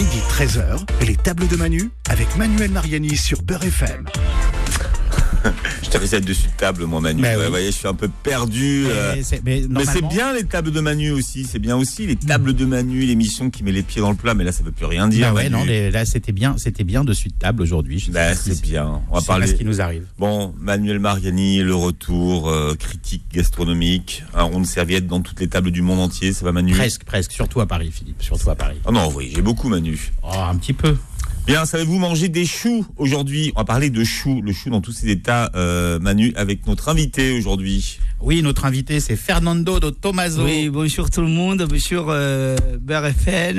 Midi 0.00 0.22
13h, 0.30 0.78
les 1.06 1.14
tables 1.14 1.46
de 1.46 1.56
Manu 1.56 1.90
avec 2.08 2.34
Manuel 2.38 2.70
Mariani 2.70 3.18
sur 3.18 3.42
Beurre 3.42 3.64
FM. 3.64 4.06
Je 5.92 5.98
fait 6.06 6.20
dessus 6.20 6.46
de 6.48 6.52
table, 6.56 6.84
moi, 6.84 7.00
Manu. 7.00 7.20
Bah 7.22 7.28
Ouais, 7.30 7.36
oui. 7.36 7.44
vous 7.44 7.50
voyez, 7.50 7.66
je 7.66 7.76
suis 7.76 7.86
un 7.88 7.94
peu 7.94 8.08
perdu. 8.22 8.84
euh, 8.88 9.14
Mais 9.16 9.22
c'est- 9.22 9.42
Mais 9.44 9.62
c'est 9.62 9.68
normalement- 9.68 10.08
bien 10.08 10.32
les 10.32 10.44
tables 10.44 10.70
de 10.72 10.80
Manu 10.80 11.10
aussi. 11.10 11.44
C'est 11.44 11.58
bien 11.58 11.76
aussi 11.76 12.06
les 12.06 12.16
tables 12.16 12.52
de 12.54 12.64
Manu, 12.64 13.00
l'émission 13.02 13.50
qui 13.50 13.62
met 13.62 13.70
les 13.72 13.82
pieds 13.82 14.00
dans 14.00 14.10
le 14.10 14.16
plat. 14.16 14.34
Mais 14.34 14.44
là, 14.44 14.50
ça 14.52 14.62
veut 14.62 14.72
plus 14.72 14.86
rien 14.86 15.08
dire. 15.08 15.28
Bah 15.28 15.34
ouais, 15.34 15.48
non, 15.50 15.62
les- 15.64 15.90
là 15.90 16.04
c'était 16.04 16.32
bien, 16.32 16.56
c'était 16.58 16.84
bien 16.84 17.04
dessus 17.04 17.28
de 17.28 17.34
table 17.34 17.62
aujourd'hui. 17.62 18.04
Bah, 18.12 18.34
si 18.34 18.54
c'est 18.54 18.62
bien. 18.62 19.02
On 19.10 19.14
va 19.18 19.22
parler. 19.22 19.46
ce 19.46 19.54
qui 19.54 19.64
nous 19.64 19.80
arrive. 19.80 20.04
Bon, 20.18 20.54
Manuel 20.58 20.98
Mariani, 21.00 21.58
le 21.62 21.74
retour, 21.74 22.48
euh, 22.48 22.74
critique 22.78 23.24
gastronomique, 23.32 24.22
un 24.34 24.42
rond 24.44 24.60
de 24.60 24.66
serviette 24.66 25.06
dans 25.06 25.20
toutes 25.20 25.40
les 25.40 25.48
tables 25.48 25.70
du 25.70 25.82
monde 25.82 26.00
entier. 26.00 26.32
Ça 26.32 26.44
va, 26.44 26.52
Manu? 26.52 26.72
Presque, 26.72 27.04
presque, 27.04 27.32
surtout 27.32 27.60
à 27.60 27.66
Paris, 27.66 27.90
Philippe, 27.92 28.22
surtout 28.22 28.50
à 28.50 28.54
Paris. 28.56 28.78
Oh 28.86 28.92
non, 28.92 29.10
oui, 29.14 29.30
j'ai 29.34 29.42
beaucoup, 29.42 29.68
Manu. 29.68 30.12
Oh, 30.22 30.28
un 30.32 30.56
petit 30.56 30.72
peu. 30.72 30.96
Bien, 31.46 31.64
savez-vous 31.64 31.98
manger 31.98 32.28
des 32.28 32.44
choux 32.44 32.86
aujourd'hui? 32.96 33.50
On 33.56 33.60
va 33.60 33.64
parler 33.64 33.90
de 33.90 34.04
choux, 34.04 34.40
le 34.42 34.52
chou 34.52 34.70
dans 34.70 34.80
tous 34.80 34.92
ses 34.92 35.08
états, 35.08 35.50
euh, 35.56 35.98
Manu, 35.98 36.32
avec 36.36 36.66
notre 36.66 36.88
invité 36.88 37.32
aujourd'hui. 37.32 37.98
Oui, 38.22 38.42
notre 38.42 38.66
invité 38.66 39.00
c'est 39.00 39.16
Fernando 39.16 39.80
de 39.80 39.88
Tomaso. 39.88 40.44
Oui, 40.44 40.68
bonjour 40.68 41.08
tout 41.08 41.22
le 41.22 41.28
monde, 41.28 41.66
bonjour 41.66 42.06
euh, 42.10 42.54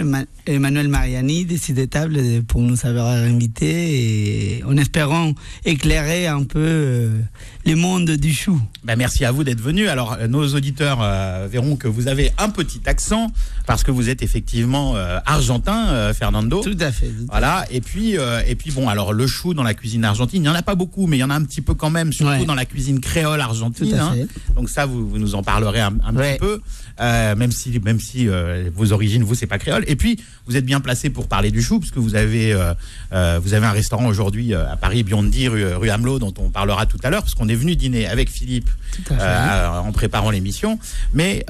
Ma- 0.04 0.24
Emmanuel 0.46 0.88
Mariani, 0.88 1.46
décidétable 1.46 2.20
pour 2.48 2.62
nous 2.62 2.86
avoir 2.86 3.08
invités 3.08 4.58
et 4.58 4.64
en 4.64 4.78
espérant 4.78 5.34
éclairer 5.66 6.28
un 6.28 6.44
peu 6.44 6.60
euh, 6.60 7.20
le 7.66 7.76
monde 7.76 8.12
du 8.12 8.34
chou. 8.34 8.62
Bah, 8.84 8.96
merci 8.96 9.26
à 9.26 9.32
vous 9.32 9.44
d'être 9.44 9.62
venu. 9.62 9.88
Alors, 9.88 10.14
euh, 10.20 10.28
nos 10.28 10.48
auditeurs 10.54 11.00
euh, 11.02 11.48
verront 11.52 11.76
que 11.76 11.88
vous 11.88 12.08
avez 12.08 12.32
un 12.38 12.50
petit 12.50 12.82
accent 12.86 13.32
parce 13.66 13.84
que 13.84 13.90
vous 13.90 14.10
êtes 14.10 14.22
effectivement 14.22 14.96
euh, 14.96 15.18
argentin, 15.26 15.88
euh, 15.90 16.14
Fernando. 16.14 16.62
Tout 16.64 16.78
à 16.80 16.92
fait. 16.92 17.08
tout 17.08 17.26
Voilà, 17.30 17.66
et 17.72 17.82
puis, 17.82 18.18
euh, 18.18 18.42
et 18.48 18.56
puis 18.56 18.70
bon, 18.72 18.90
alors 18.90 19.12
le 19.14 19.26
chou 19.26 19.56
dans 19.56 19.64
la 19.64 19.74
cuisine 19.74 20.06
argentine, 20.06 20.40
il 20.40 20.44
n'y 20.44 20.50
en 20.50 20.54
a 20.56 20.62
pas 20.64 20.76
beaucoup, 20.76 21.08
mais 21.08 21.18
il 21.18 21.22
y 21.22 21.24
en 21.24 21.30
a 21.32 21.36
un 21.36 21.44
petit 21.44 21.62
peu 21.62 21.74
quand 21.74 21.90
même, 21.90 22.14
surtout 22.14 22.32
Ouais. 22.32 22.46
dans 22.46 22.56
la 22.56 22.66
cuisine 22.66 23.00
créole 23.00 23.40
Tout 23.40 23.44
argentine. 23.46 23.94
hein. 23.96 24.16
Donc 24.56 24.70
ça, 24.70 24.86
vous, 24.86 25.08
vous 25.08 25.18
nous 25.18 25.36
en 25.36 25.44
parlerez 25.44 25.80
un, 25.82 25.94
un 26.06 26.16
Ouais. 26.16 26.34
petit 26.34 26.40
peu, 26.40 26.62
euh, 27.00 27.36
même 27.36 27.52
si, 27.52 27.80
même 27.80 28.00
si 28.00 28.28
euh, 28.28 28.70
vos 28.76 28.92
origines, 28.92 29.24
vous, 29.24 29.34
c'est 29.36 29.48
pas 29.48 29.58
créole. 29.58 29.84
Et 29.88 29.96
puis, 29.96 30.20
vous 30.46 30.56
êtes 30.58 30.66
bien 30.66 30.80
placé 30.82 31.10
pour 31.10 31.28
parler 31.28 31.50
du 31.52 31.62
chou, 31.62 31.80
puisque 31.80 31.98
vous 31.98 32.16
avez, 32.16 32.54
euh, 32.54 33.40
vous 33.42 33.54
avez 33.54 33.66
un 33.66 33.72
restaurant 33.72 34.06
aujourd'hui 34.08 34.54
à 34.54 34.76
Paris, 34.76 35.04
Biondi, 35.04 35.48
rue, 35.48 35.74
rue 35.76 35.90
Hamelot, 35.90 36.20
dont 36.20 36.34
on 36.38 36.50
parlera 36.50 36.86
tout 36.86 36.98
à 37.04 37.10
l'heure, 37.10 37.22
parce 37.22 37.34
qu'on 37.34 37.48
est 37.50 37.56
venu 37.56 37.76
dîner 37.76 38.08
avec 38.08 38.30
Philippe 38.30 38.70
en 39.10 39.92
préparant 39.92 40.30
l'émission. 40.32 40.80
Mais 41.14 41.46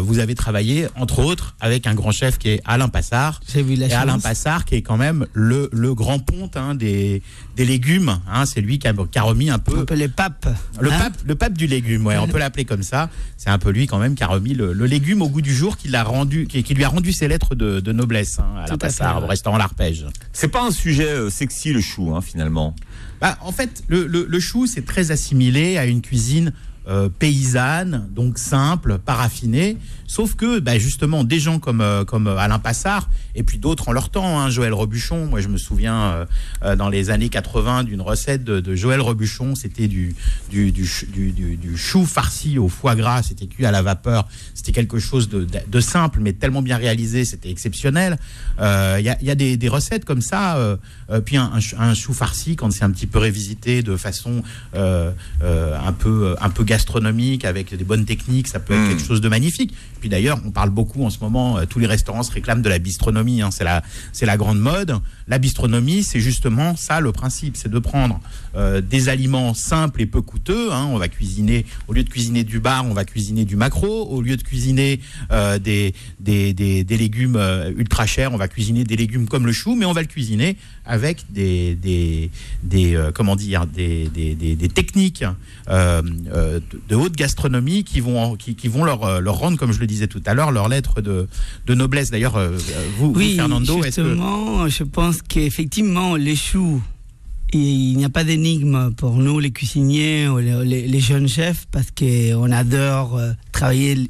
vous 0.00 0.18
avez 0.18 0.34
travaillé, 0.34 0.86
entre 0.96 1.20
autres, 1.20 1.54
avec 1.60 1.86
un 1.86 1.94
grand 1.94 2.12
chef 2.12 2.38
qui 2.38 2.50
est 2.50 2.60
Alain 2.64 2.88
Passard. 2.88 3.40
J'ai 3.52 3.62
vu 3.62 3.74
la 3.76 3.86
Et 3.86 3.92
Alain. 3.92 4.18
Passard, 4.18 4.64
qui 4.64 4.74
est 4.76 4.82
quand 4.82 4.96
même 4.96 5.26
le, 5.32 5.68
le 5.72 5.94
grand 5.94 6.18
ponte 6.18 6.56
hein, 6.56 6.74
des, 6.74 7.22
des 7.56 7.64
légumes. 7.64 8.18
Hein, 8.30 8.46
c'est 8.46 8.60
lui 8.60 8.78
qui 8.78 8.88
a, 8.88 8.92
qui 8.92 9.18
a 9.18 9.22
remis 9.22 9.50
un 9.50 9.58
peu 9.58 9.80
Un 9.80 9.84
peu 9.84 9.94
les 9.94 10.08
papes. 10.08 10.48
le 10.80 10.92
hein. 10.92 10.98
pape, 10.98 11.14
le 11.26 11.34
pape 11.34 11.52
du 11.54 11.66
légume, 11.66 12.06
ouais, 12.06 12.16
on 12.24 12.32
peut 12.32 12.38
l'appeler 12.38 12.64
comme 12.64 12.82
ça. 12.82 13.10
C'est 13.36 13.50
un 13.50 13.58
peu 13.58 13.70
lui 13.70 13.86
quand 13.86 13.98
même 13.98 14.14
qui 14.14 14.22
a 14.24 14.26
remis 14.26 14.54
le, 14.54 14.72
le 14.72 14.86
légume 14.86 15.22
au 15.22 15.28
goût 15.28 15.40
du 15.42 15.54
jour, 15.54 15.76
qui 15.76 15.88
l'a 15.88 16.02
rendu, 16.04 16.46
qui, 16.46 16.62
qui 16.62 16.74
lui 16.74 16.84
a 16.84 16.88
rendu 16.88 17.12
ses 17.12 17.28
lettres 17.28 17.54
de, 17.54 17.80
de 17.80 17.92
noblesse 17.92 18.38
hein, 18.38 18.44
à 18.58 18.64
Tout 18.64 18.70
la 18.70 18.74
à 18.74 18.78
Passard, 18.78 19.22
au 19.24 19.26
restaurant 19.26 19.56
L'Arpège. 19.56 20.06
C'est 20.32 20.48
pas 20.48 20.62
un 20.62 20.70
sujet 20.70 21.08
euh, 21.08 21.30
sexy, 21.30 21.72
le 21.72 21.80
chou, 21.80 22.14
hein, 22.14 22.20
finalement. 22.20 22.74
Bah, 23.20 23.38
en 23.42 23.52
fait, 23.52 23.82
le, 23.88 24.06
le- 24.06 24.26
le 24.28 24.40
chou, 24.40 24.66
c'est 24.66 24.84
très 24.84 25.10
assimilé 25.10 25.78
à 25.78 25.86
une 25.86 26.02
cuisine 26.02 26.52
euh, 26.86 27.08
paysanne, 27.08 28.08
donc 28.14 28.38
simple, 28.38 28.98
pas 28.98 29.14
raffinée. 29.14 29.78
Sauf 30.06 30.34
que, 30.34 30.58
bah, 30.60 30.78
justement, 30.78 31.24
des 31.24 31.40
gens 31.40 31.58
comme, 31.58 31.80
euh, 31.80 32.04
comme 32.04 32.26
Alain 32.28 32.58
Passard, 32.58 33.08
et 33.34 33.42
puis 33.42 33.58
d'autres 33.58 33.88
en 33.88 33.92
leur 33.92 34.10
temps, 34.10 34.38
hein, 34.38 34.50
Joël 34.50 34.72
Robuchon, 34.72 35.26
moi 35.26 35.40
je 35.40 35.48
me 35.48 35.56
souviens 35.56 36.02
euh, 36.02 36.24
euh, 36.62 36.76
dans 36.76 36.88
les 36.88 37.10
années 37.10 37.28
80 37.30 37.84
d'une 37.84 38.00
recette 38.00 38.44
de, 38.44 38.60
de 38.60 38.74
Joël 38.74 39.00
Robuchon, 39.00 39.54
c'était 39.54 39.88
du, 39.88 40.14
du, 40.50 40.70
du, 40.72 40.86
ch- 40.86 41.10
du- 41.10 41.32
du- 41.32 41.56
du 41.56 41.76
chou 41.76 42.04
farci 42.06 42.58
au 42.58 42.68
foie 42.68 42.94
gras, 42.94 43.22
c'était 43.22 43.46
cuit 43.46 43.64
à 43.66 43.70
la 43.72 43.82
vapeur, 43.82 44.28
c'était 44.54 44.72
quelque 44.72 44.98
chose 44.98 45.28
de, 45.28 45.44
de- 45.44 45.58
de 45.66 45.80
simple, 45.80 46.20
mais 46.20 46.32
tellement 46.34 46.62
bien 46.62 46.76
réalisé, 46.76 47.24
c'était 47.24 47.50
exceptionnel. 47.50 48.18
Euh, 48.60 48.96
Il 49.00 49.04
y, 49.04 49.08
a, 49.08 49.16
il 49.20 49.26
y 49.26 49.30
a 49.30 49.34
des, 49.34 49.56
des 49.56 49.68
recettes 49.68 50.04
comme 50.04 50.20
ça, 50.20 50.56
euh, 50.56 50.76
euh, 51.10 51.20
puis 51.20 51.36
un, 51.36 51.50
un 51.52 51.60
ch- 51.60 51.74
un 51.78 51.94
chou 51.94 52.12
farci, 52.12 52.56
quand 52.56 52.70
c'est 52.70 52.84
un 52.84 52.90
petit 52.90 53.06
peu 53.06 53.18
révisité 53.18 53.82
de 53.82 53.96
façon 53.96 54.42
euh, 54.74 55.10
euh, 55.42 55.76
un, 55.84 55.92
peu, 55.92 56.36
un 56.40 56.50
peu 56.50 56.62
gastronomique, 56.62 57.44
avec 57.44 57.74
des 57.74 57.84
bonnes 57.84 58.04
techniques, 58.04 58.48
ça 58.48 58.60
peut 58.60 58.74
être 58.74 58.80
Mm. 58.84 58.88
quelque 58.90 59.06
chose 59.06 59.20
de 59.20 59.28
magnifique. 59.28 59.74
Puis 60.00 60.08
d'ailleurs, 60.08 60.38
on 60.44 60.50
parle 60.50 60.70
beaucoup 60.70 61.04
en 61.04 61.10
ce 61.10 61.18
moment, 61.20 61.58
euh, 61.58 61.64
tous 61.66 61.78
les 61.78 61.86
restaurants 61.86 62.22
se 62.22 62.32
réclament 62.32 62.62
de 62.62 62.68
la 62.68 62.78
bistronomie, 62.78 63.42
hein, 63.42 63.50
c'est 63.50 63.64
la, 63.64 63.82
c'est 64.12 64.26
la 64.26 64.36
grande 64.36 64.58
mode. 64.58 64.98
La 65.26 65.38
bistronomie, 65.38 66.02
c'est 66.02 66.20
justement 66.20 66.76
ça 66.76 67.00
le 67.00 67.12
principe, 67.12 67.56
c'est 67.56 67.70
de 67.70 67.78
prendre 67.78 68.20
euh, 68.56 68.80
des 68.80 69.08
aliments 69.08 69.54
simples 69.54 70.02
et 70.02 70.06
peu 70.06 70.20
coûteux. 70.20 70.70
hein. 70.72 70.86
on 70.90 70.98
va 70.98 71.08
cuisiner, 71.08 71.64
au 71.88 71.92
lieu 71.94 72.04
de 72.04 72.08
cuisiner 72.10 72.44
du 72.44 72.60
bar, 72.60 72.84
on 72.84 72.92
va 72.94 73.04
cuisiner 73.04 73.44
du 73.44 73.56
macro. 73.56 74.06
Au 74.10 74.20
lieu 74.20 74.36
de 74.36 74.42
cuisiner 74.42 75.00
euh, 75.32 75.58
des, 75.58 75.94
des, 76.20 76.52
des, 76.52 76.84
des 76.84 76.96
légumes 76.96 77.36
euh, 77.36 77.72
ultra 77.76 78.06
chers, 78.06 78.32
on 78.34 78.36
va 78.36 78.48
cuisiner 78.48 78.84
des 78.84 78.96
légumes 78.96 79.26
comme 79.28 79.46
le 79.46 79.52
chou, 79.52 79.74
mais 79.76 79.86
on 79.86 79.92
va 79.92 80.02
le 80.02 80.06
cuisiner 80.08 80.56
avec 80.84 81.24
des, 81.32 81.74
des, 81.74 82.30
des 82.62 82.98
comment 83.14 83.36
dire, 83.36 83.66
des, 83.66 84.08
des, 84.08 84.68
techniques 84.68 85.24
de, 85.68 86.94
haute 86.94 87.16
gastronomie 87.16 87.84
qui 87.84 88.00
vont, 88.00 88.36
qui, 88.36 88.54
qui 88.54 88.68
vont 88.68 88.84
leur, 88.84 89.20
leur 89.22 89.38
rendre, 89.38 89.56
comme 89.58 89.72
je 89.72 89.80
le 89.80 89.86
disais 89.86 90.06
tout 90.06 90.22
à 90.26 90.34
l'heure, 90.34 90.52
leur 90.52 90.68
lettre 90.68 91.00
de, 91.00 91.26
de 91.66 91.74
noblesse. 91.74 92.10
D'ailleurs, 92.10 92.38
vous, 92.98 93.12
vous, 93.12 93.18
Oui, 93.18 93.36
Fernando, 93.36 93.82
est-ce 93.82 94.00
que 94.02 94.16
je 94.68 94.84
pense 94.84 95.13
qu'effectivement, 95.22 96.16
les 96.16 96.36
choux, 96.36 96.82
il 97.52 97.96
n'y 97.96 98.04
a 98.04 98.08
pas 98.08 98.24
d'énigme 98.24 98.92
pour 98.96 99.14
nous, 99.14 99.38
les 99.38 99.50
cuisiniers 99.50 100.28
ou 100.28 100.38
les, 100.38 101.00
jeunes 101.00 101.28
chefs, 101.28 101.66
parce 101.70 101.90
qu'on 101.90 102.50
adore 102.50 103.16
euh, 103.16 103.32
travailler 103.52 104.08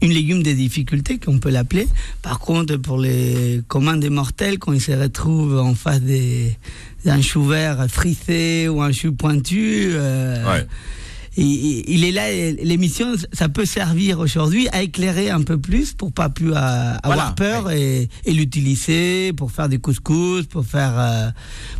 une 0.00 0.12
légume 0.12 0.42
des 0.42 0.54
difficultés, 0.54 1.18
qu'on 1.18 1.38
peut 1.38 1.50
l'appeler. 1.50 1.88
Par 2.22 2.38
contre, 2.38 2.76
pour 2.76 2.98
les 2.98 3.60
communs 3.68 3.96
des 3.96 4.10
mortels, 4.10 4.58
quand 4.58 4.72
ils 4.72 4.80
se 4.80 4.92
retrouvent 4.92 5.58
en 5.58 5.74
face 5.74 6.00
d'un 7.04 7.20
chou 7.20 7.44
vert 7.44 7.86
frisé 7.88 8.68
ou 8.68 8.80
un 8.82 8.92
chou 8.92 9.12
pointu, 9.12 9.88
euh. 9.92 10.62
Il, 11.36 12.04
est 12.04 12.12
là, 12.12 12.30
l'émission, 12.62 13.14
ça 13.32 13.48
peut 13.48 13.64
servir 13.66 14.20
aujourd'hui 14.20 14.68
à 14.72 14.82
éclairer 14.82 15.30
un 15.30 15.42
peu 15.42 15.58
plus 15.58 15.92
pour 15.92 16.12
pas 16.12 16.28
plus 16.28 16.52
euh, 16.52 16.54
avoir 16.54 17.02
Voilà, 17.04 17.34
peur 17.36 17.70
et, 17.72 18.08
et 18.24 18.32
l'utiliser 18.32 19.32
pour 19.32 19.50
faire 19.50 19.68
des 19.68 19.78
couscous, 19.78 20.46
pour 20.46 20.64
faire, 20.64 20.92
euh, 20.96 21.30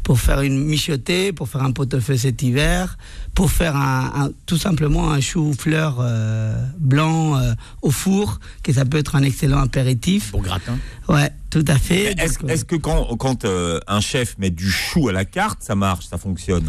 pour 0.03 0.19
faire 0.19 0.41
une 0.41 0.65
michotée, 0.65 1.33
pour 1.33 1.49
faire 1.49 1.63
un 1.63 1.71
pot-au-feu 1.73 2.17
cet 2.17 2.43
hiver, 2.43 2.99
pour 3.35 3.51
faire 3.51 3.77
un, 3.77 4.13
un- 4.27 4.31
tout 4.47 4.59
simplement 4.59 5.11
un 5.13 5.21
chou-fleur 5.21 5.99
euh, 6.01 6.55
blanc 6.79 7.37
euh, 7.39 7.53
au 7.83 7.91
four, 7.91 8.41
que 8.63 8.73
ça 8.73 8.85
peut 8.85 8.99
être 8.99 9.15
un 9.15 9.23
excellent 9.23 9.61
apéritif. 9.61 10.31
pour 10.33 10.43
gratin 10.43 10.79
Ouais, 11.09 11.31
tout 11.51 11.65
à 11.69 11.79
fait. 11.79 12.15
Est-ce 12.49 12.65
que 12.65 12.77
quand, 12.77 13.17
quand 13.17 13.45
un 13.45 14.01
chef 14.01 14.37
met 14.39 14.51
du 14.51 14.69
chou 14.71 15.09
à 15.09 15.13
la 15.13 15.25
carte, 15.25 15.63
ça 15.63 15.75
marche, 15.77 16.07
ça 16.09 16.19
fonctionne? 16.19 16.69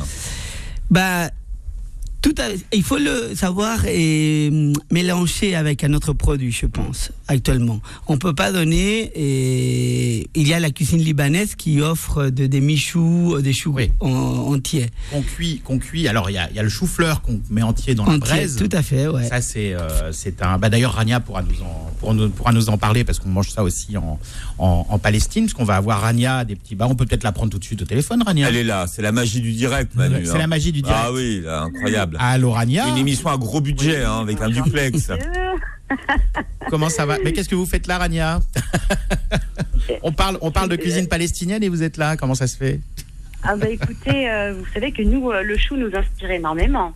Bah, 0.91 1.29
tout 2.25 2.33
à- 2.41 2.47
il 2.73 2.81
faut 2.81 2.97
le 2.97 3.35
savoir 3.35 3.85
et 3.85 4.49
hum, 4.51 4.73
mélanger 4.89 5.53
avec 5.55 5.83
un 5.83 5.93
autre 5.93 6.11
produit, 6.13 6.51
je 6.51 6.65
pense, 6.65 7.11
actuellement. 7.27 7.79
On 8.07 8.17
peut 8.17 8.33
pas 8.33 8.51
donner, 8.51 9.11
et 9.15 10.27
il 10.33 10.47
y 10.47 10.53
a 10.55 10.59
la 10.59 10.71
cuisine 10.71 10.99
libanaise 11.01 11.53
qui 11.53 11.81
offre 11.81 12.29
de, 12.29 12.47
des 12.47 12.61
michoux, 12.61 13.39
des 13.41 13.53
choux 13.53 13.73
Oui. 13.75 13.91
en- 13.99 14.09
entiers. 14.55 14.87
qu'on 15.11 15.21
cuit, 15.21 15.61
qu'on 15.63 15.77
cuit. 15.77 16.07
Alors 16.07 16.31
il 16.31 16.33
y 16.33 16.37
a, 16.39 16.49
il 16.49 16.55
y 16.55 16.59
a 16.59 16.63
le 16.63 16.69
chou-fleur 16.69 17.21
qu'on 17.21 17.39
met 17.51 17.61
entier 17.61 17.93
dans 17.93 18.07
la 18.07 18.17
braise. 18.17 18.55
tout 18.55 18.69
à 18.71 18.81
fait, 18.81 19.07
ouais. 19.07 19.27
Ça 19.27 19.41
c'est 19.41 19.75
euh, 19.75 20.11
c'est 20.11 20.41
un. 20.41 20.57
Bah, 20.57 20.69
D'ailleurs 20.69 20.93
Rania 20.93 21.19
pourra 21.19 21.43
nous 21.43 21.61
en 21.61 21.91
pourra 21.99 22.13
nous, 22.15 22.29
pourra 22.29 22.53
nous 22.53 22.69
en 22.69 22.77
parler 22.79 23.03
parce 23.03 23.19
qu'on 23.19 23.29
mange 23.29 23.51
ça 23.51 23.61
aussi 23.61 23.97
en, 23.97 24.19
en, 24.57 24.87
en 24.89 24.97
Palestine, 24.97 25.45
parce 25.45 25.53
qu'on 25.53 25.63
va 25.63 25.75
avoir 25.75 26.01
Rania 26.01 26.43
des 26.43 26.55
petits. 26.55 26.73
Bah 26.73 26.87
on 26.89 26.95
peut 26.95 27.05
peut-être 27.05 27.23
la 27.23 27.31
prendre 27.33 27.51
tout 27.51 27.59
de 27.59 27.63
suite 27.63 27.83
au 27.83 27.85
téléphone, 27.85 28.23
Rania. 28.25 28.49
Elle 28.49 28.55
est 28.55 28.63
là, 28.63 28.87
c'est 28.87 29.03
la 29.03 29.11
magie 29.11 29.41
du 29.41 29.51
direct, 29.51 29.93
Manu. 29.93 30.25
C'est 30.25 30.31
hein. 30.31 30.37
la 30.39 30.47
magie 30.47 30.71
du 30.71 30.81
direct. 30.81 30.99
Ah 31.05 31.13
oui, 31.13 31.41
là, 31.43 31.61
incroyable. 31.63 32.14
Allô 32.19 32.51
Rania. 32.51 32.87
Une 32.87 32.97
émission 32.97 33.29
à 33.29 33.37
gros 33.37 33.61
budget, 33.61 34.03
hein, 34.03 34.19
avec 34.21 34.41
un 34.41 34.49
duplex. 34.49 35.11
Comment 36.69 36.89
ça 36.89 37.05
va? 37.05 37.17
Mais 37.23 37.33
qu'est-ce 37.33 37.49
que 37.49 37.55
vous 37.55 37.65
faites 37.65 37.87
là, 37.87 37.97
Rania? 37.97 38.39
On 40.01 40.11
parle 40.11 40.37
on 40.41 40.51
parle 40.51 40.69
de 40.69 40.75
cuisine 40.75 41.07
palestinienne 41.07 41.63
et 41.63 41.69
vous 41.69 41.83
êtes 41.83 41.97
là. 41.97 42.17
Comment 42.17 42.35
ça 42.35 42.47
se 42.47 42.57
fait? 42.57 42.79
Ah 43.43 43.55
bah 43.55 43.69
écoutez, 43.69 44.29
euh, 44.29 44.53
vous 44.53 44.65
savez 44.73 44.91
que 44.91 45.03
nous, 45.03 45.29
euh, 45.29 45.43
le 45.43 45.55
chou 45.55 45.75
nous 45.75 45.95
inspire 45.95 46.31
énormément. 46.31 46.93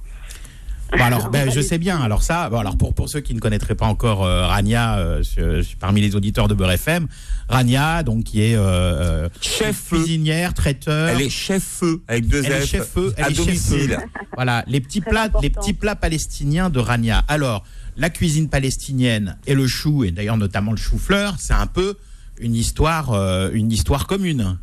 Bon, 0.91 1.03
alors, 1.03 1.29
ben, 1.29 1.49
je 1.51 1.61
sais 1.61 1.77
bien. 1.77 1.99
Alors 1.99 2.23
ça, 2.23 2.49
bon, 2.49 2.57
alors 2.59 2.75
pour, 2.77 2.93
pour 2.93 3.09
ceux 3.09 3.19
qui 3.19 3.33
ne 3.35 3.39
connaîtraient 3.39 3.75
pas 3.75 3.85
encore 3.85 4.25
euh, 4.25 4.47
Rania, 4.47 4.97
euh, 4.97 5.21
je- 5.23 5.57
je 5.57 5.61
suis 5.61 5.75
parmi 5.75 6.01
les 6.01 6.15
auditeurs 6.15 6.47
de 6.47 6.53
Beurre 6.55 6.71
FM, 6.71 7.07
Rania, 7.47 8.01
donc 8.03 8.23
qui 8.23 8.41
est 8.41 8.55
euh, 8.55 9.29
Chef 9.39 9.87
cuisinière, 9.89 10.53
traiteur. 10.53 11.09
Elle 11.09 11.21
est 11.21 11.29
chef-feu, 11.29 12.01
avec 12.07 12.27
deux 12.27 12.43
Elle 12.43 12.51
est 12.53 12.61
F, 12.61 12.69
chef-feu, 12.69 13.13
elle 13.17 13.23
à 13.23 13.29
est 13.29 13.33
chef-feu. 13.33 13.45
domicile. 13.45 13.97
Voilà, 14.35 14.63
les 14.67 14.81
petits 14.81 15.01
Très 15.01 15.11
plats, 15.11 15.29
les 15.41 15.49
petits 15.49 15.73
plats 15.73 15.95
palestiniens 15.95 16.69
de 16.69 16.79
Rania. 16.79 17.23
Alors, 17.27 17.63
la 17.97 18.09
cuisine 18.09 18.49
palestinienne 18.49 19.37
et 19.45 19.53
le 19.55 19.67
chou, 19.67 20.03
et 20.03 20.11
d'ailleurs 20.11 20.37
notamment 20.37 20.71
le 20.71 20.77
chou-fleur, 20.77 21.35
c'est 21.37 21.53
un 21.53 21.67
peu 21.67 21.97
une 22.39 22.55
histoire, 22.55 23.11
euh, 23.11 23.49
une 23.53 23.71
histoire 23.71 24.07
commune. 24.07 24.57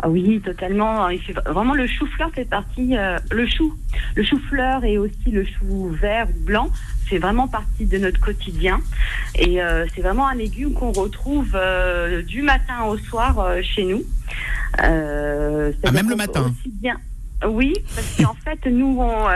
Ah 0.00 0.08
oui, 0.08 0.40
totalement. 0.44 1.08
Il 1.08 1.20
fait- 1.20 1.34
Vraiment, 1.46 1.74
le 1.74 1.86
chou-fleur 1.86 2.30
fait 2.34 2.44
partie. 2.44 2.96
euh, 2.96 3.18
le 3.30 3.46
chou, 3.46 3.74
le 4.16 4.24
chou-fleur 4.24 4.84
et 4.84 4.98
aussi 4.98 5.30
le 5.30 5.44
chou 5.44 5.88
vert 6.00 6.28
ou 6.28 6.44
blanc 6.44 6.70
fait 7.06 7.18
vraiment 7.18 7.46
partie 7.48 7.86
de 7.86 7.98
notre 7.98 8.20
quotidien. 8.20 8.80
Et 9.38 9.62
euh, 9.62 9.86
c'est 9.94 10.02
vraiment 10.02 10.26
un 10.28 10.34
légume 10.34 10.72
qu'on 10.74 10.92
retrouve 10.92 11.52
euh, 11.54 12.22
du 12.22 12.42
matin 12.42 12.84
au 12.88 12.96
soir 12.98 13.54
chez 13.62 13.84
nous. 13.84 14.02
Ah, 14.78 15.90
même 15.92 16.08
le 16.08 16.16
matin 16.16 16.42
aussi 16.42 16.70
bien. 16.80 16.96
Oui, 17.46 17.74
parce 17.94 18.16
qu'en 18.16 18.34
fait, 18.44 18.70
nous, 18.70 18.96
on, 19.00 19.26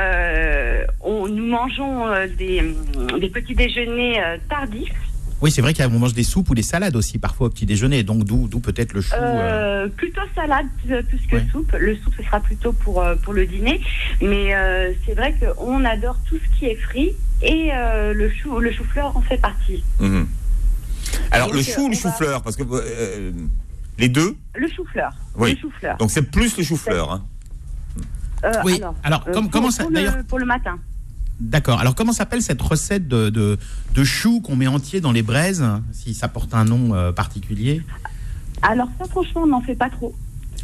on- 1.00 1.29
nous 1.29 1.47
mangeons 1.47 2.05
des, 2.39 2.75
des 3.21 3.29
petits 3.31 3.55
déjeuners 3.55 4.21
tardifs. 4.49 4.93
Oui, 5.43 5.50
c'est 5.50 5.61
vrai 5.61 5.75
qu'on 5.75 5.91
mange 5.91 6.15
des 6.15 6.23
soupes 6.23 6.49
ou 6.50 6.55
des 6.55 6.62
salades 6.62 6.97
aussi 6.97 7.19
parfois 7.19 7.49
au 7.49 7.50
petit 7.50 7.67
déjeuner, 7.67 8.03
donc 8.03 8.25
d'où 8.25 8.49
d'où 8.49 8.59
peut-être 8.61 8.94
le 8.94 9.03
chou. 9.03 9.15
euh, 9.15 9.85
Euh, 9.85 9.88
plutôt 9.88 10.23
salade 10.35 10.67
euh, 10.91 11.03
plus 11.03 11.19
que 11.31 11.37
Ouais. 11.37 11.47
soupe. 11.53 11.73
Le 11.79 11.94
soupe 11.97 12.15
ce 12.17 12.23
sera 12.23 12.41
plutôt 12.41 12.73
pour 12.73 13.03
euh, 13.03 13.15
pour 13.17 13.35
le 13.35 13.44
dîner, 13.47 13.81
mais 14.23 14.55
euh, 14.55 14.93
c'est 15.05 15.15
vrai 15.15 15.35
qu'on 15.38 15.85
adore 15.85 16.17
tout 16.27 16.38
ce 16.38 16.59
qui 16.59 16.67
est 16.67 16.77
frit 16.77 17.12
et 17.43 17.71
euh, 17.75 18.15
le 18.15 18.31
chou 18.31 18.59
le 18.61 18.73
chou-fleur 18.73 19.15
en 19.17 19.21
fait 19.21 19.37
partie. 19.38 19.85
Mhm. 20.00 20.27
Alors, 21.31 21.49
Donc, 21.49 21.56
le 21.56 21.62
chou 21.62 21.82
ou 21.82 21.89
le 21.91 21.94
va- 21.94 22.00
chou-fleur? 22.00 22.43
Parce 22.43 22.56
que 22.56 22.62
euh, 22.71 23.31
les 23.99 24.09
deux, 24.09 24.37
Le 24.55 24.69
chou-fleur. 24.69 25.12
Oui. 25.37 25.53
Le 25.55 25.59
chou-fleur. 25.61 25.97
donc 25.99 26.11
c'est 26.11 26.23
plus 26.31 26.56
le 26.56 26.65
chou-fleur. 26.65 27.12
hein. 27.12 27.25
Euh, 28.44 28.53
Oui. 28.65 28.77
Alors, 28.79 28.94
Alors, 29.03 29.25
euh, 29.29 29.32
comme- 29.32 29.44
pour- 29.44 29.53
comment 29.53 29.71
ça 29.71 29.82
pour 29.82 29.91
le- 29.91 29.97
d'ailleurs 29.97 30.25
pour 30.29 30.39
le 30.39 30.47
matin. 30.47 30.79
D'accord. 31.38 31.81
Alors, 31.81 31.94
comment 31.94 32.12
s'appelle 32.12 32.41
cette 32.41 32.62
recette 32.62 33.09
de, 33.09 33.29
de, 33.29 33.59
de 33.94 34.05
chou 34.05 34.41
qu'on 34.41 34.56
met 34.56 34.67
entier 34.67 35.00
dans 35.00 35.12
les 35.12 35.23
braises, 35.23 35.65
si 35.93 36.15
ça 36.15 36.29
porte 36.29 36.55
un 36.55 36.65
nom 36.65 36.94
euh, 36.94 37.12
particulier? 37.12 37.83
Alors 38.62 38.88
ça 38.99 39.05
franchement 39.05 39.43
on 39.43 39.49
n'en 39.49 39.61
fait 39.61 39.75
pas 39.75 39.91
trop. 39.91 40.15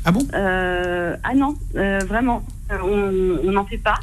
Ah 0.07 0.13
bon? 0.13 0.27
Euh, 0.33 1.15
ah 1.23 1.35
non, 1.35 1.55
euh, 1.77 1.99
vraiment, 1.99 2.43
on 2.71 3.53
n'en 3.53 3.67
fait 3.67 3.77
pas. 3.77 3.99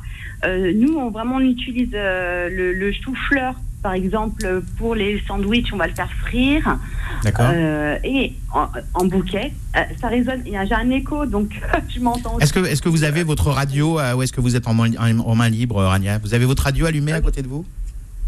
Nous, 0.45 0.93
on 0.95 1.09
vraiment 1.09 1.37
on 1.37 1.41
utilise 1.41 1.91
le, 1.91 2.73
le 2.73 2.91
chou-fleur, 2.93 3.55
par 3.81 3.93
exemple, 3.93 4.61
pour 4.77 4.93
les 4.95 5.21
sandwichs, 5.27 5.71
on 5.73 5.77
va 5.77 5.87
le 5.87 5.93
faire 5.93 6.11
frire. 6.21 6.77
D'accord. 7.23 7.49
Euh, 7.53 7.97
et 8.03 8.33
en, 8.53 8.67
en 8.93 9.05
bouquet, 9.05 9.53
Euh, 9.75 9.81
ça 10.01 10.07
résonne. 10.07 10.41
Il 10.45 10.51
y 10.53 10.57
a 10.57 10.65
j'ai 10.65 10.73
un 10.73 10.89
écho, 10.89 11.25
donc 11.25 11.49
je 11.89 11.99
m'entends. 11.99 12.39
Est-ce 12.39 12.51
que, 12.53 12.59
est 12.65 12.81
que 12.81 12.89
vous 12.89 13.03
avez 13.03 13.23
votre 13.23 13.49
radio 13.51 13.99
euh, 13.99 14.15
ou 14.15 14.23
est-ce 14.23 14.33
que 14.33 14.41
vous 14.41 14.55
êtes 14.55 14.67
en 14.67 14.73
main, 14.73 14.91
en- 14.97 15.19
en 15.19 15.35
main 15.35 15.49
libre, 15.49 15.83
Rania? 15.83 16.17
Vous 16.19 16.33
avez 16.33 16.45
votre 16.45 16.63
radio 16.63 16.85
allumée 16.87 17.13
à 17.13 17.21
côté 17.21 17.41
de 17.41 17.47
vous? 17.47 17.65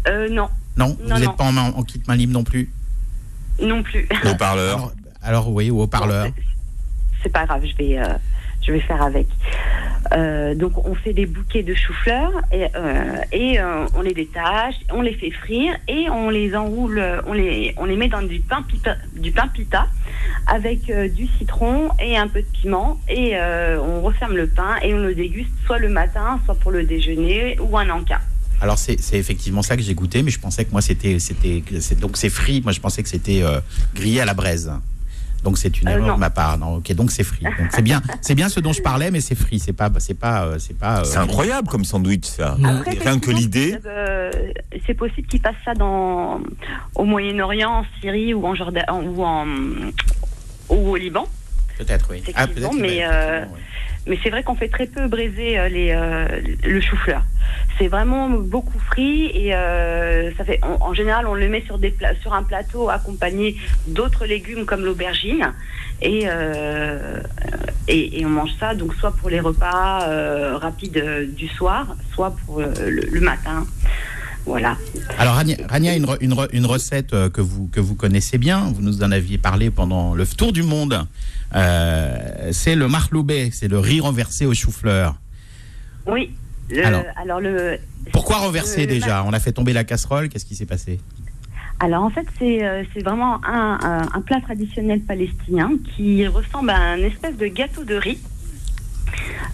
Euh, 0.08 0.28
non, 0.30 0.48
Non, 0.76 0.96
Non, 1.06 1.14
Vous 1.16 1.20
n'êtes 1.20 1.36
pas 1.36 1.44
en, 1.44 1.52
main- 1.52 1.72
en 1.76 1.82
kit 1.82 2.00
main 2.08 2.16
libre 2.16 2.32
non 2.32 2.44
plus? 2.44 2.70
Non 3.62 3.82
plus. 3.82 4.08
Haut-parleur. 4.24 4.76
alors, 4.78 4.92
alors, 5.22 5.52
oui, 5.52 5.70
ou 5.70 5.80
haut-parleur. 5.82 6.26
Bon, 6.26 6.32
c'est- 6.36 6.42
C'est 7.24 7.28
pas 7.32 7.44
grave, 7.46 7.62
je 7.64 7.76
vais, 7.76 7.98
euh, 7.98 8.06
je 8.62 8.72
vais 8.72 8.80
faire 8.80 9.02
avec. 9.02 9.26
Euh, 10.12 10.54
donc 10.54 10.86
on 10.86 10.94
fait 10.94 11.12
des 11.12 11.26
bouquets 11.26 11.62
de 11.62 11.74
chou-fleur 11.74 12.32
et, 12.50 12.66
euh, 12.74 13.16
euh, 13.32 13.86
on 13.94 14.02
les 14.02 14.12
détache, 14.12 14.74
on 14.92 15.00
les 15.00 15.14
fait 15.14 15.30
frire 15.30 15.74
et 15.88 16.10
on 16.10 16.28
les 16.28 16.54
enroule, 16.54 17.02
on 17.26 17.32
les, 17.32 17.74
met 17.96 18.08
dans 18.08 18.22
du 18.22 18.40
pain 18.40 18.62
pita, 18.62 18.96
du 19.14 19.30
pain 19.30 19.48
pita 19.48 19.86
avec 20.46 20.92
du 21.14 21.28
citron 21.38 21.88
et 22.02 22.16
un 22.16 22.28
peu 22.28 22.42
de 22.42 22.46
piment 22.46 23.00
et 23.08 23.36
on 23.80 24.02
referme 24.02 24.36
le 24.36 24.48
pain 24.48 24.76
et 24.82 24.92
on 24.92 24.98
le 24.98 25.14
déguste 25.14 25.52
soit 25.66 25.78
le 25.78 25.88
matin, 25.88 26.40
soit 26.44 26.56
pour 26.56 26.72
le 26.72 26.84
déjeuner 26.84 27.58
ou 27.60 27.78
un 27.78 27.88
encas. 27.90 28.20
Alors 28.60 28.78
c'est 28.78 28.98
effectivement 29.14 29.62
ça 29.62 29.76
que 29.76 29.82
j'ai 29.82 29.94
goûté, 29.94 30.22
mais 30.22 30.30
je 30.30 30.40
pensais 30.40 30.64
que 30.64 30.72
moi 30.72 30.82
c'était 30.82 31.16
donc 32.00 32.16
c'est 32.16 32.28
frit. 32.28 32.60
Moi 32.62 32.72
je 32.72 32.80
pensais 32.80 33.02
que 33.02 33.08
c'était 33.08 33.42
grillé 33.94 34.20
à 34.20 34.24
la 34.24 34.34
braise. 34.34 34.72
Donc 35.42 35.58
c'est 35.58 35.80
une 35.80 35.88
Euh, 35.88 35.92
erreur 35.92 36.06
non. 36.06 36.14
de 36.14 36.20
ma 36.20 36.30
part. 36.30 36.56
Non, 36.58 36.76
ok, 36.76 36.92
donc 36.94 37.10
c'est 37.10 37.24
frit. 37.24 37.44
Donc 37.44 37.68
c'est 37.72 37.82
bien, 37.82 38.00
c'est 38.20 38.34
bien 38.34 38.48
ce 38.48 38.60
dont 38.60 38.72
je 38.72 38.80
parlais, 38.82 39.10
mais 39.10 39.20
c'est 39.20 39.34
frit. 39.34 39.58
C'est 39.58 39.72
pas, 39.72 39.90
c'est 39.98 40.14
pas, 40.18 40.44
euh, 40.44 40.58
c'est 40.58 40.78
pas. 40.78 41.00
euh, 41.00 41.04
C'est 41.04 41.18
incroyable 41.18 41.68
comme 41.68 41.84
sandwich, 41.84 42.24
ça. 42.26 42.56
Après, 42.64 42.92
Rien 42.92 43.18
que 43.18 43.30
l'idée. 43.30 43.76
euh, 43.86 44.30
c'est 44.86 44.94
possible 44.94 45.26
qu'ils 45.26 45.40
passent 45.42 45.54
ça 45.64 45.74
dans, 45.74 46.40
au 46.94 47.04
Moyen-Orient, 47.04 47.70
en 47.80 47.84
Syrie 48.00 48.34
ou 48.34 48.46
en 48.46 48.54
Jordan 48.54 48.84
ou 49.04 49.22
en 49.24 49.46
ou 50.68 50.88
au 50.90 50.96
Liban. 50.96 51.26
Peut-être 51.78 52.06
oui. 52.10 52.22
Ah, 52.36 52.46
peut-être, 52.46 52.72
mais. 52.74 53.02
Mais 54.06 54.18
c'est 54.22 54.30
vrai 54.30 54.42
qu'on 54.42 54.56
fait 54.56 54.68
très 54.68 54.86
peu 54.86 55.06
braiser 55.06 55.58
euh, 55.58 55.68
euh, 55.72 56.40
le 56.64 56.80
chou-fleur. 56.80 57.22
C'est 57.78 57.86
vraiment 57.86 58.28
beaucoup 58.30 58.78
frit 58.80 59.26
et 59.34 59.54
euh, 59.54 60.30
ça 60.36 60.44
fait. 60.44 60.58
en- 60.62 60.92
général, 60.94 61.26
on 61.26 61.34
le 61.34 61.48
met 61.48 61.62
sur 62.20 62.32
un 62.34 62.42
plateau 62.42 62.88
accompagné 62.90 63.56
d'autres 63.86 64.26
légumes 64.26 64.64
comme 64.66 64.84
l'aubergine 64.84 65.52
et, 66.02 66.26
on 68.24 68.28
mange 68.28 68.50
ça 68.58 68.74
donc 68.74 68.94
soit 68.94 69.12
pour 69.12 69.30
les 69.30 69.40
repas 69.40 70.06
rapides 70.58 71.32
du 71.36 71.48
soir, 71.48 71.96
soit 72.12 72.34
pour 72.44 72.60
le, 72.60 73.20
matin. 73.20 73.66
Voilà. 74.44 74.76
Alors 75.18 75.34
Rania, 75.34 75.56
une, 75.96 76.06
une, 76.20 76.34
re- 76.34 76.48
une 76.52 76.66
recette 76.66 77.10
que 77.30 77.40
vous 77.40 77.68
que 77.68 77.78
vous 77.80 77.94
connaissez 77.94 78.38
bien. 78.38 78.72
Vous 78.74 78.82
nous 78.82 79.02
en 79.04 79.12
aviez 79.12 79.38
parlé 79.38 79.70
pendant 79.70 80.14
le 80.14 80.26
tour 80.26 80.52
du 80.52 80.62
monde. 80.64 81.06
Euh, 81.54 82.50
c'est 82.52 82.74
le 82.74 82.88
marloubet, 82.88 83.50
c'est 83.52 83.68
le 83.68 83.78
riz 83.78 84.00
renversé 84.00 84.46
au 84.46 84.54
chou-fleur. 84.54 85.16
Oui. 86.06 86.34
Le- 86.70 86.84
Alors. 86.86 87.04
alors, 87.16 87.40
le. 87.40 87.78
Pourquoi 88.12 88.36
renverser 88.38 88.82
le- 88.82 88.86
déjà 88.86 89.22
On 89.24 89.32
a 89.32 89.40
fait 89.40 89.52
tomber 89.52 89.72
la 89.72 89.84
casserole. 89.84 90.28
Qu'est-ce 90.28 90.44
qui 90.46 90.54
s'est 90.56 90.66
passé 90.66 90.98
Alors 91.80 92.02
en 92.04 92.10
fait, 92.10 92.26
c'est 92.38 92.64
euh, 92.64 92.82
c'est 92.94 93.02
vraiment 93.04 93.44
un, 93.44 93.78
un- 93.82 94.08
un 94.14 94.20
plat 94.22 94.40
traditionnel 94.40 95.00
palestinien 95.02 95.72
qui 95.94 96.26
ressemble 96.26 96.70
à 96.70 96.78
un 96.78 96.98
espèce 96.98 97.36
de 97.36 97.46
gâteau 97.46 97.84
de 97.84 97.94
riz. 97.96 98.18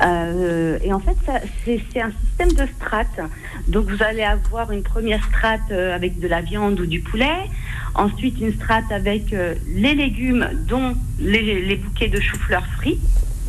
Euh, 0.05 0.79
et 0.83 0.93
en 0.93 1.01
fait, 1.01 1.17
c'est 1.65 1.81
c'est 1.93 2.01
un 2.01 2.13
système 2.25 2.53
de 2.53 2.71
strates. 2.77 3.21
Donc 3.67 3.87
vous 3.91 4.03
allez 4.03 4.23
avoir 4.23 4.71
une 4.73 4.83
première 4.83 5.23
strate 5.25 5.71
avec 5.73 6.21
de 6.21 6.29
la 6.29 6.41
viande 6.41 6.79
ou 6.81 6.87
du 6.87 7.01
poulet, 7.01 7.51
ensuite 7.95 8.41
une 8.41 8.53
strate 8.55 8.91
avec 8.91 9.33
euh, 9.33 9.55
les 9.69 9.95
légumes, 9.95 10.49
dont 10.69 10.95
les, 11.19 11.61
les 11.63 11.77
bouquets 11.77 12.09
de 12.09 12.21
chou-fleur 12.21 12.65
frits, 12.77 12.99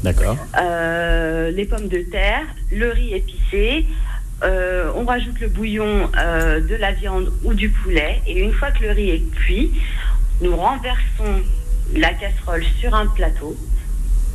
D'accord. 0.03 0.37
euh, 0.61 1.51
les 1.51 1.65
pommes 1.65 1.87
de 1.87 1.99
terre, 1.99 2.43
le 2.71 2.89
riz 2.91 3.13
épicé. 3.13 3.85
euh, 4.43 4.91
on 4.95 5.05
rajoute 5.05 5.39
le 5.41 5.49
bouillon 5.49 6.09
de 6.13 6.75
la 6.75 6.91
viande 6.93 7.31
ou 7.43 7.53
du 7.53 7.69
poulet. 7.69 8.21
Et 8.27 8.39
une 8.39 8.53
fois 8.53 8.71
que 8.71 8.83
le 8.83 8.91
riz 8.91 9.09
est 9.09 9.31
cuit, 9.35 9.71
nous 10.41 10.55
renversons 10.55 11.43
la 11.95 12.13
casserole 12.13 12.63
sur 12.79 12.93
un 12.95 13.07
plateau. 13.07 13.57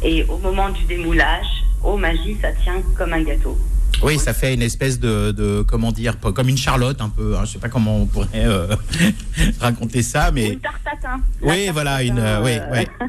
Et 0.02 0.24
au 0.24 0.36
moment 0.38 0.68
du 0.68 0.84
démoulage, 0.84 1.46
au 1.82 1.96
magie, 1.96 2.36
ça 2.42 2.52
tient 2.52 2.82
comme 2.96 3.12
un 3.14 3.22
gâteau. 3.22 3.58
Oui, 4.02 4.18
ça 4.18 4.34
fait 4.34 4.54
une 4.54 4.62
espèce 4.62 4.98
de, 5.00 5.32
de 5.32 5.62
comment 5.66 5.92
dire, 5.92 6.18
comme 6.20 6.48
une 6.48 6.56
charlotte 6.58 7.00
un 7.00 7.08
peu. 7.08 7.36
hein, 7.36 7.44
je 7.44 7.52
sais 7.52 7.58
pas 7.58 7.68
comment 7.68 7.98
on 8.02 8.06
pourrait 8.06 8.28
euh, 8.34 8.74
raconter 9.60 10.02
ça, 10.02 10.30
mais 10.30 10.50
Une 10.54 10.60
tarte 10.60 10.76
tatin. 10.84 11.20
oui, 11.42 11.68
voilà, 11.72 12.02
une, 12.02 12.18
euh, 12.18 12.42
oui, 12.42 12.52
euh, 12.58 12.66
oui. 12.72 13.06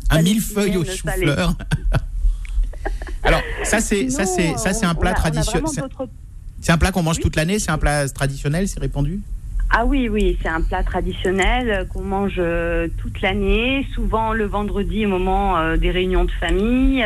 un 0.10 0.22
millefeuille 0.22 0.76
au 0.78 0.84
chou-fleur. 0.84 1.54
Alors 3.24 3.42
ça 3.64 3.80
c'est 3.80 4.08
ça 4.10 4.24
c'est 4.24 4.56
ça 4.56 4.72
c'est 4.72 4.86
un 4.86 4.94
plat 4.94 5.12
traditionnel. 5.12 5.64
C'est- 6.60 6.72
un 6.72 6.78
plat 6.78 6.92
qu'on 6.92 7.02
mange 7.02 7.18
toute 7.20 7.36
l'année. 7.36 7.58
C'est 7.58 7.70
un 7.70 7.78
plat 7.78 8.08
traditionnel, 8.08 8.68
c'est 8.68 8.80
répandu? 8.80 9.20
Ah 9.70 9.84
oui, 9.84 10.08
oui, 10.08 10.38
c'est 10.42 10.48
un 10.48 10.62
plat 10.62 10.82
traditionnel 10.82 11.70
euh, 11.70 11.84
qu'on 11.84 12.02
mange 12.02 12.36
euh, 12.38 12.88
toute 12.96 13.20
l'année, 13.20 13.86
souvent 13.94 14.32
le 14.32 14.46
vendredi 14.46 15.04
au 15.04 15.10
moment 15.10 15.58
euh, 15.58 15.76
des 15.76 15.90
réunions 15.90 16.24
de 16.24 16.30
famille 16.30 17.04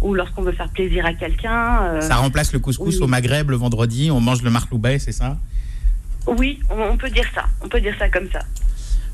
ou 0.00 0.12
lorsqu'on 0.12 0.42
veut 0.42 0.52
faire 0.52 0.68
plaisir 0.70 1.06
à 1.06 1.14
quelqu'un. 1.14 2.00
Ça 2.00 2.16
remplace 2.16 2.52
le 2.52 2.58
couscous 2.58 2.96
oui. 2.96 3.02
au 3.02 3.06
Maghreb 3.06 3.50
le 3.50 3.56
vendredi. 3.56 4.10
On 4.10 4.20
mange 4.20 4.42
le 4.42 4.50
marloubet, 4.50 4.98
c'est 4.98 5.12
ça? 5.12 5.38
Oui, 6.26 6.58
on, 6.68 6.96
peut 6.96 7.10
dire 7.10 7.26
ça, 7.34 7.44
on 7.62 7.68
peut 7.68 7.80
dire 7.80 7.94
ça 7.98 8.08
comme 8.08 8.28
ça. 8.30 8.40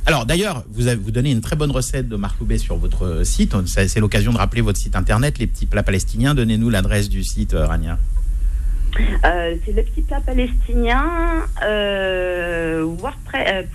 Alors 0.07 0.25
d'ailleurs, 0.25 0.65
vous 0.71 0.87
avez, 0.87 0.97
vous 0.97 1.11
donnez 1.11 1.33
une 1.33 1.43
très 1.43 1.57
bonne 1.57 1.71
recette 1.71 2.09
de 2.09 2.17
marloubet 2.17 2.57
sur 2.57 2.77
votre 2.77 3.25
site. 3.25 3.55
C'est 3.67 4.01
l'occasion 4.01 4.33
de 4.33 4.39
rappeler 4.39 4.63
votre 4.63 4.79
site 4.79 4.97
internet, 4.97 5.39
les 5.39 5.47
petits 5.47 5.67
plats 5.67 5.83
palestiniens. 5.83 6.35
Donnez-nous 6.35 6.71
l'adresse 6.71 7.09
du 7.09 7.23
site, 7.25 7.55
Rania. 7.57 7.99
Euh, 9.25 9.55
c'est 9.65 9.73
le 9.73 9.83
petit 9.83 10.03
plat 10.03 10.21
palestinien 10.21 11.05
euh, 11.65 12.83
wordpress, 12.83 13.67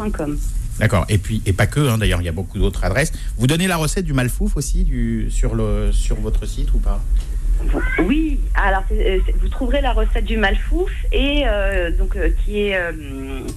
euh. 0.00 0.36
D'accord. 0.78 1.06
Et 1.08 1.18
puis 1.18 1.42
et 1.46 1.52
pas 1.52 1.66
que. 1.66 1.80
hein, 1.88 1.98
D'ailleurs, 1.98 2.20
il 2.20 2.24
y 2.24 2.28
a 2.28 2.32
beaucoup 2.32 2.58
d'autres 2.58 2.84
adresses. 2.84 3.12
Vous 3.38 3.46
donnez 3.46 3.66
la 3.66 3.76
recette 3.76 4.04
du 4.04 4.12
malfouf 4.12 4.56
aussi 4.56 4.84
du, 4.84 5.30
sur 5.30 5.54
le 5.54 5.90
sur 5.92 6.16
votre 6.16 6.46
site 6.46 6.72
ou 6.74 6.78
pas? 6.78 7.02
Oui, 8.04 8.38
alors 8.54 8.84
euh, 8.92 9.18
vous 9.40 9.48
trouverez 9.48 9.80
la 9.80 9.92
recette 9.92 10.26
du 10.26 10.36
malfouf 10.36 10.90
et 11.10 11.44
euh, 11.46 11.90
donc 11.90 12.14
euh, 12.14 12.28
qui 12.44 12.60
est 12.60 12.76
euh, 12.76 12.92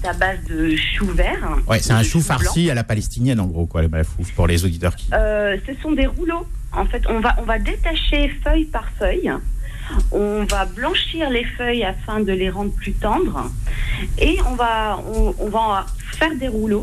à 0.06 0.14
base 0.14 0.40
de 0.48 0.74
chou 0.78 1.06
vert. 1.08 1.58
Ouais, 1.68 1.80
c'est 1.80 1.92
un 1.92 2.04
chou 2.04 2.20
blanc. 2.20 2.28
farci 2.28 2.72
à 2.72 2.74
la 2.74 2.86
palestinienne 2.86 3.42
en 3.42 3.48
gros 3.48 3.66
quoi, 3.66 3.82
le 3.82 3.90
malfouf 3.90 4.32
pour 4.32 4.48
les 4.48 4.64
auditeurs 4.64 4.96
qui. 4.96 5.08
Ce 5.12 5.74
sont 5.82 5.92
des 5.92 6.08
rouleaux. 6.08 6.48
En 6.72 6.86
fait, 6.86 7.02
on 7.10 7.20
va, 7.20 7.36
on 7.40 7.44
va 7.44 7.60
détacher 7.60 8.30
feuille 8.44 8.66
par 8.66 8.88
feuille. 8.98 9.30
On 10.12 10.44
va 10.46 10.66
blanchir 10.66 11.30
les 11.30 11.44
feuilles 11.46 11.84
afin 11.84 12.20
de 12.20 12.32
les 12.32 12.50
rendre 12.50 12.72
plus 12.72 12.94
tendres. 12.94 13.50
Et 14.20 14.38
on 14.50 14.56
va, 14.56 15.00
on, 15.14 15.34
on 15.40 15.50
va 15.50 15.86
faire 16.14 16.36
des 16.36 16.48
rouleaux 16.48 16.82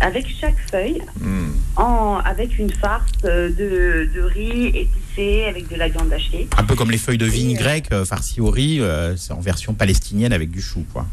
avec 0.00 0.26
chaque 0.40 0.58
feuille, 0.70 1.00
Hmm. 1.20 1.52
en, 1.76 2.18
avec 2.24 2.58
une 2.58 2.70
farce 2.70 3.12
de, 3.22 4.08
de 4.14 4.20
riz 4.22 4.66
épicé 4.68 5.46
avec 5.48 5.68
de 5.70 5.76
la 5.76 5.88
viande 5.88 6.12
hachée. 6.12 6.48
Un 6.58 6.64
peu 6.64 6.74
comme 6.74 6.90
les 6.90 6.98
feuilles 6.98 7.18
de 7.18 7.26
vigne 7.26 7.56
euh, 7.56 7.60
grecques 7.60 7.92
euh, 7.92 8.04
farcies 8.04 8.40
au 8.40 8.50
riz, 8.50 8.80
euh, 8.80 9.16
c'est 9.16 9.32
en 9.32 9.40
version 9.40 9.72
palestinienne 9.72 10.32
avec 10.32 10.50
du 10.50 10.60
chou, 10.60 10.84
quoi. 10.92 11.06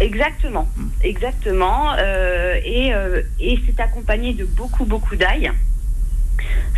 Exactement, 0.00 0.68
exactement. 1.02 1.92
euh, 1.98 2.54
et 2.64 2.92
et 3.40 3.60
c'est 3.66 3.78
accompagné 3.80 4.32
de 4.32 4.44
beaucoup, 4.44 4.84
beaucoup 4.86 5.16
d'ail. 5.16 5.52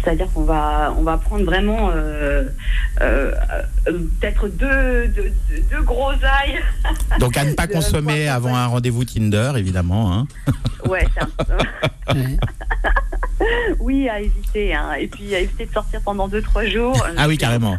C'est-à-dire 0.03 0.27
qu'on 0.33 0.45
va, 0.45 0.95
on 0.99 1.03
va 1.03 1.17
prendre 1.19 1.45
vraiment 1.45 1.91
euh, 1.91 2.45
euh, 3.01 3.33
euh, 3.89 3.93
peut-être 4.21 4.49
deux, 4.49 5.09
deux, 5.09 5.83
gros 5.83 6.13
ailes. 6.13 6.63
Donc 7.21 7.37
à 7.37 7.45
ne 7.45 7.53
pas 7.53 7.67
consommer 7.67 8.29
avant 8.29 8.55
un 8.55 8.67
rendez-vous 8.67 9.05
Tinder, 9.05 9.53
évidemment. 9.57 10.13
hein. 10.15 10.27
Ouais, 10.89 11.05
c'est 11.15 11.23
un- 11.23 12.15
Ouais. 12.15 12.37
oui, 13.81 14.09
à 14.09 14.21
éviter. 14.21 14.75
hein. 14.75 14.93
Et 14.99 15.07
puis 15.09 15.35
à 15.35 15.41
éviter 15.41 15.67
de 15.67 15.73
sortir 15.73 16.01
pendant 16.05 16.29
deux, 16.29 16.41
trois 16.43 16.65
jours. 16.65 17.05
Ah 17.17 17.27
oui, 17.29 17.37
carrément. 17.37 17.77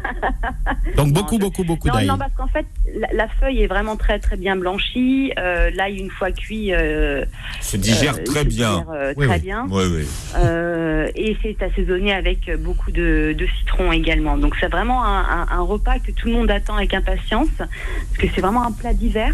Donc 0.96 1.12
beaucoup, 1.14 1.38
beaucoup, 1.40 1.64
beaucoup 1.64 1.88
Non, 1.88 1.94
d'ail. 1.96 2.08
non, 2.08 2.18
parce 2.18 2.34
qu'en 2.34 2.48
fait, 2.48 2.66
la, 2.96 3.08
la 3.14 3.28
feuille 3.40 3.64
est 3.64 3.68
vraiment 3.68 3.96
très, 3.96 4.20
très 4.20 4.36
bien 4.38 4.56
blanchie. 4.56 5.32
Euh, 5.40 5.72
l'ail, 5.74 5.98
une 5.98 6.10
fois 6.12 6.32
cuit, 6.32 6.74
euh, 6.74 7.26
Se 7.62 7.78
digère 7.78 8.16
euh, 8.16 8.24
très 8.24 8.42
se 8.44 8.48
bien. 8.48 8.80
digère, 8.80 8.90
euh, 8.94 9.14
Oui, 9.18 9.26
très 9.28 9.36
oui. 9.38 9.42
bien. 9.42 9.68
Oui, 9.70 9.84
oui. 9.96 10.08
Euh, 10.38 11.10
et 11.16 11.38
c'est 11.42 11.62
assaisonné 11.70 12.14
avec 12.14 12.50
beaucoup 12.60 12.92
de, 12.92 13.36
de 13.38 13.48
citron 13.60 13.92
également. 13.92 14.38
Donc 14.38 14.56
c'est 14.60 14.68
vraiment 14.72 15.04
un, 15.06 15.22
un- 15.22 15.48
un 15.52 15.62
repas 15.62 16.00
que 16.00 16.12
tout 16.12 16.28
le 16.28 16.34
monde 16.34 16.50
attend 16.52 16.76
avec 16.76 16.94
impatience, 16.94 17.48
parce 17.58 18.18
que 18.20 18.28
c'est 18.34 18.42
vraiment 18.42 18.66
un 18.66 18.72
plat 18.72 18.94
d'hiver. 18.94 19.34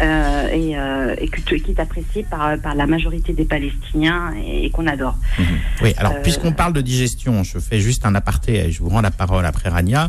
euh, 0.00 0.48
et, 0.48 0.78
euh, 0.78 1.14
et 1.18 1.28
que- 1.28 1.54
qui 1.54 1.70
est 1.70 1.78
apprécié 1.78 2.24
par, 2.30 2.56
par 2.60 2.74
la 2.74 2.86
majorité 2.86 3.34
des 3.34 3.44
Palestiniens 3.44 4.32
et, 4.42 4.64
et 4.64 4.70
qu'on 4.70 4.86
adore. 4.86 5.16
Oui, 5.82 5.92
alors 5.98 6.14
Euh, 6.14 6.22
puisqu'on 6.22 6.52
parle 6.52 6.72
de 6.72 6.80
digestion, 6.80 7.42
je 7.44 7.58
fais 7.58 7.78
juste 7.78 8.06
un 8.06 8.14
aparté 8.14 8.56
et 8.64 8.70
je 8.72 8.82
vous 8.82 8.88
rends 8.88 9.02
la 9.02 9.10
parole 9.10 9.44
après 9.44 9.68
Rania. 9.68 10.08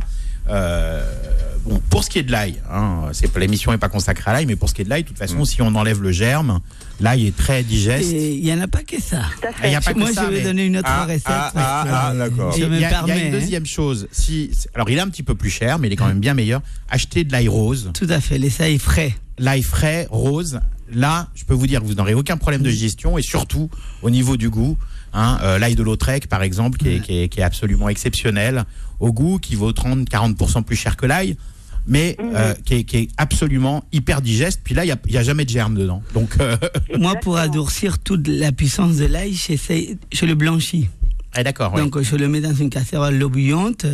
Bon, 1.65 1.81
pour 1.89 2.03
ce 2.03 2.09
qui 2.09 2.19
est 2.19 2.23
de 2.23 2.31
l'ail, 2.31 2.55
hein, 2.69 3.03
c'est 3.13 3.33
l'émission 3.37 3.71
n'est 3.71 3.77
pas 3.77 3.87
consacrée 3.87 4.31
à 4.31 4.33
l'ail, 4.33 4.45
mais 4.45 4.57
pour 4.57 4.67
ce 4.67 4.73
qui 4.73 4.81
est 4.81 4.85
de 4.85 4.89
l'ail, 4.89 5.03
de 5.03 5.07
toute 5.07 5.17
façon, 5.17 5.45
si 5.45 5.61
on 5.61 5.73
enlève 5.75 6.01
le 6.01 6.11
germe, 6.11 6.59
l'ail 6.99 7.27
est 7.27 7.37
très 7.37 7.63
digeste. 7.63 8.11
Et 8.11 8.35
il 8.35 8.43
n'y 8.43 8.51
en 8.53 8.59
a 8.59 8.67
pas 8.67 8.83
que 8.83 9.01
ça. 9.01 9.21
Ah, 9.61 9.67
y 9.69 9.75
a 9.75 9.79
pas 9.79 9.93
que 9.93 9.99
Moi, 9.99 10.11
ça, 10.11 10.25
je 10.25 10.29
vais 10.31 10.37
mais- 10.39 10.43
donner 10.43 10.65
une 10.65 10.75
autre 10.77 10.89
Ah, 10.91 11.05
recette. 11.05 11.21
ah, 11.27 11.51
ah, 11.55 12.07
ah, 12.09 12.13
d'accord. 12.15 12.53
Il 12.57 12.67
me 12.67 12.79
y, 12.79 12.83
a- 12.83 13.03
une 13.05 13.11
hein. 13.11 13.31
deuxième 13.31 13.65
chose. 13.65 14.07
Si, 14.11 14.51
alors, 14.75 14.89
il 14.89 14.97
est 14.97 15.01
un 15.01 15.07
petit 15.07 15.23
peu 15.23 15.35
plus 15.35 15.49
cher, 15.49 15.79
mais 15.79 15.87
il 15.87 15.93
est 15.93 15.95
quand 15.95 16.07
même 16.07 16.19
bien 16.19 16.33
meilleur. 16.33 16.61
Acheter 16.89 17.23
de 17.23 17.31
l'ail 17.31 17.47
rose, 17.47 17.91
Tout 17.93 18.07
à 18.09 18.19
fait, 18.19 18.37
les 18.37 18.61
ail 18.61 18.77
frais. 18.77 19.15
l'ail 19.39 19.63
frais, 19.63 20.07
rose. 20.11 20.59
Là, 20.93 21.29
je 21.33 21.45
peux 21.45 21.53
vous 21.53 21.65
dire 21.65 21.79
que 21.81 21.85
vous 21.85 21.95
n'aurez 21.95 22.13
aucun 22.13 22.35
problème 22.35 22.61
de 22.61 22.69
digestion 22.69 23.17
et 23.17 23.21
surtout 23.21 23.69
au 24.01 24.09
niveau 24.09 24.35
du 24.35 24.49
goût. 24.49 24.77
Hein, 25.13 25.37
euh, 25.43 25.59
l'ail 25.59 25.75
de 25.75 25.83
Lautrec, 25.83 26.27
par 26.27 26.43
exemple, 26.43 26.77
qui 26.77 26.89
est, 26.89 26.99
qui 26.99 27.19
est- 27.19 27.29
qui 27.29 27.39
est 27.39 27.43
absolument 27.43 27.87
exceptionnel 27.87 28.65
au 28.99 29.13
goût, 29.13 29.37
qui 29.39 29.55
vaut 29.55 29.71
30-40% 29.71 30.63
plus 30.63 30.75
cher 30.75 30.97
que 30.97 31.05
l'ail, 31.05 31.37
mais 31.87 32.15
euh, 32.19 32.53
qui, 32.65 32.73
est, 32.75 32.83
qui 32.83 32.97
est 32.97 33.09
absolument 33.17 33.83
hyper 33.91 34.21
digeste. 34.21 34.61
Puis 34.63 34.73
là, 34.75 34.85
il 34.85 34.95
n'y 35.09 35.17
a, 35.17 35.19
a 35.19 35.23
jamais 35.23 35.45
de 35.45 35.49
germe 35.49 35.75
dedans. 35.75 36.01
Donc, 36.13 36.35
euh, 36.39 36.55
Moi, 36.97 37.15
pour 37.15 37.37
adoucir 37.37 37.99
toute 37.99 38.27
la 38.27 38.51
puissance 38.51 38.97
de 38.97 39.05
l'ail, 39.05 39.33
je 39.33 40.25
le 40.25 40.33
blanchis. 40.35 40.89
ah, 41.33 41.43
d'accord. 41.43 41.73
Donc, 41.75 42.01
je 42.01 42.15
le 42.15 42.27
mets 42.27 42.41
dans 42.41 42.53
une 42.55 42.69
casserole 42.69 43.15
l'eau 43.15 43.29
bouillante 43.29 43.85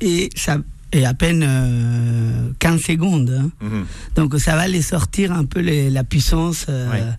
et 0.00 0.30
ça 0.36 0.58
est 0.92 1.04
à 1.04 1.12
peine 1.14 1.44
euh, 1.46 2.50
15 2.58 2.80
secondes. 2.80 3.30
hein. 3.30 3.50
Mhm. 3.60 3.84
Donc, 4.16 4.34
ça 4.40 4.56
va 4.56 4.66
les 4.68 4.82
sortir 4.82 5.32
un 5.32 5.44
peu 5.44 5.60
les- 5.60 5.90
la 5.90 6.02
puissance. 6.04 6.66
euh. 6.68 7.10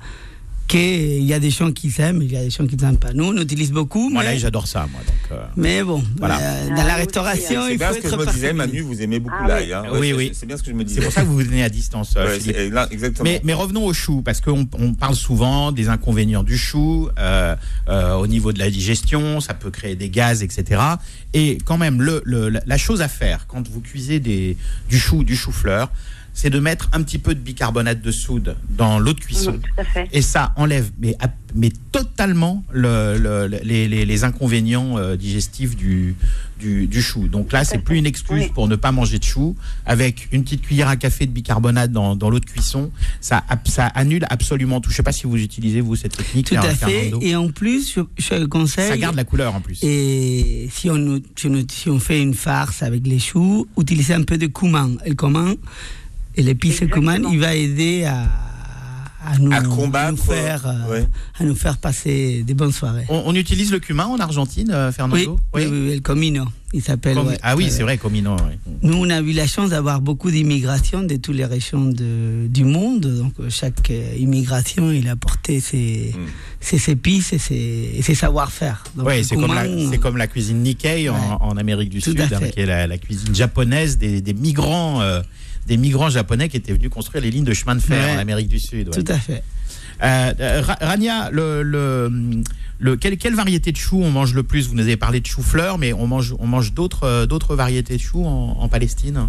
Qu'il 0.69 1.23
y 1.23 1.33
a 1.33 1.39
des 1.39 1.49
gens 1.49 1.71
qui 1.71 1.89
s'aiment, 1.91 2.21
il 2.21 2.31
y 2.31 2.37
a 2.37 2.43
des 2.43 2.49
gens 2.51 2.65
qui 2.65 2.77
n'aiment 2.77 2.97
pas. 2.97 3.11
Nous, 3.13 3.25
on 3.25 3.35
utilise 3.35 3.71
beaucoup, 3.71 4.09
Moi, 4.09 4.21
mais, 4.23 4.29
l'ail, 4.29 4.39
j'adore 4.39 4.67
ça, 4.67 4.87
moi. 4.91 5.01
Donc, 5.05 5.31
euh, 5.37 5.43
mais 5.57 5.83
bon, 5.83 6.01
Voilà. 6.17 6.37
euh, 6.39 6.67
dans 6.69 6.73
Ah, 6.73 6.77
la 6.77 6.83
moi 6.83 6.91
aussi, 6.93 6.99
restauration. 7.01 7.61
C'est 7.65 7.71
il 7.73 7.77
bien 7.77 7.87
faut 7.89 7.93
ce 7.95 7.99
que 7.99 8.09
je 8.09 8.15
me 8.15 8.25
disais. 8.31 8.53
Manu, 8.53 8.81
vous 8.81 9.01
aimez 9.01 9.19
beaucoup 9.19 9.35
Ah 9.43 9.47
l'ail. 9.47 9.73
hein. 9.73 9.83
oui. 9.91 9.99
Ouais, 9.99 10.13
Oui, 10.13 10.27
c'est-. 10.33 10.39
C'est 10.41 10.45
bien 10.45 10.55
ce 10.57 10.63
que 10.63 10.69
je 10.69 10.75
me 10.75 10.79
c'est 10.81 10.85
disais. 10.85 11.01
pour 11.01 11.11
ça 11.11 11.21
que 11.21 11.25
vous 11.27 11.33
vous 11.33 11.43
tenez 11.43 11.63
à 11.63 11.69
distance, 11.69 12.13
euh, 12.15 12.25
Ouais, 12.27 12.39
c'est- 12.39 12.69
là, 12.69 12.87
exactement. 12.91 13.23
Mais, 13.29 13.41
mais 13.43 13.53
revenons 13.53 13.83
au 13.85 13.93
chou, 13.93 14.21
parce 14.21 14.39
qu'on 14.41 14.67
on 14.77 14.93
parle 14.93 15.15
souvent 15.15 15.71
des 15.71 15.89
inconvénients 15.89 16.43
du 16.43 16.57
chou 16.57 17.09
euh, 17.17 17.55
euh, 17.89 18.13
au 18.13 18.27
niveau 18.27 18.53
de 18.53 18.59
la 18.59 18.69
digestion, 18.69 19.41
ça 19.41 19.53
peut 19.55 19.71
créer 19.71 19.95
des 19.95 20.09
gaz, 20.09 20.43
etc. 20.43 20.81
Et 21.33 21.57
quand 21.65 21.77
même, 21.77 22.01
le, 22.01 22.21
le- 22.25 22.49
la- 22.49 22.61
la 22.65 22.77
chose 22.77 23.01
à 23.01 23.07
faire 23.07 23.47
quand 23.47 23.67
vous 23.67 23.81
cuisez 23.81 24.19
des, 24.19 24.55
du 24.87 24.99
chou, 24.99 25.23
du 25.23 25.35
chou-fleur, 25.35 25.89
c'est 26.33 26.49
de 26.49 26.59
mettre 26.59 26.89
un 26.93 27.01
petit 27.03 27.17
peu 27.17 27.35
de 27.35 27.39
bicarbonate 27.39 28.01
de 28.01 28.11
soude 28.11 28.55
dans 28.69 28.99
l'eau 28.99 29.13
de 29.13 29.19
cuisson. 29.19 29.51
Oui, 29.53 29.59
tout 29.59 29.81
à 29.81 29.83
fait. 29.83 30.07
Et 30.13 30.21
ça 30.21 30.53
enlève 30.55 30.89
mais, 30.99 31.15
ap- 31.19 31.35
mais 31.55 31.71
totalement 31.91 32.63
le, 32.71 33.17
le- 33.17 33.47
le- 33.47 33.59
les, 33.63 33.87
les- 33.87 34.05
les 34.05 34.23
inconvénients 34.23 34.97
euh, 34.97 35.15
digestifs 35.17 35.75
du, 35.75 36.15
du, 36.59 36.87
du 36.87 37.01
chou. 37.01 37.27
Donc 37.27 37.51
là, 37.51 37.59
à 37.59 37.63
c'est 37.65 37.79
plus 37.79 37.97
une 37.97 38.05
excuse 38.05 38.43
Oui. 38.43 38.51
pour 38.53 38.67
ne 38.67 38.75
pas 38.75 38.91
manger 38.91 39.19
de 39.19 39.23
chou. 39.23 39.55
Avec 39.85 40.27
une 40.31 40.43
petite 40.43 40.61
cuillère 40.61 40.87
à 40.87 40.95
café 40.95 41.25
de 41.25 41.31
bicarbonate 41.31 41.91
dans, 41.91 42.15
dans 42.15 42.29
l'eau 42.29 42.39
de 42.39 42.45
cuisson, 42.45 42.91
ça, 43.21 43.43
ça 43.65 43.87
annule 43.87 44.25
absolument 44.29 44.79
tout. 44.81 44.91
Je 44.91 44.95
sais 44.95 45.03
pas 45.03 45.11
si 45.11 45.25
vous 45.27 45.37
utilisez, 45.37 45.81
vous, 45.81 45.95
cette 45.95 46.15
technique. 46.15 46.47
Tout 46.47 46.55
à 46.55 46.61
Fer- 46.61 46.75
fait. 46.87 47.01
Fernando. 47.01 47.19
Et 47.21 47.35
en 47.35 47.49
plus, 47.49 47.93
je, 47.95 48.01
je 48.17 48.45
conseille. 48.45 48.87
Ça 48.89 48.97
garde 48.97 49.15
la 49.15 49.23
couleur 49.25 49.55
en 49.55 49.61
plus. 49.61 49.79
Et 49.83 50.69
si 50.71 50.89
on, 50.89 51.19
si 51.35 51.47
on, 51.47 51.65
si 51.69 51.89
on 51.89 51.99
fait 51.99 52.21
une 52.21 52.33
farce 52.35 52.83
avec 52.83 53.05
les 53.07 53.19
choux, 53.19 53.67
utilisez 53.77 54.13
un 54.13 54.23
peu 54.23 54.37
de 54.37 54.45
cumin. 54.47 54.91
Et 55.05 55.09
le 55.09 55.15
cumin, 55.15 55.55
et 56.47 56.87
cumin, 56.87 57.17
il 57.31 57.39
va 57.39 57.53
aider 57.55 58.05
à, 58.05 58.27
à 59.25 59.37
nous, 59.37 59.51
À 59.51 59.61
combattre, 59.61 60.11
nous 60.11 60.17
faire, 60.33 60.65
euh, 60.65 60.91
ouais. 60.91 61.07
à 61.37 61.43
nous 61.43 61.55
faire 61.55 61.77
passer 61.77 62.43
des 62.43 62.53
bonnes 62.53 62.71
soirées. 62.71 63.05
On, 63.09 63.23
on 63.25 63.35
utilise 63.35 63.71
le 63.71 63.79
cumin 63.79 64.05
en 64.05 64.17
Argentine, 64.19 64.71
euh, 64.71 64.87
Oui, 64.89 64.93
Fernando 64.95 65.39
oui, 65.53 65.63
oui, 65.69 65.79
oui, 65.89 65.95
le 65.95 65.99
comino, 65.99 66.45
il 66.73 66.81
s'appelle. 66.81 67.17
Ouais. 67.19 67.37
Ah 67.43 67.55
oui, 67.57 67.65
Euh, 67.65 67.69
c'est 67.69 67.83
vrai, 67.83 67.97
comino. 67.97 68.35
ouais. 68.35 68.57
Nous, 68.81 68.93
on 68.95 69.09
a 69.09 69.19
eu 69.19 69.33
la 69.33 69.45
chance 69.45 69.71
d'avoir 69.71 69.99
beaucoup 69.99 70.31
d'immigration 70.31 71.03
de 71.03 71.17
toutes 71.17 71.35
les 71.35 71.43
régions 71.45 71.83
de- 71.85 72.47
du 72.47 72.63
monde. 72.63 73.01
Donc, 73.01 73.33
euh, 73.41 73.49
chaque 73.49 73.91
euh, 73.91 74.15
immigration, 74.17 74.89
il 74.91 75.07
a 75.09 75.11
apporté 75.11 75.59
ses, 75.59 76.15
Mm. 76.15 76.19
ses 76.61 76.91
épices 76.91 77.33
et 77.33 77.39
ses, 77.39 78.15
savoir-faire. 78.15 78.83
Le 78.97 79.03
c'est 79.23 79.35
comme, 79.35 79.53
la, 79.53 79.97
comme 79.97 80.17
cuisine 80.27 80.63
Nikkei 80.63 81.09
en, 81.09 81.13
Ouais. 81.15 81.19
en 81.41 81.57
Amérique 81.57 81.89
du 81.89 81.99
Tout 82.01 82.11
Sud, 82.11 82.21
hein, 82.21 82.39
qui 82.53 82.59
est 82.61 82.65
la, 82.65 82.87
la 82.87 82.97
cuisine 82.97 83.35
japonaise 83.35 83.97
des, 83.97 84.21
des 84.21 84.33
migrants, 84.33 85.01
euh, 85.01 85.21
des 85.69 85.77
migrants 85.77 86.09
japonais 86.09 86.49
qui 86.49 86.57
étaient 86.57 86.73
venus 86.73 86.89
construire 86.89 87.23
les 87.23 87.29
lignes 87.31 87.45
de 87.45 87.53
chemin 87.53 87.75
de 87.75 87.79
fer 87.81 88.03
Ouais. 88.03 88.15
en 88.15 88.17
Amérique 88.19 88.47
du 88.49 88.59
Sud. 88.59 88.87
ouais. 88.89 89.03
Tout 89.03 89.09
à 89.11 89.17
fait. 89.17 89.43
Euh, 90.01 90.33
euh, 90.39 90.61
Ra- 90.61 90.77
Rania, 90.81 91.29
le, 91.31 91.61
le, 91.61 92.11
le- 92.79 92.95
quelle, 92.97 93.17
quelle 93.17 93.35
variété 93.35 93.71
de 93.71 93.77
choux 93.77 94.01
on 94.01 94.09
mange 94.09 94.33
le 94.33 94.41
plus? 94.43 94.67
Vous 94.67 94.73
nous 94.75 94.81
avez 94.83 94.97
parlé 94.97 95.19
de 95.21 95.27
chou-fleur, 95.27 95.77
mais 95.77 95.93
on 95.93 96.07
mange, 96.07 96.33
on 96.39 96.47
mange 96.47 96.73
d'autres, 96.73 97.03
euh, 97.03 97.25
d'autres 97.27 97.55
variétés 97.55 97.97
de 97.97 98.01
choux 98.01 98.25
en, 98.25 98.57
en 98.59 98.67
Palestine? 98.67 99.27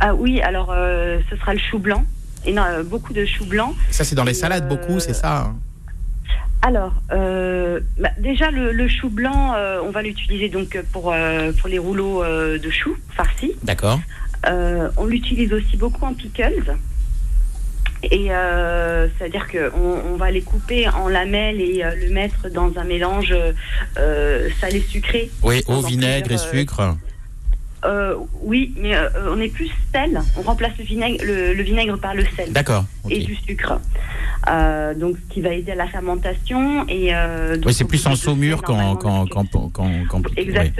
Ah 0.00 0.14
oui, 0.14 0.40
alors 0.40 0.70
euh, 0.74 1.18
ce 1.30 1.36
sera 1.36 1.54
le 1.54 1.60
chou 1.60 1.78
blanc. 1.78 2.04
Et 2.44 2.52
non, 2.52 2.62
beaucoup 2.84 3.12
de 3.12 3.24
chou 3.24 3.44
blanc. 3.44 3.74
Ça, 3.90 4.02
c'est 4.02 4.14
dans 4.16 4.24
les 4.24 4.32
Et, 4.32 4.34
salades 4.34 4.64
euh, 4.64 4.74
beaucoup, 4.74 4.98
c'est 4.98 5.14
ça 5.14 5.42
hein? 5.42 5.56
Alors, 6.62 6.94
euh, 7.12 7.80
bah, 7.98 8.10
déjà 8.18 8.50
le, 8.50 8.72
le 8.72 8.88
chou 8.88 9.08
blanc, 9.08 9.54
euh, 9.54 9.80
on 9.84 9.90
va 9.90 10.02
l'utiliser 10.02 10.48
donc 10.50 10.78
pour 10.92 11.12
euh, 11.12 11.52
pour 11.52 11.68
les 11.68 11.78
rouleaux 11.78 12.22
euh, 12.22 12.58
de 12.58 12.70
choux 12.70 12.96
farcis. 13.16 13.52
D'accord. 13.62 14.00
Euh, 14.48 14.88
on 14.96 15.06
l'utilise 15.06 15.52
aussi 15.52 15.76
beaucoup 15.76 16.04
en 16.04 16.14
pickles. 16.14 16.74
Et 18.02 18.28
euh, 18.32 19.08
c'est-à-dire 19.18 19.46
qu'on 19.50 20.00
on 20.12 20.16
va 20.16 20.30
les 20.30 20.40
couper 20.40 20.88
en 20.88 21.08
lamelles 21.08 21.60
et 21.60 21.84
euh, 21.84 21.94
le 21.96 22.08
mettre 22.10 22.48
dans 22.48 22.72
un 22.78 22.84
mélange 22.84 23.34
euh, 23.98 24.48
salé-sucré. 24.58 25.30
Oui, 25.42 25.62
eau, 25.66 25.82
vinaigre 25.82 26.32
et 26.32 26.38
sucre. 26.38 26.96
Oui, 28.42 28.74
mais 28.78 28.94
on 29.28 29.38
est 29.40 29.48
plus 29.52 29.70
sel. 29.92 30.18
On 30.38 30.42
remplace 30.42 30.72
le 30.78 30.84
vinaigre, 30.84 31.22
le, 31.24 31.52
le 31.52 31.62
vinaigre 31.62 31.98
par 31.98 32.14
le 32.14 32.24
sel 32.36 32.52
D'accord. 32.52 32.84
et 33.10 33.18
du 33.18 33.34
sucre. 33.34 33.78
Donc, 34.98 35.16
ce 35.16 35.34
qui 35.34 35.42
va 35.42 35.50
aider 35.52 35.72
à 35.72 35.76
la 35.76 35.86
fermentation. 35.86 36.86
Et, 36.88 37.12
donc, 37.12 37.66
Oui, 37.66 37.74
c'est 37.74 37.84
plus 37.84 38.06
en 38.06 38.16
saumure 38.16 38.62
qu'en 38.62 38.96
qu'en- 38.96 39.24
ouais. 39.26 40.72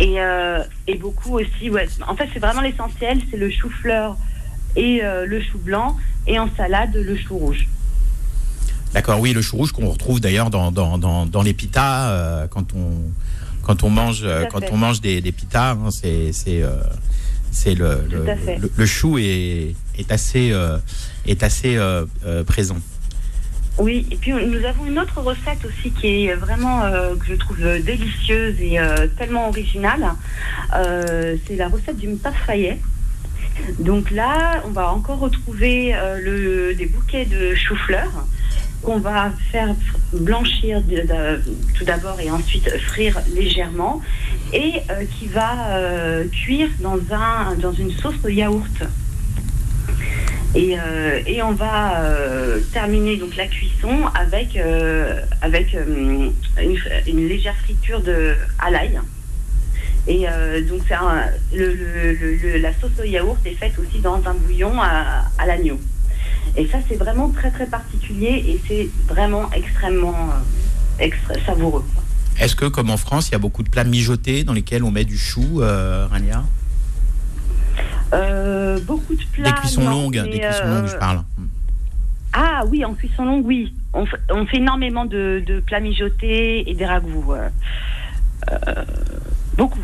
Et, 0.00 0.20
euh, 0.20 0.62
et 0.86 0.96
beaucoup 0.96 1.38
aussi, 1.38 1.70
ouais. 1.70 1.88
En 2.06 2.16
fait, 2.16 2.28
c'est 2.32 2.38
vraiment 2.40 2.60
l'essentiel, 2.60 3.20
c'est 3.30 3.36
le 3.36 3.50
chou-fleur 3.50 4.16
et 4.76 5.04
euh, 5.04 5.24
le 5.26 5.40
chou 5.40 5.58
blanc, 5.58 5.96
et 6.26 6.38
en 6.38 6.48
salade, 6.56 6.94
le 6.94 7.16
chou 7.16 7.36
rouge. 7.38 7.68
D'accord, 8.92 9.20
oui, 9.20 9.32
le 9.32 9.42
chou 9.42 9.56
rouge 9.56 9.72
qu'on 9.72 9.88
retrouve 9.88 10.20
d'ailleurs 10.20 10.50
dans, 10.50 10.70
dans, 10.72 10.98
dans, 10.98 11.26
dans 11.26 11.42
les 11.42 11.52
pitas 11.54 12.10
euh, 12.10 12.46
quand 12.48 12.72
on 12.74 12.92
quand 13.62 13.82
on 13.82 13.88
mange 13.90 14.20
euh, 14.24 14.44
quand 14.50 14.60
fait. 14.60 14.70
on 14.72 14.76
mange 14.76 15.00
des, 15.00 15.20
des 15.20 15.32
pitas, 15.32 15.72
hein, 15.72 15.90
c'est 15.90 16.32
c'est 16.32 16.62
euh, 16.62 16.70
c'est 17.50 17.74
le 17.74 18.04
le, 18.10 18.24
le- 18.60 18.70
le 18.76 18.86
chou 18.86 19.18
est 19.18 19.74
est 19.98 20.12
assez 20.12 20.52
est 21.26 21.42
assez 21.42 21.78
présent. 22.46 22.76
Oui, 23.78 24.06
et 24.10 24.16
puis 24.16 24.32
nous 24.32 24.64
avons 24.64 24.86
une 24.86 24.98
autre 25.00 25.20
recette 25.20 25.64
aussi 25.64 25.90
qui 25.90 26.26
est 26.26 26.34
vraiment, 26.34 26.84
euh, 26.84 27.16
que 27.16 27.26
je 27.26 27.34
trouve 27.34 27.56
euh, 27.60 27.80
délicieuse 27.80 28.54
et 28.60 28.78
euh, 28.78 29.08
tellement 29.18 29.48
originale. 29.48 30.12
Euh, 30.76 31.34
c'est 31.46 31.56
la 31.56 31.68
recette 31.68 31.96
du 31.96 32.06
mtafayet. 32.08 32.78
Donc 33.80 34.10
là, 34.12 34.62
on 34.64 34.70
va 34.70 34.92
encore 34.92 35.18
retrouver 35.18 35.92
euh, 35.94 36.20
le, 36.20 36.74
des 36.74 36.86
bouquets 36.86 37.24
de 37.24 37.54
chou-fleur 37.56 38.10
qu'on 38.82 38.98
va 38.98 39.32
faire 39.50 39.74
blanchir 40.12 40.80
de- 40.82 41.00
de- 41.06 41.42
tout 41.76 41.84
d'abord 41.84 42.20
et 42.20 42.30
ensuite 42.30 42.68
frire 42.80 43.18
légèrement 43.34 44.02
et 44.52 44.74
euh, 44.90 45.04
qui 45.18 45.26
va 45.26 45.50
cuire 46.30 46.68
dans, 46.80 46.98
un, 47.12 47.54
dans 47.56 47.72
une 47.72 47.90
sauce 47.92 48.14
au 48.24 48.28
yaourt. 48.28 48.82
Et, 50.54 50.76
euh, 50.78 51.20
et 51.26 51.42
on 51.42 51.52
va 51.52 52.00
euh, 52.04 52.60
terminer 52.72 53.16
donc 53.16 53.36
la 53.36 53.46
cuisson 53.46 54.06
avec, 54.14 54.56
euh, 54.56 55.20
avec 55.42 55.72
une, 55.74 56.32
une 57.06 57.28
légère 57.28 57.56
friture 57.64 58.00
de, 58.00 58.34
à 58.58 58.70
l'ail. 58.70 59.00
Et 60.06 60.26
donc 60.68 60.82
c'est 60.86 60.94
un- 60.94 61.24
le, 61.54 61.74
le- 61.74 62.12
le- 62.12 62.36
le- 62.36 62.58
la 62.58 62.72
sauce 62.78 62.92
au 63.00 63.04
yaourt 63.04 63.38
est 63.46 63.54
faite 63.54 63.72
aussi 63.78 64.00
dans 64.00 64.22
un 64.26 64.34
bouillon 64.34 64.72
à, 64.80 65.24
à 65.38 65.46
l'agneau. 65.46 65.80
Et 66.56 66.66
ça 66.66 66.78
c'est 66.86 66.96
vraiment 66.96 67.30
très 67.30 67.50
très 67.50 67.66
particulier 67.66 68.44
et 68.48 68.60
c'est 68.68 68.88
vraiment 69.12 69.50
extrêmement 69.52 70.28
extra- 71.00 71.34
savoureux. 71.46 71.84
Est-ce 72.38 72.54
que, 72.54 72.66
comme 72.66 72.90
en 72.90 72.96
France, 72.96 73.28
il 73.28 73.32
y 73.32 73.34
a 73.36 73.38
beaucoup 73.38 73.62
de 73.62 73.70
plats 73.70 73.84
mijotés 73.84 74.44
dans 74.44 74.52
lesquels 74.52 74.84
on 74.84 74.90
met 74.90 75.04
du 75.04 75.16
chou, 75.16 75.62
euh, 75.62 76.06
Rania? 76.10 76.44
Euh, 78.12 78.63
beaucoup 78.80 79.14
de 79.14 79.24
plats. 79.32 79.50
Des 79.50 79.58
cuissons 79.60 79.82
non, 79.82 79.90
longues, 79.90 80.22
des 80.30 80.38
cuissons 80.40 80.62
euh, 80.64 80.80
longues, 80.80 80.90
je 80.90 80.96
parle. 80.96 81.22
Ah 82.32 82.62
oui, 82.68 82.84
en 82.84 82.94
cuisson 82.94 83.24
longue, 83.24 83.46
oui. 83.46 83.72
On, 83.92 84.06
fait- 84.06 84.18
on 84.30 84.44
fait 84.46 84.56
énormément 84.56 85.04
de, 85.04 85.42
de 85.46 85.60
plats 85.60 85.80
mijotés 85.80 86.68
et 86.68 86.74
des 86.74 86.84
ragoûts. 86.86 87.32
euh, 87.32 87.48
euh, 88.50 88.84
beaucoup. 89.56 89.78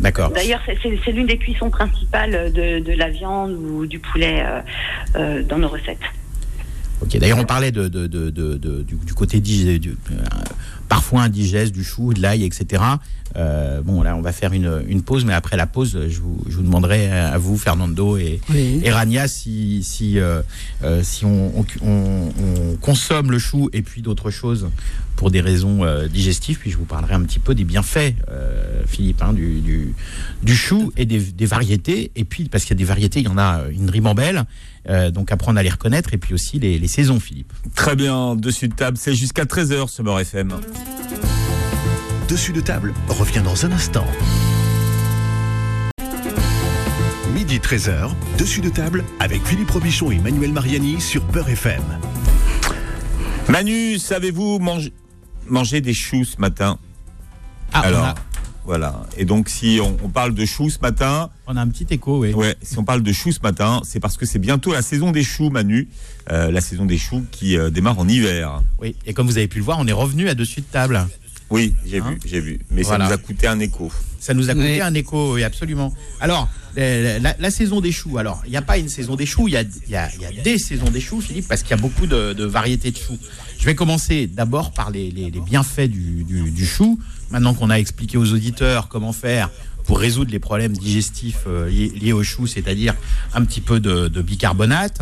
D'accord. 0.00 0.30
D'ailleurs, 0.32 0.60
c'est- 0.66 1.12
l'une 1.12 1.26
des 1.26 1.38
cuissons 1.38 1.70
principales 1.70 2.52
de, 2.52 2.80
de 2.80 2.92
la 2.92 3.10
viande 3.10 3.52
ou 3.52 3.86
du 3.86 3.98
poulet 3.98 4.42
euh, 4.44 4.60
euh, 5.16 5.42
dans 5.44 5.58
nos 5.58 5.68
recettes. 5.68 5.98
Ok. 7.02 7.16
D'ailleurs, 7.18 7.38
on 7.38 7.44
parlait 7.44 7.70
de, 7.72 7.88
du, 7.88 8.94
du 8.96 9.14
côté 9.14 9.40
du- 9.40 9.90
euh, 10.10 10.14
parfois 10.88 11.22
indigeste 11.22 11.72
du 11.74 11.84
chou, 11.84 12.12
de 12.14 12.20
l'ail, 12.22 12.44
etc. 12.44 12.82
Euh, 13.36 13.80
bon, 13.82 14.02
là, 14.02 14.14
on 14.16 14.20
va 14.20 14.32
faire 14.32 14.52
une, 14.52 14.82
une 14.86 15.02
pause, 15.02 15.24
mais 15.24 15.32
après 15.34 15.56
la 15.56 15.66
pause, 15.66 15.98
je 16.08 16.20
vous, 16.20 16.38
je 16.48 16.56
vous 16.56 16.62
demanderai 16.62 17.10
à 17.10 17.36
vous, 17.38 17.56
Fernando 17.58 18.16
et, 18.16 18.40
Oui. 18.50 18.80
et 18.84 18.90
Rania, 18.92 19.26
si, 19.26 19.82
si, 19.82 20.18
euh, 20.20 20.40
euh, 20.84 21.02
si 21.02 21.24
on, 21.24 21.58
on- 21.58 21.64
on- 21.82 22.28
on 22.72 22.76
consomme 22.76 23.30
le 23.32 23.38
chou 23.40 23.70
et 23.72 23.82
puis 23.82 24.02
d'autres 24.02 24.30
choses 24.30 24.68
pour 25.16 25.30
des 25.30 25.40
raisons 25.40 25.84
euh, 25.84 26.06
digestives, 26.06 26.58
puis 26.58 26.70
je 26.70 26.76
vous 26.76 26.84
parlerai 26.84 27.14
un 27.14 27.22
petit 27.22 27.38
peu 27.40 27.54
des 27.54 27.64
bienfaits, 27.64 28.14
euh, 28.30 28.82
Philippe, 28.86 29.22
hein, 29.22 29.32
du, 29.32 29.60
du, 29.60 29.94
du 30.42 30.54
chou 30.54 30.92
et 30.96 31.04
des, 31.06 31.18
des 31.20 31.46
variétés. 31.46 32.12
Et 32.16 32.24
puis, 32.24 32.44
parce 32.48 32.64
qu'il 32.64 32.74
y 32.76 32.78
a 32.78 32.78
des 32.78 32.84
variétés, 32.84 33.20
il 33.20 33.26
y 33.26 33.28
en 33.28 33.38
a 33.38 33.62
une 33.70 33.90
ribambelle, 33.90 34.44
euh, 34.90 35.10
donc 35.10 35.32
apprendre 35.32 35.58
à 35.58 35.62
les 35.62 35.70
reconnaître, 35.70 36.14
et 36.14 36.18
puis 36.18 36.34
aussi 36.34 36.58
les, 36.60 36.78
les 36.78 36.88
saisons, 36.88 37.18
Philippe. 37.20 37.52
Très 37.74 37.96
bien, 37.96 38.36
dessus 38.36 38.68
de 38.68 38.74
table, 38.74 38.96
c'est 39.00 39.14
jusqu'à 39.14 39.44
13h 39.44 39.88
ce 39.88 40.02
Beurre 40.02 40.20
FM. 40.20 40.52
Dessus 42.28 42.52
de 42.52 42.60
table 42.60 42.94
revient 43.08 43.42
dans 43.44 43.64
un 43.66 43.72
instant. 43.72 44.06
Midi 47.32 47.58
13h, 47.58 48.10
dessus 48.38 48.60
de 48.60 48.68
table 48.70 49.04
avec 49.20 49.44
Philippe 49.44 49.70
Robichon 49.70 50.10
et 50.10 50.18
Manuel 50.18 50.52
Mariani 50.52 51.00
sur 51.00 51.22
Beurre 51.24 51.50
FM. 51.50 51.82
Manu, 53.48 53.98
savez-vous 53.98 54.58
manger, 54.58 54.92
manger 55.46 55.80
des 55.80 55.94
choux 55.94 56.24
ce 56.24 56.40
matin? 56.40 56.78
Ah, 57.72 57.82
on 57.84 57.88
Alors, 57.88 58.04
a- 58.06 58.14
voilà. 58.64 59.02
Et 59.16 59.24
donc, 59.24 59.48
si 59.48 59.78
on, 59.82 59.96
on 60.02 60.08
parle 60.08 60.34
de 60.34 60.44
choux 60.44 60.70
ce 60.70 60.78
matin, 60.80 61.30
on, 61.46 61.56
a, 61.56 61.60
un 61.60 61.68
petit 61.68 61.86
écho, 61.90 62.20
oui. 62.20 62.32
ouais, 62.32 62.56
si 62.62 62.78
on 62.78 62.84
parle 62.84 63.02
de 63.02 63.12
choux 63.12 63.32
ce 63.32 63.40
matin, 63.40 63.80
c'est 63.84 64.00
parce 64.00 64.16
que 64.16 64.26
c'est 64.26 64.38
bientôt 64.38 64.72
la 64.72 64.82
saison 64.82 65.10
des 65.10 65.22
choux, 65.22 65.50
Manu. 65.50 65.88
Euh, 66.30 66.50
la 66.50 66.62
saison 66.62 66.86
des 66.86 66.96
choux 66.96 67.22
qui 67.30 67.58
euh, 67.58 67.68
démarre 67.68 67.98
en 67.98 68.08
hiver. 68.08 68.62
oui. 68.80 68.96
Et 69.04 69.12
comme 69.12 69.26
vous 69.26 69.36
avez 69.36 69.48
pu 69.48 69.58
le 69.58 69.64
voir, 69.64 69.78
on 69.78 69.86
est 69.86 69.92
revenu 69.92 70.28
à 70.28 70.34
dessus 70.34 70.60
de 70.60 70.66
table. 70.66 71.06
Oui, 71.50 71.74
j'ai 71.86 72.00
Hein 72.00 72.10
vu, 72.12 72.18
j'ai 72.24 72.40
vu. 72.40 72.58
Mais 72.70 72.82
Voilà. 72.82 73.04
ça 73.04 73.10
nous 73.10 73.14
a 73.14 73.18
coûté 73.18 73.46
un 73.46 73.58
écho. 73.60 73.92
Ça 74.18 74.32
nous 74.34 74.48
a 74.50 74.54
coûté 74.54 74.76
Oui. 74.76 74.80
un 74.80 74.94
écho, 74.94 75.34
oui, 75.34 75.44
absolument. 75.44 75.92
Alors, 76.20 76.48
la, 76.74 77.18
la- 77.18 77.36
la 77.38 77.50
saison 77.50 77.80
des 77.80 77.92
choux. 77.92 78.16
Alors, 78.18 78.42
il 78.46 78.50
n'y 78.50 78.56
a 78.56 78.62
pas 78.62 78.78
une 78.78 78.88
saison 78.88 79.14
des 79.14 79.26
choux, 79.26 79.46
il 79.48 79.52
y 79.52 79.56
a, 79.56 79.62
il 79.62 79.90
y 79.90 79.96
a- 79.96 80.10
il 80.14 80.22
y 80.22 80.40
a 80.40 80.42
des 80.42 80.58
saisons 80.58 80.90
des 80.90 81.00
choux, 81.00 81.20
Philippe, 81.20 81.46
parce 81.46 81.62
qu'il 81.62 81.70
y 81.70 81.74
a 81.74 81.82
beaucoup 81.82 82.06
de, 82.06 82.32
de 82.32 82.44
variétés 82.44 82.90
de 82.90 82.96
choux. 82.96 83.18
Je 83.58 83.64
vais 83.66 83.74
commencer 83.74 84.26
d'abord 84.26 84.72
par 84.72 84.90
les, 84.90 85.10
les- 85.10 85.30
les 85.30 85.40
bienfaits 85.40 85.88
du, 85.90 86.24
du- 86.24 86.50
du 86.50 86.66
chou. 86.66 86.98
Maintenant 87.30 87.52
qu'on 87.54 87.70
a 87.70 87.78
expliqué 87.78 88.16
aux 88.16 88.32
auditeurs 88.32 88.88
comment 88.88 89.12
faire 89.12 89.50
pour 89.84 89.98
résoudre 90.00 90.30
les 90.32 90.38
problèmes 90.38 90.72
digestifs 90.72 91.40
euh, 91.46 91.68
liés, 91.68 91.92
liés 91.94 92.12
au 92.14 92.22
chou, 92.24 92.46
c'est-à-dire 92.46 92.94
un 93.34 93.44
petit 93.44 93.60
peu 93.60 93.80
de, 93.80 94.08
de 94.08 94.22
bicarbonate. 94.22 95.00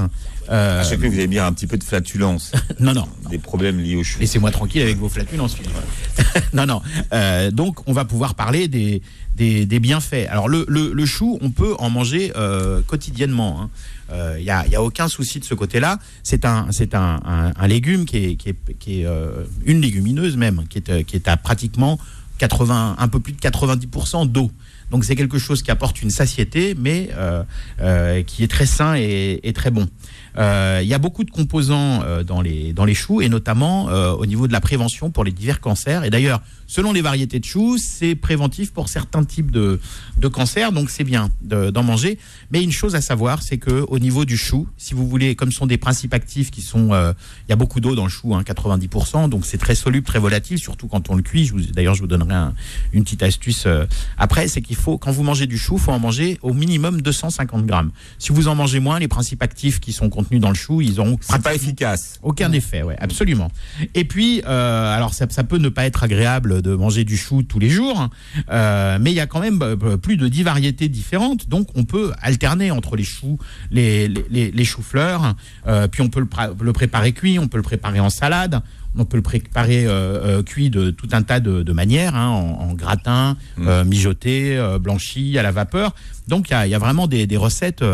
Euh, 0.50 0.81
À 0.81 0.85
chaque 0.85 1.00
fois, 1.00 1.09
vous 1.09 1.14
allez 1.14 1.28
dire 1.28 1.44
un 1.44 1.52
petit 1.52 1.66
peu 1.66 1.76
de 1.78 1.85
flatulence, 1.85 2.52
non, 2.81 2.92
non, 2.94 3.07
des 3.31 3.38
problèmes 3.38 3.78
liés 3.81 3.96
aux 3.96 4.02
choux. 4.05 4.18
Laissez-moi 4.20 4.50
tranquille 4.50 4.83
avec 4.83 4.98
vos 4.98 5.09
flatulences, 5.09 5.57
non, 6.52 6.66
non. 6.66 6.83
Euh, 7.12 7.50
donc, 7.50 7.88
on 7.88 7.92
va 7.92 8.05
pouvoir 8.05 8.35
parler 8.35 8.68
des, 8.68 9.02
des, 9.37 9.66
des 9.66 9.81
bienfaits. 9.81 10.26
Alors, 10.28 10.48
le, 10.48 10.64
le, 10.68 10.92
le 10.92 11.07
chou, 11.07 11.38
on 11.40 11.50
peut 11.50 11.74
en 11.78 11.90
manger 11.90 12.33
euh, 12.37 12.81
quotidiennement. 12.87 13.61
hein. 13.62 13.70
Euh, 14.12 14.37
Il 14.38 14.44
n'y 14.44 14.50
a, 14.50 14.66
il 14.66 14.72
y 14.72 14.76
a 14.76 14.83
aucun 14.83 15.09
souci 15.09 15.40
de 15.40 15.44
ce 15.44 15.55
côté-là. 15.55 15.98
C'est 16.22 16.44
un, 16.44 16.66
c'est 16.70 16.94
un, 16.94 17.18
un, 17.24 17.52
un 17.57 17.66
légume 17.66 18.05
qui 18.05 18.16
est, 18.18 18.37
qui 18.37 18.50
est, 18.50 18.57
qui 18.78 19.00
est 19.00 19.07
euh, 19.07 19.44
une 19.64 19.81
légumineuse 19.81 20.37
même, 20.37 20.64
qui 20.68 20.78
est, 20.78 20.90
euh, 20.90 21.02
qui 21.02 21.16
est 21.16 21.28
à 21.28 21.37
pratiquement 21.38 21.98
80, 22.42 22.96
un 22.98 23.09
peu 23.09 23.20
plus 23.20 23.33
de 23.35 23.38
90% 23.38 24.26
d'eau. 24.28 24.50
Donc 24.90 25.05
c'est 25.05 25.14
quelque 25.16 25.38
chose 25.38 25.62
qui 25.62 25.70
apporte 25.70 26.02
une 26.02 26.11
satiété, 26.11 26.74
mais 26.78 27.09
euh, 27.14 27.44
euh, 27.81 28.22
qui 28.24 28.42
est 28.42 28.48
très 28.48 28.66
sain 28.66 28.94
et, 28.94 29.52
très 29.55 29.70
bon. 29.70 29.87
Euh, 30.38 30.81
Il 30.83 30.88
y 30.88 30.92
a 30.92 30.98
beaucoup 30.98 31.24
de 31.24 31.31
composants 31.31 32.02
dans, 32.26 32.40
les, 32.42 32.72
dans 32.72 32.85
les 32.85 32.94
choux, 32.94 33.22
et 33.22 33.28
notamment 33.28 33.85
au 33.85 34.26
niveau 34.26 34.48
de 34.48 34.52
la 34.52 34.61
prévention 34.61 35.11
pour 35.11 35.24
les 35.24 35.31
divers 35.33 35.61
cancers. 35.61 36.05
Et 36.05 36.11
d'ailleurs, 36.11 36.42
selon 36.66 36.92
les 36.92 37.00
variétés 37.00 37.38
de 37.38 37.44
choux, 37.44 37.78
c'est 37.78 38.14
préventif 38.14 38.72
pour 38.72 38.88
certains 38.88 39.24
types 39.24 39.50
de, 39.50 39.78
de 40.18 40.28
cancers, 40.28 40.72
donc 40.72 40.90
c'est 40.90 41.05
bien 41.05 41.31
de- 41.42 41.70
d'en 41.70 41.83
manger. 41.85 42.18
Mais 42.50 42.62
une 42.62 42.72
chose 42.72 42.94
à 42.94 43.00
savoir, 43.00 43.42
c'est 43.42 43.59
que 43.59 43.85
au 43.88 43.98
niveau 43.98 44.24
du 44.24 44.37
chou, 44.37 44.66
si 44.76 44.94
vous 44.94 45.07
voulez, 45.09 45.37
comme 45.37 45.52
ce 45.52 45.59
sont 45.59 45.66
des 45.66 45.78
principes 45.78 46.12
actifs 46.12 46.50
qui 46.50 46.61
sont, 46.62 46.88
il 46.92 47.50
y 47.50 47.52
a 47.52 47.57
beaucoup 47.57 47.81
d'eau 47.81 47.94
dans 47.94 48.05
le 48.05 48.11
chou, 48.11 48.35
hein, 48.35 48.42
90%, 48.42 49.28
donc 49.28 49.46
c'est 49.46 49.59
très 49.59 49.74
soluble, 49.74 50.05
très 50.07 50.18
volatile, 50.18 50.59
surtout 50.59 50.88
quand 50.88 51.09
on 51.09 51.14
le 51.14 51.22
cuit. 51.22 51.50
D'ailleurs, 51.72 51.94
je 51.94 52.00
vous 52.00 52.07
donnerai 52.09 52.32
un- 52.33 52.55
une 52.92 53.05
petite 53.05 53.23
astuce 53.23 53.64
euh, 53.66 53.85
après, 54.18 54.49
c'est 54.49 54.61
qu'il 54.62 54.77
faut, 54.77 54.99
quand 54.99 55.11
vous 55.12 55.23
mangez 55.23 55.47
du 55.47 55.59
chou, 55.59 55.79
faut 55.79 55.92
en 55.92 55.99
manger 55.99 56.38
au 56.42 56.53
minimum 56.53 57.01
250 57.03 57.66
grammes. 57.66 57.90
Si 58.18 58.33
vous 58.33 58.49
en 58.49 58.55
mangez 58.55 58.81
moins, 58.81 58.99
les 58.99 59.09
principes 59.09 59.42
actifs 59.42 59.81
qui 59.81 59.92
sont 59.92 60.09
contenus 60.09 60.40
dans 60.40 60.49
le 60.49 60.55
chou, 60.55 60.81
ils 60.81 60.97
C'est 61.21 61.42
pas 61.42 61.55
efficace. 61.55 62.18
aucun 62.23 62.53
effet, 62.53 62.83
ouais, 62.83 62.97
absolument. 62.99 63.51
Et 63.95 64.05
puis, 64.05 64.42
euh, 64.47 64.95
alors 64.97 65.14
ça, 65.14 65.27
ça 65.31 65.45
peut 65.45 65.59
ne 65.59 65.68
pas 65.68 65.85
être 65.87 66.03
agréable 66.05 66.62
de 66.62 66.75
manger 66.75 67.05
du 67.05 67.16
chou 67.16 67.42
tous 67.42 67.59
les 67.59 67.71
jours, 67.71 68.09
euh, 68.51 68.99
mais 69.01 69.11
il 69.11 69.14
y 69.14 69.21
a 69.21 69.27
quand 69.27 69.40
même 69.40 69.61
euh, 69.62 69.97
plus 69.97 70.16
de 70.16 70.29
10 70.29 70.42
variétés 70.42 70.88
différentes, 70.88 71.49
donc 71.49 71.68
on 71.75 71.85
peut 71.85 72.12
alterner 72.23 72.71
entre 72.71 72.97
les 72.97 73.05
choux, 73.05 73.38
les, 73.71 74.09
les, 74.09 74.25
les- 74.31 74.51
les 74.51 74.64
choux-fleurs, 74.64 75.35
euh, 75.66 75.88
puis 75.88 76.03
on 76.03 76.09
peut 76.09 76.21
le 76.21 76.73
préparer 76.73 77.12
cuit, 77.12 77.38
on 77.38 77.49
peut 77.49 77.57
le 77.59 77.62
préparer 77.62 78.01
en 78.01 78.11
salade, 78.11 78.61
on 78.96 79.05
peut 79.05 79.16
le 79.16 79.22
préparer 79.22 79.87
euh, 79.87 80.38
euh, 80.38 80.42
cuit 80.42 80.70
de 80.70 80.90
tout 80.90 81.09
un 81.12 81.22
tas 81.22 81.40
de, 81.40 81.62
de 81.62 81.72
manières, 81.72 82.14
hein, 82.14 82.28
en, 82.28 82.70
en 82.70 82.74
gratin, 82.74 83.37
euh, 83.61 83.85
mijoté, 83.85 84.61
blanchi, 84.81 85.38
à 85.38 85.42
la 85.42 85.50
vapeur. 85.50 85.94
Donc 86.28 86.48
il 86.48 86.52
y 86.52 86.55
a, 86.55 86.66
il 86.66 86.70
y 86.70 86.74
a 86.74 86.78
vraiment 86.78 87.07
des, 87.07 87.26
des 87.26 87.37
recettes 87.37 87.85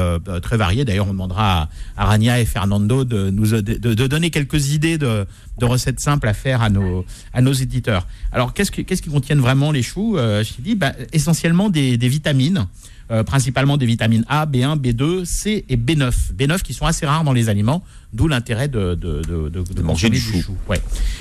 très 0.43 0.57
variées. 0.57 0.85
D'ailleurs, 0.85 1.07
on 1.07 1.13
demandera 1.13 1.63
à, 1.63 1.69
à 1.97 2.05
Rania 2.07 2.41
et 2.41 2.45
Fernando 2.45 3.05
de 3.05 3.31
nous 3.31 3.47
de, 3.63 4.07
donner 4.07 4.31
quelques 4.31 4.73
idées 4.73 4.99
de, 4.99 5.27
de 5.59 5.65
recettes 5.65 6.01
simples 6.01 6.29
à 6.29 6.35
faire 6.35 6.63
à 6.63 6.71
nos 6.71 7.05
à 7.33 7.41
nos 7.41 7.53
éditeurs. 7.53 8.07
Alors 8.33 8.53
qu'est-ce 8.53 8.71
que 8.71 8.83
qu'est-ce 8.83 9.03
qui 9.03 9.11
contiennent 9.11 9.41
vraiment 9.41 9.73
les 9.73 9.83
choux 9.83 10.17
euh, 10.17 10.45
Je 10.45 10.61
dis 10.63 10.75
bah, 10.75 10.93
essentiellement 11.13 11.71
des, 11.71 11.97
des 11.97 12.09
vitamines. 12.09 12.67
Euh, 13.11 13.25
principalement 13.25 13.77
des 13.77 13.87
vitamines 13.87 14.25
A, 14.29 14.47
B1, 14.47 14.79
B2, 14.79 15.25
C 15.25 15.65
et 15.69 15.77
B9. 15.77 16.13
B9 16.37 16.61
qui 16.63 16.75
sont 16.75 16.87
assez 16.87 17.07
rares 17.07 17.25
dans 17.25 17.33
les 17.33 17.49
aliments, 17.49 17.83
d'où 18.13 18.29
l'intérêt 18.29 18.69
de, 18.69 18.95
de, 18.95 19.23
de, 19.23 19.83
manger 19.83 20.11
du 20.11 20.21
chou. 20.21 20.57
Ouais. 20.69 20.81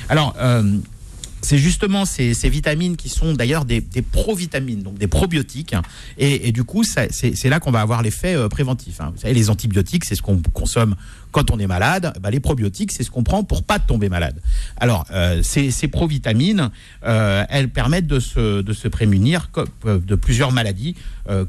Alors, 0.10 0.36
euh, 0.40 0.64
c'est 1.48 1.58
justement 1.58 2.04
ces, 2.04 2.34
vitamines 2.50 2.98
qui 2.98 3.08
sont 3.08 3.34
d'ailleurs 3.34 3.64
des, 3.64 3.80
des 3.80 4.02
provitamines, 4.02 4.84
donc 4.84 4.98
des 4.98 5.08
probiotiques. 5.08 5.76
Et, 6.18 6.52
du 6.52 6.66
coup, 6.66 6.84
c'est 6.84 7.50
là 7.50 7.62
qu'on 7.62 7.72
va 7.72 7.80
avoir 7.80 8.02
l'effet 8.02 8.36
euh, 8.36 8.50
préventif. 8.50 9.00
hein. 9.00 9.14
Vous 9.16 9.22
savez, 9.22 9.34
les 9.34 9.50
antibiotiques, 9.50 10.04
c'est 10.04 10.16
ce 10.16 10.22
qu'on 10.22 10.42
consomme 10.52 10.96
quand 11.32 11.50
on 11.50 11.58
est 11.58 11.68
malade. 11.68 12.14
Bah, 12.22 12.32
les 12.32 12.42
probiotiques, 12.42 12.92
c'est 12.92 13.04
ce 13.04 13.10
qu'on 13.10 13.24
prend 13.24 13.46
pour 13.46 13.64
pas 13.64 13.80
tomber 13.80 14.10
malade. 14.10 14.42
Alors, 14.76 15.06
euh, 15.12 15.42
ces, 15.42 15.72
ces 15.72 15.88
provitamines, 15.88 16.70
euh, 17.06 17.46
elles 17.50 17.70
permettent 17.70 18.08
de 18.08 18.20
se, 18.20 18.88
prémunir 18.90 19.50
de 19.86 20.16
plusieurs 20.16 20.52
maladies, 20.52 20.96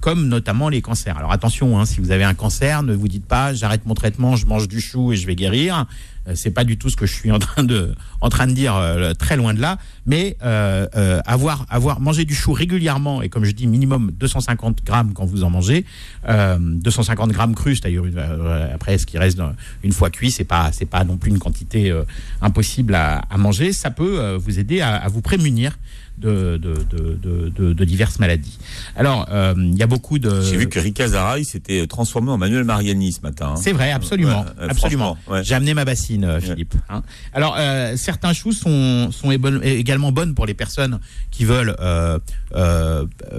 comme 0.01 0.29
notamment 0.29 0.69
les 0.69 0.81
cancers. 0.81 1.17
Alors 1.17 1.31
attention, 1.31 1.79
hein, 1.79 1.87
si 1.87 2.01
vous 2.01 2.11
avez 2.11 2.25
un 2.25 2.35
cancer, 2.35 2.83
ne 2.83 2.95
vous 2.95 3.07
dites 3.07 3.25
pas 3.25 3.55
j'arrête 3.55 3.87
mon 3.87 3.95
traitement, 3.95 4.35
je 4.35 4.45
mange 4.47 4.67
du 4.67 4.81
chou 4.81 5.13
et 5.13 5.17
je 5.17 5.27
vais 5.27 5.37
guérir. 5.37 5.87
Euh, 6.29 6.33
c'est 6.35 6.51
pas 6.51 6.65
du 6.65 6.77
tout 6.77 6.91
ce 6.91 6.97
que 6.97 7.07
je 7.07 7.15
suis 7.15 7.31
en 7.33 7.39
train 7.39 7.65
de, 7.65 7.95
en 8.21 8.29
train 8.29 8.47
de 8.47 8.53
dire, 8.53 8.77
euh, 8.77 9.15
très 9.15 9.37
loin 9.37 9.55
de 9.55 9.61
là. 9.61 9.79
Mais 10.07 10.37
euh, 10.43 10.87
euh, 10.97 11.21
avoir, 11.27 11.67
avoir 11.69 12.01
mangé 12.01 12.25
du 12.25 12.35
chou 12.35 12.53
régulièrement 12.53 13.23
et 13.23 13.29
comme 13.29 13.45
je 13.45 13.53
dis 13.53 13.67
minimum 13.67 14.11
250 14.19 14.85
grammes 14.85 15.13
quand 15.13 15.25
vous 15.27 15.45
en 15.45 15.51
mangez, 15.51 15.85
euh, 16.29 16.59
250 16.59 17.31
grammes 17.33 17.55
crus, 17.55 17.81
c'est-à-dire 17.81 18.03
euh, 18.17 18.75
après 18.75 18.99
ce 18.99 19.07
qui 19.07 19.19
reste 19.19 19.41
une 19.83 19.93
fois 19.93 20.11
cuit, 20.11 20.31
c'est 20.31 20.45
pas, 20.45 20.71
c'est 20.73 20.87
pas 20.87 21.05
non 21.05 21.17
plus 21.17 21.31
une 21.31 21.39
quantité 21.39 21.91
euh, 21.91 22.05
impossible 22.41 22.95
à, 22.95 23.19
à 23.31 23.37
manger. 23.39 23.73
Ça 23.73 23.91
peut 23.91 24.21
euh, 24.21 24.39
vous 24.39 24.59
aider 24.59 24.81
à, 24.81 24.97
à 24.97 25.09
vous 25.09 25.21
prémunir 25.21 25.79
de, 26.21 26.57
de, 26.57 26.75
de, 26.75 27.15
de, 27.15 27.49
de- 27.49 27.73
de 27.73 27.85
diverses 27.85 28.19
maladies. 28.19 28.59
Alors, 28.97 29.27
euh, 29.31 29.55
il 29.57 29.77
y 29.79 29.83
a 29.83 29.87
beaucoup 29.87 30.19
de. 30.19 30.41
J'ai 30.43 30.57
vu 30.57 30.69
que 30.69 30.79
Rika 30.79 31.09
Zaraï 31.09 31.45
s'était 31.45 31.87
transformé 31.87 32.31
en 32.31 32.39
Manuel 32.39 32.65
Mariani 32.65 33.13
ce 33.13 33.21
matin. 33.23 33.55
hein. 33.57 33.61
C'est 33.63 33.73
vrai, 33.73 33.93
absolument, 33.93 34.41
Ouais, 34.59 34.69
absolument. 34.69 35.17
ouais. 35.29 35.45
J'ai 35.45 35.55
amené 35.55 35.75
ma 35.75 35.85
bassine, 35.85 36.25
euh, 36.25 36.41
Philippe. 36.41 36.75
hein. 36.89 37.03
Alors, 37.33 37.55
euh, 37.59 37.97
certains 37.97 38.33
choux 38.33 38.53
sont, 38.53 39.11
également 39.63 40.13
bonnes 40.13 40.35
pour 40.35 40.47
les 40.47 40.55
personnes 40.55 40.99
qui 41.31 41.45
veulent 41.45 41.77
euh, 41.81 42.19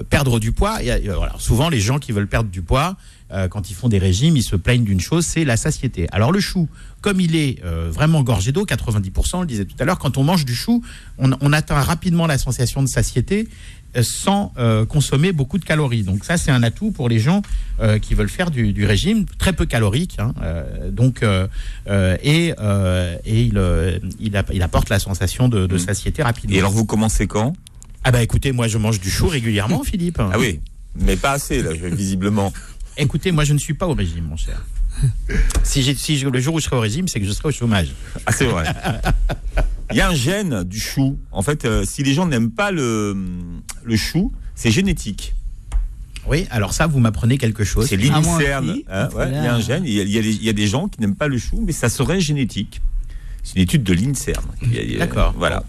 perdre 0.08 0.40
du 0.40 0.52
poids. 0.52 0.78
Il 0.82 1.10
voilà, 1.10 1.34
souvent, 1.38 1.68
les 1.68 1.80
gens 1.80 1.98
qui 1.98 2.12
veulent 2.12 2.28
perdre 2.28 2.50
du 2.50 2.62
poids, 2.62 2.96
euh, 3.32 3.48
quand 3.48 3.70
ils 3.70 3.74
font 3.74 3.88
des 3.88 3.98
régimes, 3.98 4.36
ils 4.36 4.42
se 4.42 4.56
plaignent 4.56 4.84
d'une 4.84 5.00
chose, 5.00 5.24
c'est 5.26 5.44
la 5.44 5.56
satiété. 5.56 6.08
Alors, 6.12 6.32
le 6.32 6.40
chou, 6.40 6.68
comme 7.00 7.20
il 7.20 7.36
est 7.36 7.64
euh, 7.64 7.88
vraiment 7.92 8.22
gorgé 8.22 8.52
d'eau, 8.52 8.64
90%, 8.66 9.30
on 9.34 9.40
le 9.42 9.46
disait 9.46 9.64
tout 9.64 9.76
à 9.78 9.84
l'heure, 9.84 9.98
quand 9.98 10.18
on 10.18 10.24
mange 10.24 10.44
du 10.44 10.54
chou, 10.54 10.82
on, 11.18 11.30
on 11.40 11.52
atteint 11.52 11.80
rapidement 11.80 12.26
la 12.26 12.38
sensation 12.38 12.82
de 12.82 12.88
satiété 12.88 13.48
euh, 13.96 14.02
sans 14.04 14.52
euh, 14.58 14.84
consommer 14.86 15.32
beaucoup 15.32 15.58
de 15.58 15.64
calories. 15.64 16.02
Donc 16.02 16.24
ça, 16.24 16.36
c'est 16.36 16.50
un 16.50 16.62
atout 16.62 16.90
pour 16.92 17.08
les 17.08 17.18
gens 17.18 17.42
euh, 17.80 17.98
qui 17.98 18.14
veulent 18.14 18.28
faire 18.28 18.50
du, 18.50 18.72
du 18.72 18.84
régime 18.86 19.24
très 19.38 19.52
peu 19.52 19.66
calorique. 19.66 20.16
hein, 20.18 20.32
euh, 20.42 20.90
donc 20.90 21.22
et, 22.22 22.48
et 23.24 23.42
il, 23.42 24.10
il, 24.20 24.36
app- 24.36 24.50
il 24.52 24.62
apporte 24.62 24.88
la 24.90 24.98
sensation 24.98 25.48
de, 25.48 25.66
de 25.66 25.74
Mm. 25.76 25.78
satiété 25.78 26.22
rapidement. 26.22 26.54
Et 26.56 26.58
alors 26.58 26.70
vous 26.72 26.84
commencez 26.84 27.26
quand? 27.26 27.54
Ah 28.04 28.10
bah 28.10 28.22
écoutez, 28.22 28.52
moi 28.52 28.66
je 28.68 28.78
mange 28.78 29.00
du 29.00 29.10
chou 29.10 29.28
régulièrement, 29.28 29.82
Philippe. 29.84 30.18
Ah 30.20 30.38
oui, 30.38 30.60
mais 30.98 31.16
pas 31.16 31.32
assez 31.32 31.62
là, 31.62 31.70
visiblement. 31.72 32.52
Écoutez, 32.96 33.32
moi 33.32 33.44
je 33.44 33.52
ne 33.52 33.58
suis 33.58 33.74
pas 33.74 33.86
au 33.86 33.94
régime, 33.94 34.24
mon 34.24 34.36
cher. 34.36 34.64
Si, 35.62 35.82
j'ai- 35.82 35.94
si 35.94 36.18
je- 36.18 36.28
le 36.28 36.40
jour 36.40 36.54
où 36.54 36.58
je 36.60 36.64
serai 36.64 36.76
au 36.76 36.80
régime, 36.80 37.08
c'est 37.08 37.20
que 37.20 37.26
je 37.26 37.32
serai 37.32 37.48
au 37.48 37.52
chômage. 37.52 37.88
Ah 38.26 38.32
c'est 38.32 38.44
vrai. 38.46 38.64
Il 39.90 39.96
y 39.96 40.00
a 40.00 40.08
un 40.08 40.14
gène 40.14 40.62
du 40.64 40.78
chou. 40.78 41.18
En 41.32 41.42
fait, 41.42 41.64
euh, 41.64 41.84
si 41.84 42.02
les 42.02 42.12
gens 42.14 42.26
n'aiment 42.26 42.50
pas 42.50 42.70
le, 42.70 43.16
le 43.84 43.96
chou, 43.96 44.32
c'est 44.54 44.70
génétique. 44.70 45.34
Oui, 46.26 46.46
alors 46.50 46.74
ça, 46.74 46.86
vous 46.86 47.00
m'apprenez 47.00 47.38
quelque 47.38 47.64
chose. 47.64 47.86
C'est 47.88 47.98
Ah, 48.12 48.20
aussi. 48.20 48.28
hein, 48.90 49.08
ouais, 49.14 49.28
il 49.28 49.34
y 49.42 49.46
a 49.46 49.54
un 49.54 49.60
gène. 49.60 49.84
Il 49.86 49.92
y 49.94 50.00
a, 50.00 50.02
il 50.02 50.10
y 50.10 50.18
a 50.18 50.22
des, 50.22 50.30
il 50.34 50.44
y 50.44 50.48
a 50.50 50.52
des 50.52 50.66
gens 50.66 50.86
qui 50.88 51.00
n'aiment 51.00 51.16
pas 51.16 51.28
le 51.28 51.38
chou, 51.38 51.62
mais 51.64 51.72
ça 51.72 51.88
serait 51.88 52.20
génétique. 52.20 52.82
C'est 53.42 53.56
une 53.56 53.62
étude 53.62 53.82
de 53.82 53.94
l'INSERM. 53.94 54.44
D'accord. 54.98 55.32
Voilà. 55.36 55.64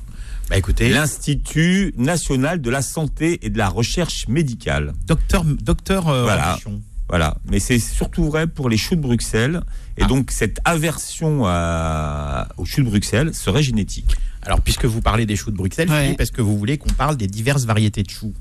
Bah 0.50 0.58
écoutez, 0.58 0.90
L'Institut 0.90 1.94
national 1.98 2.60
de 2.62 2.70
la 2.70 2.82
santé 2.82 3.40
et 3.46 3.50
de 3.50 3.58
la 3.58 3.70
recherche 3.70 4.28
médicale. 4.28 4.94
docteur, 5.08 5.46
docteur 5.46 6.10
euh, 6.10 6.24
Voilà. 6.24 6.52
Robichon. 6.56 6.82
Voilà. 7.12 7.36
Mais 7.52 7.60
c'est 7.60 7.78
surtout 7.78 8.24
vrai 8.24 8.48
pour 8.48 8.70
les 8.70 8.78
choux 8.78 8.96
de 8.96 9.02
Bruxelles. 9.02 9.62
Et 9.98 10.04
Ah. 10.04 10.08
donc, 10.08 10.32
cette 10.32 10.60
aversion 10.66 11.44
à, 11.46 12.48
aux 12.58 12.66
choux 12.66 12.82
de 12.82 12.90
Bruxelles 12.90 13.36
serait 13.36 13.62
génétique. 13.62 14.16
Alors, 14.42 14.62
puisque 14.62 14.86
vous 14.86 15.02
parlez 15.02 15.26
des 15.28 15.36
choux 15.36 15.52
de 15.52 15.58
Bruxelles, 15.58 15.90
Ouais. 15.90 16.04
Philippe, 16.06 16.22
est-ce 16.22 16.32
que 16.32 16.42
vous 16.42 16.58
voulez 16.58 16.78
qu'on 16.80 16.90
parle 16.94 17.16
des 17.18 17.28
diverses 17.28 17.66
variétés 17.66 18.02
de 18.02 18.10
choux 18.10 18.34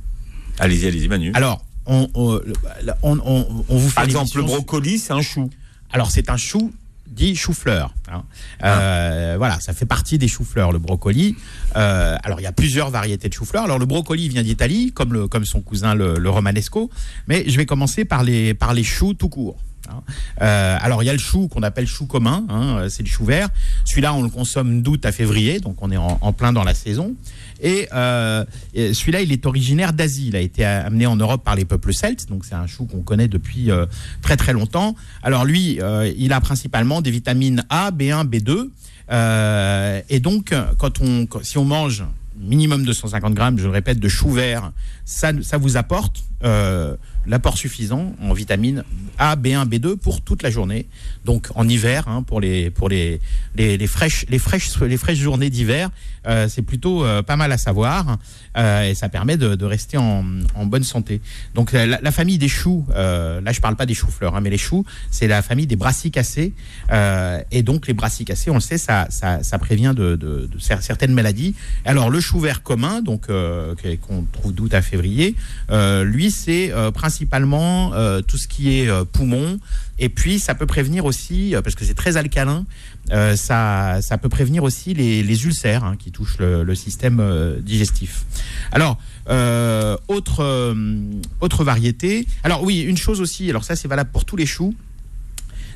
Allez-y, 0.59 0.87
allez-y, 0.87 1.09
Manu. 1.09 1.33
Alors, 1.35 1.64
on, 1.85 2.09
on, 2.14 2.40
on, 3.02 3.18
on- 3.24 3.64
on 3.68 3.76
vous 3.76 3.88
fait 3.88 3.94
Par 3.96 4.04
exemple, 4.04 4.30
le 4.37 4.44
brocoli, 4.44 4.98
c'est 4.98 5.12
un 5.12 5.20
chou. 5.20 5.50
Alors, 5.92 6.11
c'est 6.11 6.30
un 6.30 6.37
chou 6.37 6.72
dit 7.10 7.34
chou-fleur. 7.36 7.94
hein. 8.10 8.22
Euh, 8.64 9.34
Voilà, 9.36 9.60
ça 9.60 9.72
fait 9.72 9.86
partie 9.86 10.16
des 10.16 10.28
choux-fleurs, 10.28 10.72
le 10.72 10.78
brocoli. 10.78 11.36
Euh, 11.76 12.16
alors, 12.22 12.40
il 12.40 12.44
y 12.44 12.46
a 12.46 12.52
plusieurs 12.52 12.90
variétés 12.90 13.28
de 13.28 13.34
chou-fleur. 13.34 13.64
Alors, 13.64 13.78
le 13.78 13.86
brocoli 13.86 14.28
vient 14.28 14.42
d'Italie, 14.42 14.92
comme, 14.92 15.12
le, 15.12 15.28
comme 15.28 15.44
son 15.44 15.60
cousin 15.60 15.94
le, 15.94 16.18
le 16.18 16.30
romanesco. 16.30 16.90
Mais 17.26 17.44
je 17.48 17.56
vais 17.56 17.66
commencer 17.66 18.04
par 18.04 18.22
les, 18.22 18.54
par 18.54 18.72
les 18.74 18.84
choux 18.84 19.14
tout 19.14 19.28
court. 19.28 19.58
Euh, 20.40 20.76
alors, 20.80 21.02
il 21.02 21.06
y 21.06 21.10
a 21.10 21.12
le 21.12 21.18
chou 21.18 21.48
qu'on 21.48 21.62
appelle 21.62 21.86
chou 21.86 22.06
commun, 22.06 22.44
hein, 22.48 22.86
c'est 22.88 23.02
le 23.02 23.08
chou 23.08 23.24
vert. 23.24 23.48
Celui-là, 23.84 24.14
on 24.14 24.22
le 24.22 24.28
consomme 24.28 24.82
d'août 24.82 25.04
à 25.04 25.12
février, 25.12 25.60
donc 25.60 25.82
on 25.82 25.90
est 25.90 25.96
en, 25.96 26.32
plein 26.32 26.52
dans 26.52 26.64
la 26.64 26.74
saison. 26.74 27.14
Et, 27.62 27.88
euh, 27.92 28.44
et 28.74 28.94
celui-là, 28.94 29.20
il 29.20 29.32
est 29.32 29.46
originaire 29.46 29.92
d'Asie. 29.92 30.28
Il 30.28 30.36
a 30.36 30.40
été 30.40 30.64
amené 30.64 31.06
en 31.06 31.16
Europe 31.16 31.44
par 31.44 31.54
les 31.54 31.64
peuples 31.64 31.92
celtes, 31.92 32.28
donc 32.28 32.44
c'est 32.44 32.54
un 32.54 32.66
chou 32.66 32.86
qu'on 32.86 33.02
connaît 33.02 33.28
depuis 33.28 33.70
euh, 33.70 33.86
très 34.22 34.36
très 34.36 34.52
longtemps. 34.52 34.94
Alors 35.22 35.44
lui, 35.44 35.78
euh, 35.80 36.10
il 36.16 36.32
a 36.32 36.40
principalement 36.40 37.02
des 37.02 37.10
vitamines 37.10 37.64
A, 37.68 37.90
B1, 37.90 38.26
B2. 38.28 38.70
Euh, 39.12 40.00
et 40.08 40.20
donc, 40.20 40.54
quand 40.78 41.00
on, 41.00 41.26
si 41.42 41.58
on 41.58 41.64
mange 41.64 42.04
minimum 42.40 42.84
250 42.84 43.34
grammes, 43.34 43.58
je 43.58 43.64
le 43.64 43.70
répète, 43.70 44.00
de 44.00 44.08
chou 44.08 44.30
vert, 44.30 44.72
ça, 45.04 45.32
vous 45.58 45.76
apporte 45.76 46.24
euh, 46.44 46.96
l'apport 47.30 47.56
suffisant 47.56 48.12
en 48.20 48.32
vitamines 48.32 48.84
A, 49.18 49.36
B1, 49.36 49.66
B2 49.68 49.96
pour 49.96 50.20
toute 50.20 50.42
la 50.42 50.50
journée. 50.50 50.86
Donc 51.24 51.48
en 51.54 51.68
hiver, 51.68 52.08
hein, 52.08 52.22
pour 52.22 52.40
les 52.40 52.70
pour 52.70 52.88
les 52.88 53.20
les, 53.54 53.78
les 53.78 53.86
fraîches 53.86 54.26
les 54.28 54.38
fraîches 54.38 54.78
les 54.80 54.96
fraîches 54.96 55.18
journées 55.18 55.48
d'hiver, 55.48 55.90
euh, 56.26 56.48
c'est 56.48 56.62
plutôt 56.62 57.04
euh, 57.04 57.22
pas 57.22 57.36
mal 57.36 57.52
à 57.52 57.58
savoir 57.58 58.18
euh, 58.56 58.82
et 58.90 58.94
ça 58.94 59.08
permet 59.08 59.36
de, 59.36 59.64
rester 59.64 59.96
en, 59.96 60.24
en 60.56 60.66
bonne 60.66 60.82
santé. 60.82 61.20
Donc 61.54 61.72
la, 61.72 62.10
famille 62.10 62.38
des 62.38 62.48
choux, 62.48 62.84
là 62.92 63.52
je 63.52 63.60
parle 63.60 63.76
pas 63.76 63.86
des 63.86 63.94
choux-fleurs, 63.94 64.34
hein, 64.34 64.40
mais 64.40 64.50
les 64.50 64.58
choux, 64.58 64.84
c'est 65.12 65.28
la 65.28 65.42
famille 65.42 65.68
des 65.68 65.76
brassicacées 65.76 66.52
et 67.52 67.62
donc 67.62 67.86
les 67.86 67.94
brassicacées, 67.94 68.50
on 68.50 68.54
le 68.54 68.60
sait, 68.60 68.78
ça 68.78 69.06
ça, 69.10 69.58
prévient 69.58 69.94
de, 69.96 70.16
de, 70.16 70.48
de 70.52 70.58
cer- 70.58 70.80
certaines 70.82 71.12
maladies. 71.12 71.54
Alors 71.84 72.10
le 72.10 72.20
chou 72.20 72.40
vert 72.40 72.62
commun, 72.64 73.02
donc 73.02 73.28
qu'on 73.28 74.24
trouve 74.32 74.52
d'août 74.52 74.74
à 74.74 74.82
février, 74.82 75.36
lui 76.02 76.32
c'est 76.32 76.72
euh, 76.72 76.90
principalement 77.20 77.92
euh, 77.92 78.22
tout 78.22 78.38
ce 78.38 78.48
qui 78.48 78.78
est 78.78 78.88
euh, 78.88 79.04
poumon 79.04 79.59
et 79.98 80.09
puis 80.09 80.38
ça 80.38 80.54
peut 80.54 80.64
prévenir 80.64 81.04
aussi 81.04 81.54
euh, 81.54 81.61
parce 81.61 81.74
que 81.74 81.85
c'est 81.85 81.94
très 81.94 82.16
alcalin, 82.16 82.64
ça 83.37 83.98
ça 84.00 84.16
peut 84.16 84.30
prévenir 84.30 84.64
aussi 84.64 84.94
les, 84.94 85.44
ulcères 85.44 85.85
hein, 85.85 85.96
qui 85.98 86.12
touchent 86.12 86.38
le, 86.38 86.64
le 86.64 86.74
système 86.74 87.22
digestif. 87.61 88.24
Alors 88.72 88.98
autre 90.09 90.74
autre 91.40 91.64
variété. 91.64 92.26
Alors 92.42 92.62
oui, 92.62 92.80
une 92.80 92.96
chose 92.96 93.20
aussi. 93.20 93.50
Alors 93.50 93.64
ça 93.64 93.76
c'est 93.76 93.88
valable 93.88 94.11
pour 94.11 94.24
tous 94.24 94.37
les 94.37 94.46
choux 94.46 94.74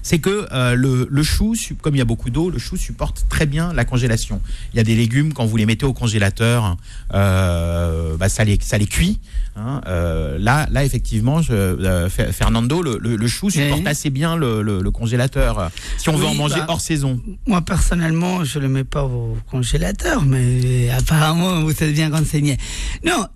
c'est 0.06 0.18
que 0.20 0.46
euh, 0.52 0.74
le, 0.76 1.08
le 1.10 1.22
chou, 1.24 1.54
comme 1.82 1.94
il 1.96 1.98
y 1.98 2.02
a 2.02 2.04
beaucoup 2.04 2.28
d'eau, 2.30 2.50
le 2.50 2.58
chou 2.58 2.76
supporte 2.76 3.24
très 3.28 3.46
bien 3.46 3.72
la 3.72 3.84
congélation. 3.84 4.40
Il 4.72 4.76
y 4.76 4.80
a 4.80 4.84
des 4.84 4.94
légumes, 4.94 5.32
quand 5.32 5.46
vous 5.46 5.56
les 5.56 5.64
mettez 5.66 5.86
au 5.86 5.94
congélateur, 5.94 6.76
euh, 7.14 8.16
bah, 8.16 8.28
ça, 8.28 8.44
les, 8.44 8.58
ça 8.60 8.76
les 8.78 8.86
cuit. 8.86 9.18
hein. 9.56 9.80
Euh, 9.86 10.38
là, 10.38 10.68
là, 10.70 10.84
effectivement, 10.84 11.40
je, 11.42 12.08
Fernando, 12.32 12.82
le, 12.82 12.98
le- 13.00 13.16
le 13.16 13.26
chou 13.28 13.48
supporte 13.50 13.80
Oui. 13.80 13.86
assez 13.88 14.10
bien 14.10 14.36
le, 14.36 14.82
congélateur. 14.90 15.70
Si 15.96 16.08
on 16.10 16.16
veut 16.16 16.26
en 16.26 16.34
manger 16.34 16.56
bah, 16.60 16.66
hors 16.68 16.80
saison. 16.80 17.20
Moi, 17.46 17.62
personnellement, 17.62 18.44
je 18.44 18.58
ne 18.58 18.64
le 18.64 18.68
mets 18.68 18.84
pas 18.84 19.04
au 19.04 19.36
congélateur, 19.50 20.22
mais 20.22 20.90
apparemment, 20.90 21.62
vous 21.62 21.70
êtes 21.70 21.94
bien 21.94 22.10
renseigné. 22.10 22.58
Non, 23.06 23.26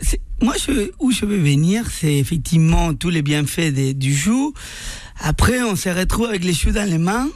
moi, 0.42 0.54
je, 0.64 0.90
où 1.00 1.11
je 1.11 1.24
veux 1.24 1.38
venir, 1.38 1.85
c'est 1.90 2.14
effectivement 2.16 2.92
tous 2.94 3.09
les 3.11 3.22
bienfaits 3.22 3.72
des- 3.72 3.94
du 3.94 4.14
chou. 4.16 4.52
Après, 5.20 5.62
on 5.62 5.76
se 5.76 5.88
retrouve 5.88 6.26
avec 6.26 6.44
les 6.44 6.54
choux 6.54 6.70
dans 6.70 6.88
les 6.88 6.98
mains 6.98 7.28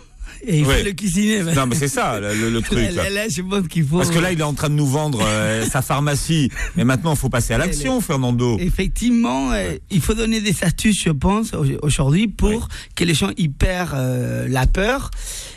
et 0.45 0.59
il 0.59 0.67
Ouais. 0.67 0.79
faut 0.79 0.85
le 0.87 0.93
cuisiner. 0.93 1.43
Non, 1.55 1.67
mais 1.67 1.75
c'est 1.77 1.89
ça 1.89 2.19
le, 2.21 2.51
le- 2.51 2.61
truc. 2.63 2.79
Là, 2.79 2.91
là. 2.91 3.03
là, 3.05 3.11
là, 3.11 3.29
je 3.29 3.43
pense 3.43 3.69
qu'il 3.69 3.85
faut. 3.85 3.99
Parce 3.99 4.11
que 4.11 4.19
là, 4.19 4.33
il 4.33 4.41
est 4.41 4.43
en 4.45 4.55
train 4.55 4.69
de 4.69 4.75
nous 4.75 4.87
vendre 4.87 5.21
euh, 5.25 5.65
sa 5.67 5.83
pharmacie. 5.83 6.51
Mais 6.77 6.85
maintenant, 6.85 7.13
il 7.15 7.19
faut 7.19 7.29
passer 7.29 7.55
à 7.55 7.59
l'action, 7.59 8.01
Fernando. 8.01 8.57
Effectivement, 8.59 9.53
euh, 9.53 9.75
il 9.91 10.01
faut 10.01 10.15
donner 10.15 10.41
des 10.41 10.55
astuces, 10.63 11.03
je 11.05 11.11
pense, 11.11 11.53
au- 11.55 11.65
aujourd'hui, 11.83 12.29
pour 12.29 12.69
que 12.95 13.05
les 13.05 13.15
gens 13.15 13.31
y 13.37 13.49
perdent 13.49 13.95
euh, 13.95 14.49
la 14.49 14.67
peur. 14.67 15.11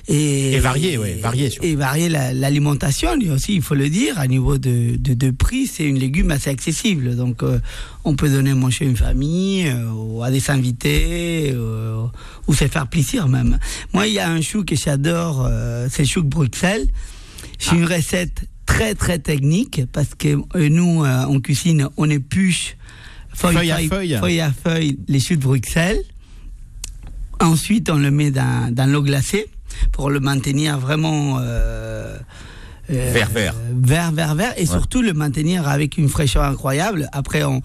Et, 0.07 0.53
Et 0.53 0.59
varier, 0.59 0.99
ouais, 0.99 1.15
varier 1.15 1.49
surtout. 1.49 1.65
Et 1.67 1.75
varier 1.75 2.09
la- 2.09 2.31
l'alimentation, 2.31 3.19
et 3.19 3.31
aussi, 3.31 3.55
il 3.55 3.61
faut 3.63 3.73
le 3.73 3.89
dire, 3.89 4.19
à 4.19 4.27
niveau 4.27 4.59
de, 4.59 4.97
de, 4.97 5.13
de 5.15 5.31
prix, 5.31 5.65
c'est 5.65 5.83
une 5.85 5.97
légume 5.97 6.29
assez 6.29 6.51
accessible. 6.51 7.15
Donc, 7.15 7.41
euh, 7.41 7.59
on 8.03 8.15
peut 8.15 8.29
donner 8.29 8.51
à 8.51 8.55
manger 8.55 8.85
à 8.85 8.87
une 8.87 8.97
famille, 8.97 9.67
euh, 9.67 9.89
ou 9.91 10.21
à 10.23 10.29
des 10.29 10.51
invités, 10.51 11.51
euh, 11.55 12.03
ou 12.47 12.53
se 12.53 12.67
faire 12.67 12.87
plaisir 12.87 13.27
même. 13.27 13.57
Moi, 13.93 14.07
il 14.07 14.13
y 14.13 14.19
a 14.19 14.29
un 14.29 14.41
chou 14.41 14.63
que 14.63 14.75
j'adore, 14.75 15.45
euh, 15.49 15.87
c'est 15.91 16.05
chou 16.05 16.21
de 16.21 16.27
Bruxelles. 16.29 16.87
C'est 17.59 17.71
Ah. 17.71 17.75
une 17.75 17.85
recette 17.85 18.43
très 18.65 18.95
très 18.95 19.19
technique 19.19 19.81
parce 19.91 20.15
que 20.15 20.29
euh, 20.55 20.69
nous 20.69 21.03
euh, 21.05 21.23
en 21.25 21.39
cuisine 21.39 21.87
on 21.97 22.09
épluche 22.09 22.75
Feuille 23.33 23.71
à 23.71 23.77
feuille. 23.79 24.17
feuille 24.19 24.41
à 24.41 24.51
feuille 24.51 24.97
les 25.07 25.19
choux 25.19 25.35
de 25.35 25.41
Bruxelles. 25.41 26.01
Ensuite 27.39 27.89
on 27.89 27.97
le 27.97 28.11
met 28.11 28.31
dans, 28.31 28.73
dans 28.73 28.89
l'eau 28.89 29.03
glacée 29.03 29.47
pour 29.91 30.09
le 30.09 30.19
maintenir 30.19 30.79
vraiment 30.79 31.37
euh, 31.39 32.17
euh, 32.89 33.11
Vert, 33.13 33.29
vert. 33.29 33.55
vert 33.73 34.11
vert 34.11 34.35
vert 34.35 34.53
et 34.57 34.65
surtout 34.65 35.01
le 35.01 35.13
maintenir 35.13 35.67
avec 35.67 35.97
une 35.97 36.07
fraîcheur 36.09 36.43
incroyable. 36.43 37.09
Après 37.11 37.43
on 37.43 37.61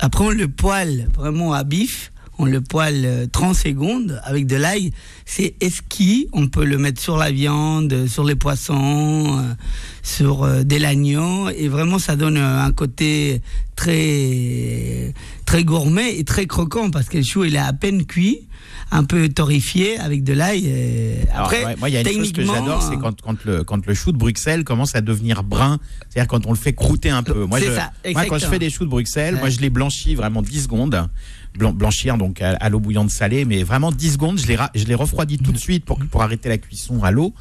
après 0.00 0.24
on 0.24 0.30
le 0.30 0.48
poêle 0.48 1.08
vraiment 1.16 1.52
à 1.52 1.64
bif 1.64 2.11
on 2.38 2.46
le 2.46 2.60
poêle 2.60 3.02
euh, 3.04 3.26
30 3.30 3.54
secondes 3.54 4.20
avec 4.24 4.46
de 4.46 4.56
l'ail. 4.56 4.92
C'est 5.24 5.54
esquis, 5.60 6.28
on 6.32 6.48
peut 6.48 6.64
le 6.64 6.78
mettre 6.78 7.00
sur 7.00 7.16
la 7.16 7.30
viande, 7.30 8.06
sur 8.06 8.24
les 8.24 8.34
poissons, 8.34 9.38
euh, 9.38 9.54
sur 10.02 10.42
euh, 10.44 10.62
de 10.62 10.76
l'agneau, 10.76 11.48
et 11.50 11.68
vraiment 11.68 11.98
ça 11.98 12.16
donne 12.16 12.36
euh, 12.36 12.64
un 12.64 12.72
côté 12.72 13.40
très 13.76 15.12
très 15.52 15.64
gourmet 15.64 16.18
et 16.18 16.24
très 16.24 16.46
croquant 16.46 16.90
parce 16.90 17.08
que 17.10 17.18
le 17.18 17.24
chou 17.24 17.44
il 17.44 17.54
est 17.54 17.58
à 17.58 17.74
peine 17.74 18.06
cuit, 18.06 18.48
un 18.90 19.04
peu 19.04 19.28
torréfié 19.28 19.98
avec 19.98 20.24
de 20.24 20.32
l'ail. 20.32 20.64
Après, 21.34 21.64
ouais, 21.64 21.76
moi, 21.78 21.90
il 21.90 21.92
y 21.92 21.96
a 21.98 22.00
une 22.00 22.06
chose 22.20 22.32
que 22.32 22.42
j'adore, 22.54 22.82
c'est 22.82 22.96
quand, 22.96 23.20
quand, 23.20 23.44
le, 23.44 23.62
quand 23.62 23.84
le 23.86 23.92
chou 23.94 24.12
de 24.12 24.16
Bruxelles 24.16 24.64
commence 24.64 24.94
à 24.94 25.02
devenir 25.02 25.42
brun, 25.44 25.78
c'est-à-dire 26.08 26.28
quand 26.28 26.46
on 26.46 26.50
le 26.52 26.56
fait 26.58 26.72
croûter 26.72 27.10
un 27.10 27.22
peu. 27.22 27.44
Moi, 27.44 27.58
C'est 27.60 27.66
je, 27.66 27.72
ça, 27.74 27.92
moi 28.12 28.22
quand 28.28 28.38
je 28.38 28.46
fais 28.46 28.58
des 28.58 28.70
choux 28.70 28.84
de 28.84 28.90
Bruxelles, 28.90 29.34
moi, 29.40 29.50
je 29.50 29.60
les 29.60 29.68
blanchis 29.70 30.14
vraiment 30.14 30.40
10 30.40 30.62
secondes. 30.62 31.08
Blan- 31.58 31.74
Blanchir 31.74 32.16
donc 32.16 32.40
à, 32.40 32.52
à 32.52 32.68
l'eau 32.70 32.80
bouillante 32.80 33.10
salée, 33.10 33.44
mais 33.44 33.62
vraiment 33.62 33.92
10 33.92 34.12
secondes, 34.12 34.38
je 34.38 34.46
les, 34.46 34.56
ra- 34.56 34.70
je 34.74 34.84
les 34.84 34.94
refroidis 34.94 35.36
tout 35.36 35.52
de 35.52 35.58
suite 35.58 35.84
pour, 35.84 35.98
pour 35.98 36.22
arrêter 36.22 36.48
la 36.48 36.56
cuisson 36.56 37.04
à 37.04 37.10
l'eau. 37.10 37.34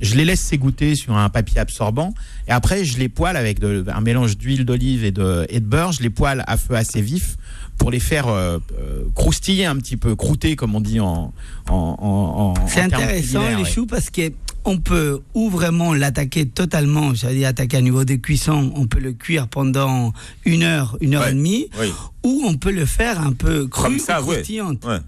Je 0.00 0.14
les 0.14 0.24
laisse 0.26 0.40
s'égoutter 0.40 0.94
sur 0.94 1.16
un 1.16 1.28
papier 1.30 1.58
absorbant 1.58 2.12
et 2.48 2.50
après 2.52 2.84
je 2.84 2.98
les 2.98 3.08
poêle 3.08 3.36
avec 3.36 3.58
de- 3.60 3.84
un 3.88 4.00
mélange 4.02 4.36
d'huile 4.36 4.64
d'olive 4.66 5.04
et 5.04 5.10
de, 5.10 5.46
et 5.48 5.60
de 5.60 5.64
beurre. 5.66 5.92
Je 5.92 6.02
les 6.02 6.10
poêle 6.10 6.44
à 6.46 6.56
feu 6.58 6.74
assez 6.74 7.00
vif 7.00 7.36
pour 7.78 7.90
les 7.90 8.00
faire 8.00 8.28
euh, 8.28 8.58
euh, 8.78 9.04
croustiller 9.14 9.64
un 9.66 9.76
petit 9.76 9.96
peu, 9.96 10.14
croûter 10.14 10.54
comme 10.56 10.74
on 10.74 10.80
dit 10.80 11.00
en 11.00 11.32
en, 11.68 12.54
C'est 12.68 12.80
intéressant 12.80 13.40
culinaires, 13.40 13.58
le 13.58 13.64
ouais. 13.64 13.70
chou 13.70 13.86
parce 13.86 14.10
que 14.10 14.32
on 14.68 14.78
peut 14.78 15.20
ou 15.34 15.48
vraiment 15.48 15.94
l'attaquer 15.94 16.46
totalement, 16.46 17.14
c'est-à-dire 17.14 17.48
attaquer 17.48 17.76
à 17.76 17.80
niveau 17.80 18.04
de 18.04 18.16
cuisson, 18.16 18.72
on 18.74 18.86
peut 18.88 18.98
le 18.98 19.12
cuire 19.12 19.46
pendant 19.46 20.12
une 20.44 20.62
heure, 20.64 20.96
une 21.00 21.14
heure 21.14 21.22
Ouais. 21.22 21.30
et 21.30 21.34
demie, 21.34 21.66
Oui. 21.80 21.92
ou 22.24 22.42
on 22.46 22.56
peut 22.56 22.72
le 22.72 22.84
faire 22.84 23.20
un 23.20 23.32
peu 23.32 23.66
cru 23.68 23.84
Comme 23.84 23.98
ça, 24.00 24.16
croustillante. 24.20 24.84
Ouais. 24.84 24.98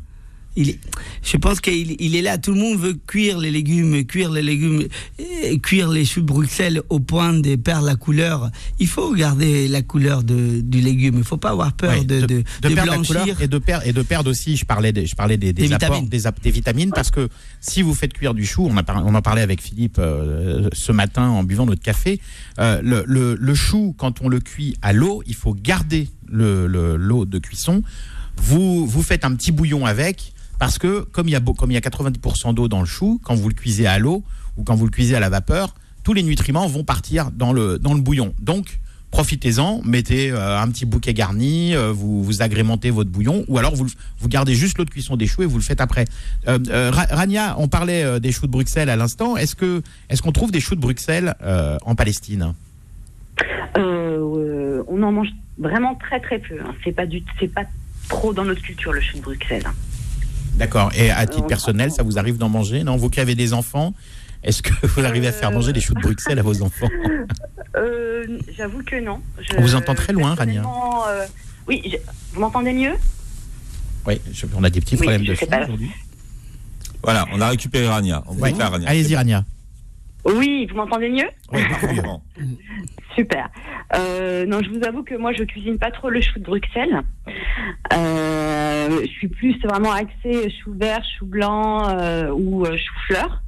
Il 0.61 0.71
est, 0.71 0.81
je 1.23 1.37
pense 1.37 1.61
qu'il 1.61 1.95
il 2.01 2.17
est 2.17 2.23
là. 2.23 2.37
Tout 2.37 2.53
le 2.53 2.59
monde 2.61 2.79
veut 2.81 2.95
cuire 3.07 3.39
les 3.39 3.53
légumes, 3.53 4.05
cuire 4.05 4.31
les 4.33 4.43
légumes, 4.43 4.83
et 5.45 5.59
cuire 5.61 5.89
les 5.89 6.05
choux 6.05 6.21
de 6.21 6.27
Bruxelles 6.27 6.83
au 6.89 6.99
point 6.99 7.33
de 7.33 7.55
perdre 7.55 7.87
la 7.87 7.95
couleur. 7.95 8.51
Il 8.81 8.89
faut 8.89 9.15
garder 9.15 9.69
la 9.69 9.83
couleur 9.83 10.25
de, 10.25 10.61
du 10.61 10.81
légume. 10.81 11.15
Il 11.19 11.25
faut 11.25 11.37
pas 11.37 11.51
avoir 11.51 11.73
peur 11.75 12.05
de, 12.05 12.23
de, 12.23 12.27
de 12.27 12.43
perdre 12.63 12.75
la 12.77 12.85
blanchir. 12.97 13.21
couleur 13.21 13.41
et 13.43 13.47
de 13.47 13.59
perdre 13.59 13.87
et 13.87 13.93
de 13.93 14.03
perdre 14.03 14.31
aussi 14.31 14.57
je 14.57 14.65
parlais 14.65 14.93
des, 14.93 15.07
je 15.07 15.15
parlais 15.15 15.37
des, 15.37 15.53
des 15.53 15.69
Des 15.69 15.73
apports 15.75 15.91
vitamines. 15.91 16.09
des, 16.09 16.27
ap- 16.27 16.43
des 16.43 16.51
vitamines 16.51 16.91
parce 16.91 17.11
que 17.13 17.29
si 17.61 17.83
vous 17.83 17.95
faites 17.95 18.13
cuire 18.13 18.35
du 18.35 18.45
chou 18.45 18.67
on, 18.69 18.77
a 18.77 18.83
par- 18.83 19.07
on 19.07 19.15
en 19.15 19.23
parlait 19.23 19.43
avec 19.43 19.63
Philippe 19.63 19.99
euh, 20.01 20.69
ce 20.73 20.91
matin 20.91 21.29
en 21.29 21.45
buvant 21.45 21.67
notre 21.67 21.83
café 21.83 22.21
euh, 22.59 22.81
le, 22.83 23.05
le, 23.07 23.37
le 23.39 23.55
chou 23.55 23.95
quand 23.97 24.23
on 24.23 24.29
le 24.29 24.41
cuit 24.41 24.75
à 24.83 24.93
l'eau 24.93 25.23
il 25.27 25.35
faut 25.37 25.55
garder 25.55 26.09
le 26.27 26.67
le- 26.67 26.97
l'eau 26.97 27.25
de 27.27 27.39
cuisson 27.39 27.83
vous 28.37 28.87
vous 28.87 29.03
faites 29.03 29.25
un 29.25 29.35
petit 29.35 29.53
bouillon 29.53 29.87
avec 29.87 30.33
parce 30.59 30.79
que 30.79 31.01
comme 31.01 31.29
il 31.29 31.33
y 31.33 31.37
a 31.37 31.41
comme 31.41 31.71
il 31.71 31.75
y 31.75 31.77
a 31.77 31.81
90% 31.81 32.55
d'eau 32.55 32.69
dans 32.69 32.81
le 32.81 32.87
chou 32.87 33.21
quand 33.25 33.35
vous 33.35 33.49
le 33.49 33.55
cuisez 33.55 33.87
à 33.87 33.99
l'eau 33.99 34.25
ou 34.57 34.65
quand 34.65 34.75
vous 34.75 34.85
le 34.85 34.91
cuisez 34.91 35.15
à 35.17 35.21
la 35.21 35.29
vapeur 35.31 35.75
tous 36.05 36.13
les 36.15 36.23
nutriments 36.23 36.67
vont 36.67 36.85
partir 36.85 37.31
dans 37.31 37.53
le 37.53 37.79
dans 37.79 37.95
le 37.95 38.01
bouillon 38.01 38.35
donc 38.41 38.81
profitez-en, 39.11 39.81
mettez 39.87 40.31
euh, 40.31 40.61
un 40.61 40.69
petit 40.69 40.85
bouquet 40.85 41.15
garni, 41.15 41.75
euh, 41.75 41.93
vous, 41.93 42.23
vous 42.23 42.43
agrémentez 42.43 42.91
votre 42.91 43.09
bouillon, 43.09 43.43
ou 43.49 43.57
alors 43.57 43.75
vous, 43.75 43.87
vous 44.21 44.29
gardez 44.29 44.55
juste 44.55 44.77
l'eau 44.77 44.85
de 44.85 44.91
cuisson 44.91 45.17
des 45.17 45.27
choux 45.27 45.43
et 45.43 45.47
vous 45.47 45.57
le 45.57 45.63
faites 45.63 45.81
après. 45.81 46.05
Euh, 46.47 46.59
Ra- 46.93 47.07
Rania, 47.09 47.55
on 47.59 47.69
parlait 47.69 48.21
des 48.21 48.33
choux 48.33 48.47
de 48.47 48.53
Bruxelles 48.53 48.91
à 48.91 48.97
l'instant. 48.97 49.39
Est-ce 49.39 49.57
que 49.57 49.83
est-ce 50.11 50.21
qu'on 50.21 50.31
trouve 50.33 50.51
des 50.51 50.61
choux 50.61 50.75
de 50.75 50.81
Bruxelles 50.83 51.35
en 51.87 51.95
Palestine? 51.95 52.53
On 53.77 55.03
en 55.03 55.13
mange 55.13 55.29
vraiment 55.59 55.95
très 55.95 56.21
très 56.21 56.39
peu. 56.39 56.57
hein. 56.61 56.75
C'est 56.85 56.93
pas 56.93 57.05
c'est 57.41 57.49
pas 57.49 57.65
trop 58.11 58.35
dans 58.35 58.45
notre 58.45 58.61
culture 58.63 58.93
le 58.93 59.01
chou 59.01 59.17
de 59.17 59.23
Bruxelles. 59.23 59.65
D'accord. 60.59 60.91
Et 60.97 61.11
à 61.11 61.27
titre 61.27 61.45
Euh, 61.45 61.49
personnel, 61.49 61.91
ça 61.91 62.03
vous 62.03 62.19
arrive 62.19 62.37
d'en 62.37 62.49
manger 62.49 62.85
Non, 62.85 62.97
vous 62.97 63.09
qui 63.11 63.21
avez 63.21 63.35
des 63.35 63.53
enfants, 63.53 63.95
est-ce 64.43 64.63
que 64.63 64.73
vous 64.87 65.05
arrivez 65.05 65.29
à 65.29 65.33
faire 65.33 65.51
manger 65.53 65.73
des 65.73 65.81
choux 65.81 65.95
de 65.95 66.01
Bruxelles 66.01 66.39
à 66.39 66.43
vos 66.43 66.63
enfants 66.63 66.89
Euh, 67.77 68.39
J'avoue 68.57 68.83
que 68.83 68.97
non. 69.01 69.21
Je- 69.41 69.57
On 69.57 69.61
vous 69.63 69.75
entend 69.75 69.95
très 69.95 70.13
loin, 70.13 70.35
Rania. 70.35 70.63
euh, 70.63 71.27
oui, 71.69 71.83
je- 71.85 71.97
vous 72.33 72.41
m'entendez 72.41 72.73
mieux 72.73 72.95
Oui, 74.07 74.21
je- 74.33 74.47
on 74.57 74.65
a 74.65 74.71
des 74.71 74.81
petits 74.81 74.97
Oui, 74.97 75.03
problèmes 75.03 75.25
de 75.25 75.35
son 75.35 75.47
aujourd'hui. 75.47 75.91
Voilà, 77.03 77.27
on 77.33 77.41
a 77.41 77.49
récupéré 77.49 77.87
Rania. 77.87 78.25
Ouais. 78.39 78.53
Allez-y, 78.87 79.15
Rania. 79.15 79.45
Oui, 80.25 80.67
vous 80.67 80.77
m'entendez 80.77 81.09
mieux 81.09 81.29
Oui, 81.53 81.63
parfaitement. 81.71 82.23
Super. 83.15 83.49
Euh, 83.97 84.47
non, 84.47 84.61
je 84.63 84.71
vous 84.71 84.85
avoue 84.85 85.03
que 85.03 85.15
moi, 85.15 85.33
je 85.33 85.45
cuisine 85.45 85.79
pas 85.79 85.91
trop 85.91 86.11
le 86.11 86.21
chou 86.21 86.39
de 86.39 86.45
Bruxelles. 86.45 87.03
Euh, 87.93 89.01
je 89.03 89.07
suis 89.07 89.29
plus 89.29 89.59
vraiment 89.63 89.93
axée 89.93 90.51
chou 90.51 90.73
vert, 90.75 91.03
chou 91.19 91.27
blanc 91.27 91.89
euh, 91.89 92.31
ou 92.31 92.65
euh, 92.65 92.77
chou 92.77 92.95
fleur. 93.07 93.43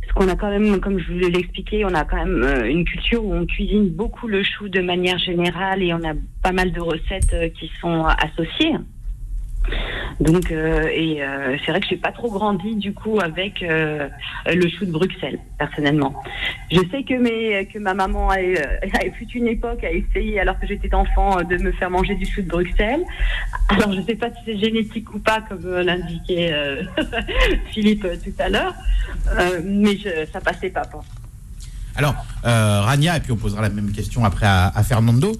Parce 0.00 0.12
qu'on 0.14 0.28
a 0.32 0.36
quand 0.36 0.50
même, 0.50 0.80
comme 0.80 0.98
je 0.98 1.12
vous 1.12 1.18
l'ai 1.18 1.38
expliqué, 1.38 1.84
on 1.84 1.94
a 1.94 2.04
quand 2.04 2.16
même 2.16 2.42
euh, 2.42 2.68
une 2.68 2.84
culture 2.84 3.24
où 3.24 3.34
on 3.34 3.46
cuisine 3.46 3.88
beaucoup 3.88 4.26
le 4.28 4.42
chou 4.42 4.68
de 4.68 4.80
manière 4.80 5.18
générale 5.18 5.82
et 5.82 5.94
on 5.94 6.04
a 6.04 6.12
pas 6.42 6.52
mal 6.52 6.72
de 6.72 6.80
recettes 6.80 7.54
qui 7.54 7.70
sont 7.80 8.04
associées. 8.04 8.74
Donc, 10.20 10.50
euh, 10.50 10.88
et 10.92 11.22
euh, 11.22 11.56
c'est 11.64 11.72
vrai 11.72 11.80
que 11.80 11.86
j'ai 11.88 11.96
pas 11.96 12.12
trop 12.12 12.30
grandi 12.30 12.76
du 12.76 12.92
coup 12.92 13.18
avec 13.20 13.62
euh, 13.62 14.08
le 14.46 14.68
chou 14.68 14.84
de 14.84 14.92
Bruxelles, 14.92 15.38
personnellement. 15.58 16.14
Je 16.70 16.80
sais 16.90 17.02
que, 17.02 17.14
mes, 17.14 17.66
que 17.66 17.78
ma 17.78 17.94
maman 17.94 18.30
a, 18.30 18.34
a 18.36 19.10
fut 19.18 19.28
une 19.34 19.48
époque 19.48 19.82
à 19.84 19.90
essayer, 19.90 20.40
alors 20.40 20.58
que 20.58 20.66
j'étais 20.66 20.94
enfant, 20.94 21.42
de 21.42 21.56
me 21.56 21.72
faire 21.72 21.90
manger 21.90 22.14
du 22.14 22.26
chou 22.26 22.42
de 22.42 22.48
Bruxelles. 22.48 23.02
Alors, 23.68 23.92
je 23.92 24.00
ne 24.00 24.04
sais 24.04 24.14
pas 24.14 24.28
si 24.30 24.36
c'est 24.44 24.58
génétique 24.58 25.12
ou 25.14 25.18
pas, 25.18 25.40
comme 25.40 25.66
l'indiquait 25.80 26.52
Philippe 27.72 28.06
tout 28.22 28.34
à 28.38 28.48
l'heure, 28.48 28.74
mais 29.64 29.96
je, 29.96 30.26
ça 30.32 30.40
passait 30.40 30.70
pas. 30.70 30.82
Pour. 30.82 31.04
Alors, 31.96 32.14
Rania, 32.44 33.16
et 33.16 33.20
puis 33.20 33.32
on 33.32 33.36
posera 33.36 33.62
la 33.62 33.70
même 33.70 33.92
question 33.92 34.24
après 34.24 34.46
à 34.46 34.82
Fernando. 34.82 35.32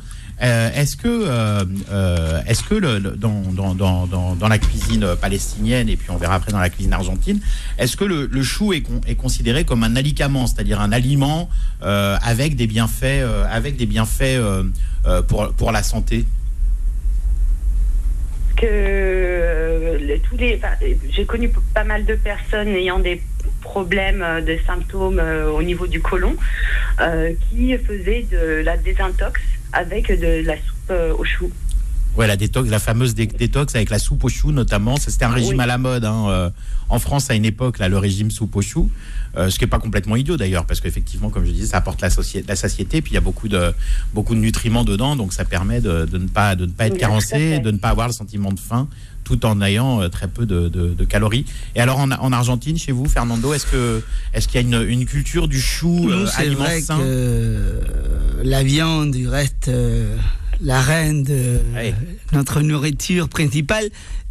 Euh, 0.42 0.70
est-ce 0.74 0.96
que, 0.96 1.06
euh, 1.06 1.64
euh, 1.92 2.40
est-ce 2.46 2.64
que 2.64 2.74
dans, 2.74 4.48
la 4.48 4.58
cuisine 4.58 5.06
palestinienne, 5.20 5.88
et 5.88 5.96
puis 5.96 6.10
on 6.10 6.16
verra 6.16 6.34
après 6.34 6.50
dans 6.50 6.58
la 6.58 6.70
cuisine 6.70 6.92
argentine, 6.92 7.40
est-ce 7.78 7.96
que 7.96 8.04
le, 8.04 8.42
chou 8.42 8.72
est, 8.72 8.80
con- 8.80 9.00
est 9.06 9.14
considéré 9.14 9.64
comme 9.64 9.84
un 9.84 9.94
alicament, 9.94 10.46
c'est-à-dire 10.46 10.80
un 10.80 10.92
aliment 10.92 11.48
avec 11.80 12.56
des 12.56 12.66
bienfaits, 12.66 13.24
avec 13.48 13.76
des 13.76 13.86
bienfaits 13.86 14.40
pour, 15.28 15.72
la 15.72 15.82
santé? 15.82 16.24
Que 18.56 19.98
tous 20.28 20.36
les, 20.36 20.60
j'ai 21.10 21.24
connu 21.24 21.50
pas 21.74 21.84
mal 21.84 22.04
de 22.04 22.14
personnes 22.14 22.68
ayant 22.68 22.98
des 22.98 23.22
problèmes, 23.60 24.22
euh, 24.22 24.40
de 24.40 24.58
symptômes 24.66 25.20
au 25.54 25.62
niveau 25.62 25.86
du 25.86 26.00
côlon, 26.00 26.36
qui 27.48 27.76
faisaient 27.78 28.26
de 28.30 28.62
la 28.64 28.76
désintox 28.76 29.40
avec 29.72 30.08
de 30.08 30.42
la 30.46 30.56
soupe 30.56 30.90
euh, 30.90 31.14
au 31.16 31.24
chou. 31.24 31.50
Ouais, 32.16 32.26
la 32.26 32.36
détox, 32.36 32.68
la 32.68 32.78
fameuse 32.78 33.14
dé- 33.14 33.26
détox 33.26 33.74
avec 33.74 33.88
la 33.88 33.98
soupe 33.98 34.22
au 34.24 34.28
chou 34.28 34.52
notamment. 34.52 34.96
Ça, 34.96 35.10
C'était 35.10 35.24
un 35.24 35.30
régime 35.30 35.56
Oui. 35.56 35.62
à 35.62 35.66
la 35.66 35.78
mode 35.78 36.04
hein, 36.04 36.26
euh, 36.28 36.50
en 36.90 36.98
France 36.98 37.30
à 37.30 37.34
une 37.34 37.46
époque, 37.46 37.78
là, 37.78 37.88
le 37.88 37.96
régime 37.96 38.30
soupe 38.30 38.54
au 38.54 38.60
chou. 38.60 38.90
Euh, 39.38 39.48
ce 39.48 39.58
qui 39.58 39.64
est 39.64 39.68
pas 39.68 39.78
complètement 39.78 40.14
idiot 40.16 40.36
d'ailleurs, 40.36 40.66
parce 40.66 40.80
qu'effectivement, 40.82 41.30
comme 41.30 41.46
je 41.46 41.52
disais, 41.52 41.68
ça 41.68 41.78
apporte 41.78 42.02
la, 42.02 42.10
satiété, 42.10 43.00
puis 43.00 43.12
il 43.12 43.14
y 43.14 43.16
a 43.16 43.22
beaucoup 43.22 43.48
de 43.48 43.72
beaucoup 44.12 44.34
de 44.34 44.40
nutriments 44.40 44.84
dedans, 44.84 45.16
donc 45.16 45.32
ça 45.32 45.46
permet 45.46 45.80
de, 45.80 46.04
de 46.04 46.18
ne 46.18 46.28
pas 46.28 46.54
de 46.54 46.66
ne 46.66 46.70
pas 46.70 46.86
être 46.88 46.92
Oui, 46.94 46.98
carencé, 46.98 47.58
de 47.60 47.70
ne 47.70 47.78
pas 47.78 47.88
avoir 47.88 48.08
le 48.08 48.12
sentiment 48.12 48.52
de 48.52 48.60
faim, 48.60 48.88
tout 49.24 49.46
en 49.46 49.62
ayant 49.62 50.02
euh, 50.02 50.08
très 50.10 50.28
peu 50.28 50.44
de, 50.44 50.68
de- 50.68 50.92
de 50.92 51.04
calories. 51.06 51.46
Et 51.74 51.80
alors 51.80 51.98
en, 51.98 52.10
en 52.10 52.30
Argentine, 52.30 52.76
chez 52.76 52.92
vous, 52.92 53.06
Fernando, 53.08 53.54
est-ce 53.54 53.64
que 53.64 54.02
est-ce 54.34 54.48
qu'il 54.48 54.60
y 54.60 54.64
a 54.64 54.66
une, 54.82 54.86
une 54.86 55.06
culture 55.06 55.48
du 55.48 55.62
chou 55.62 55.88
Nous, 56.10 56.12
euh, 56.12 56.26
aliment 56.36 56.66
sain? 56.82 56.98
que 56.98 57.02
euh, 57.02 57.80
la 58.42 58.62
viande 58.62 59.16
reste 59.26 59.68
euh, 59.68 60.16
la 60.60 60.80
reine 60.80 61.22
de 61.24 61.58
notre 62.32 62.60
nourriture 62.62 63.28
principale. 63.28 63.88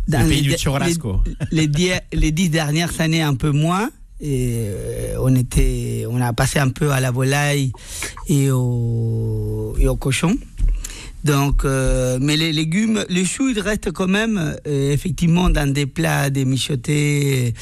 le 0.08 0.28
pays 0.28 0.42
les, 0.42 0.52
du 0.52 0.58
churrasco. 0.58 1.22
les 1.52 1.68
dix, 1.68 1.92
les 2.14 2.32
dix 2.32 2.50
dernières 2.50 3.00
années, 3.02 3.22
un 3.22 3.36
peu 3.36 3.52
moins. 3.52 3.90
Et 4.20 4.66
euh, 4.68 5.16
on 5.20 5.36
était, 5.36 6.06
on 6.10 6.22
a 6.22 6.32
passé 6.34 6.60
un 6.60 6.70
peu 6.70 6.92
à 6.92 7.00
la 7.00 7.10
volaille 7.10 7.72
et 8.28 8.52
au, 8.52 9.76
et 9.80 9.88
au 9.88 9.96
cochon. 9.96 10.38
Donc, 11.24 11.66
euh, 11.66 12.18
mais 12.20 12.36
les 12.36 12.52
légumes, 12.52 13.04
les 13.10 13.26
choux, 13.26 13.50
ils 13.50 13.60
restent 13.60 13.92
quand 13.92 14.08
même 14.08 14.56
euh, 14.68 14.92
effectivement 14.92 15.50
dans 15.50 15.72
des 15.72 15.86
plats, 15.86 16.30
des 16.30 16.46
mijotés, 16.46 17.54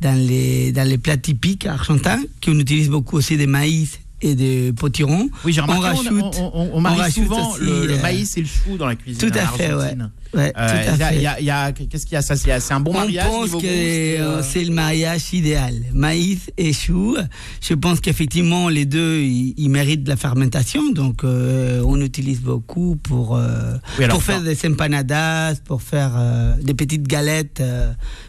dans 0.00 0.18
les 0.18 0.72
dans 0.72 0.88
les 0.88 0.98
plats 0.98 1.16
typiques 1.16 1.66
argentins, 1.66 2.20
qu'on 2.44 2.58
utilise 2.58 2.90
beaucoup 2.90 3.16
aussi 3.16 3.36
des 3.36 3.46
maïs 3.46 4.00
et 4.24 4.34
de 4.34 4.70
potiron. 4.72 5.28
Oui, 5.44 5.52
j'ai 5.52 5.60
on 5.60 5.66
remarqué, 5.66 5.98
rajoute, 5.98 6.34
on, 6.40 6.50
on, 6.54 6.70
on 6.74 6.80
marie 6.80 6.98
rajoute 7.00 7.24
souvent 7.24 7.50
aussi, 7.52 7.60
le, 7.60 7.86
le 7.86 7.94
euh, 7.94 8.02
maïs 8.02 8.36
et 8.36 8.40
le 8.40 8.46
chou 8.46 8.76
dans 8.78 8.86
la 8.86 8.96
cuisine. 8.96 9.20
tout 9.20 9.38
à 9.38 9.46
fait. 9.48 9.70
Argentine. 9.70 10.10
Ouais, 10.32 10.52
Euh, 10.56 10.66
tout 10.68 10.90
à 10.90 10.94
il 10.94 10.98
y 10.98 11.02
a- 11.02 11.08
fait. 11.10 11.16
il 11.16 11.22
y 11.22 11.26
a- 11.26 11.40
il 11.40 11.46
y 11.46 11.50
a- 11.50 11.72
Qu'est-ce 11.72 12.06
qu'il 12.06 12.14
y 12.14 12.16
a? 12.16 12.22
Ça 12.22 12.34
C'est 12.36 12.72
un 12.72 12.80
bon 12.80 12.90
On 12.90 12.94
mariage 12.94 13.26
pense 13.28 13.44
niveau 13.46 13.60
que 13.60 13.66
euh, 13.66 14.42
c'est 14.42 14.64
le 14.64 14.72
mariage 14.72 15.32
idéal. 15.32 15.74
Maïs 15.92 16.50
et 16.56 16.72
chou. 16.72 17.16
Je 17.60 17.74
pense 17.74 18.00
qu'effectivement, 18.00 18.68
les 18.68 18.84
deux, 18.86 19.18
ils, 19.20 19.68
méritent 19.68 20.02
de 20.04 20.08
la 20.08 20.16
fermentation. 20.16 20.90
Donc, 20.90 21.22
euh, 21.22 21.82
on 21.86 22.00
utilise 22.00 22.40
beaucoup 22.40 22.96
pour, 22.96 23.36
euh, 23.36 23.74
Oui, 23.98 24.04
alors, 24.04 24.16
pour 24.16 24.24
faire 24.24 24.40
des 24.42 24.58
empanadas, 24.66 25.56
pour 25.64 25.82
faire 25.82 26.12
des 26.60 26.74
petites 26.74 27.06
galettes 27.06 27.62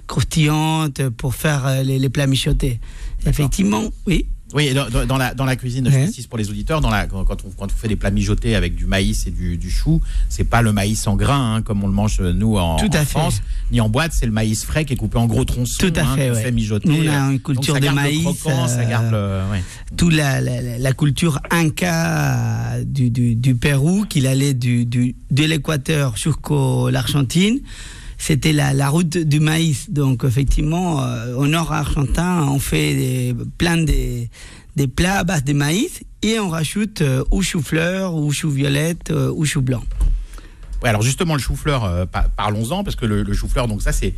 croustillantes, 0.07 1.09
pour 1.09 1.33
faire 1.35 1.83
les, 1.83 1.97
les 1.99 2.09
plats 2.09 2.27
mijotés. 2.27 2.79
Effectivement, 3.25 3.83
oui. 4.05 4.27
Oui, 4.55 4.73
dans, 4.73 5.17
la, 5.17 5.33
dans 5.33 5.43
la 5.43 5.57
cuisine, 5.57 5.85
je 5.91 5.97
précise 5.97 6.27
pour 6.27 6.37
les 6.37 6.49
auditeurs, 6.49 6.79
dans 6.79 6.89
la, 6.89 7.07
quand, 7.07 7.19
on, 7.43 7.49
quand 7.49 7.65
on 7.65 7.67
fait 7.75 7.89
des 7.89 7.97
plats 7.97 8.09
mijotés 8.09 8.55
avec 8.55 8.73
du 8.73 8.85
maïs 8.85 9.27
et 9.27 9.31
du, 9.31 9.57
du 9.57 9.69
chou, 9.69 9.99
c'est 10.29 10.45
pas 10.45 10.61
le 10.61 10.71
maïs 10.71 11.05
en 11.07 11.17
grains 11.17 11.55
hein, 11.55 11.61
comme 11.61 11.83
on 11.83 11.87
le 11.87 11.93
mange 11.93 12.19
euh, 12.21 12.31
nous 12.31 12.55
en, 12.57 12.77
Tout 12.77 12.85
à 12.93 13.01
en 13.01 13.05
fait. 13.05 13.05
France, 13.05 13.41
ni 13.73 13.81
en 13.81 13.89
boîte, 13.89 14.13
c'est 14.13 14.25
le 14.25 14.31
maïs 14.31 14.63
frais 14.63 14.85
qui 14.85 14.93
est 14.93 14.95
coupé 14.95 15.17
en 15.17 15.25
gros 15.25 15.43
tronçons, 15.43 15.75
Tout 15.85 15.91
à 15.97 16.03
hein, 16.03 16.15
fait, 16.15 16.31
ouais. 16.31 16.41
fait 16.41 16.51
mijoter. 16.53 16.87
Nous, 16.87 16.95
on 16.95 17.09
a 17.11 17.17
une 17.17 17.31
Donc, 17.33 17.43
culture 17.43 17.75
de 17.79 17.85
le 17.85 17.91
maïs, 17.91 18.21
croquant, 18.23 18.67
ça 18.69 18.79
euh, 18.79 18.89
garde 18.89 19.11
le, 19.11 19.51
ouais. 19.51 19.63
toute 19.97 20.13
la, 20.13 20.39
la, 20.39 20.61
la- 20.61 20.77
la 20.77 20.93
culture 20.93 21.39
inca 21.51 22.79
du, 22.85 23.09
du, 23.09 23.35
du 23.35 23.55
Pérou, 23.55 24.05
qu'il 24.07 24.25
allait 24.25 24.53
du, 24.53 24.85
de 24.85 25.43
l'Équateur 25.43 26.15
jusqu'au 26.15 26.89
l'Argentine. 26.89 27.59
C'était 28.17 28.53
la, 28.53 28.73
la 28.73 28.89
route 28.89 29.17
du 29.17 29.39
maïs. 29.39 29.89
Donc, 29.89 30.23
effectivement, 30.23 31.01
euh, 31.01 31.35
au 31.35 31.47
nord 31.47 31.71
argentin, 31.71 32.47
on 32.49 32.59
fait 32.59 32.95
des, 32.95 33.35
plein 33.57 33.77
de, 33.77 34.27
des 34.75 34.87
plats 34.87 35.19
à 35.19 35.23
base 35.23 35.43
de 35.43 35.53
maïs 35.53 36.01
et 36.21 36.39
on 36.39 36.49
rajoute 36.49 37.01
euh, 37.01 37.23
ou 37.31 37.41
chou-fleur, 37.41 38.15
ou 38.15 38.31
chou-violette, 38.31 39.11
euh, 39.11 39.31
ou 39.35 39.45
chou-blanc. 39.45 39.83
Ouais, 40.83 40.89
alors 40.89 41.01
justement 41.01 41.33
le 41.35 41.39
chou-fleur, 41.39 41.83
euh, 41.83 42.05
pa- 42.05 42.27
parlons-en 42.35 42.83
parce 42.83 42.95
que 42.95 43.05
le, 43.05 43.23
le 43.23 43.33
chou-fleur, 43.33 43.67
donc 43.67 43.81
ça 43.81 43.91
c'est 43.91 44.13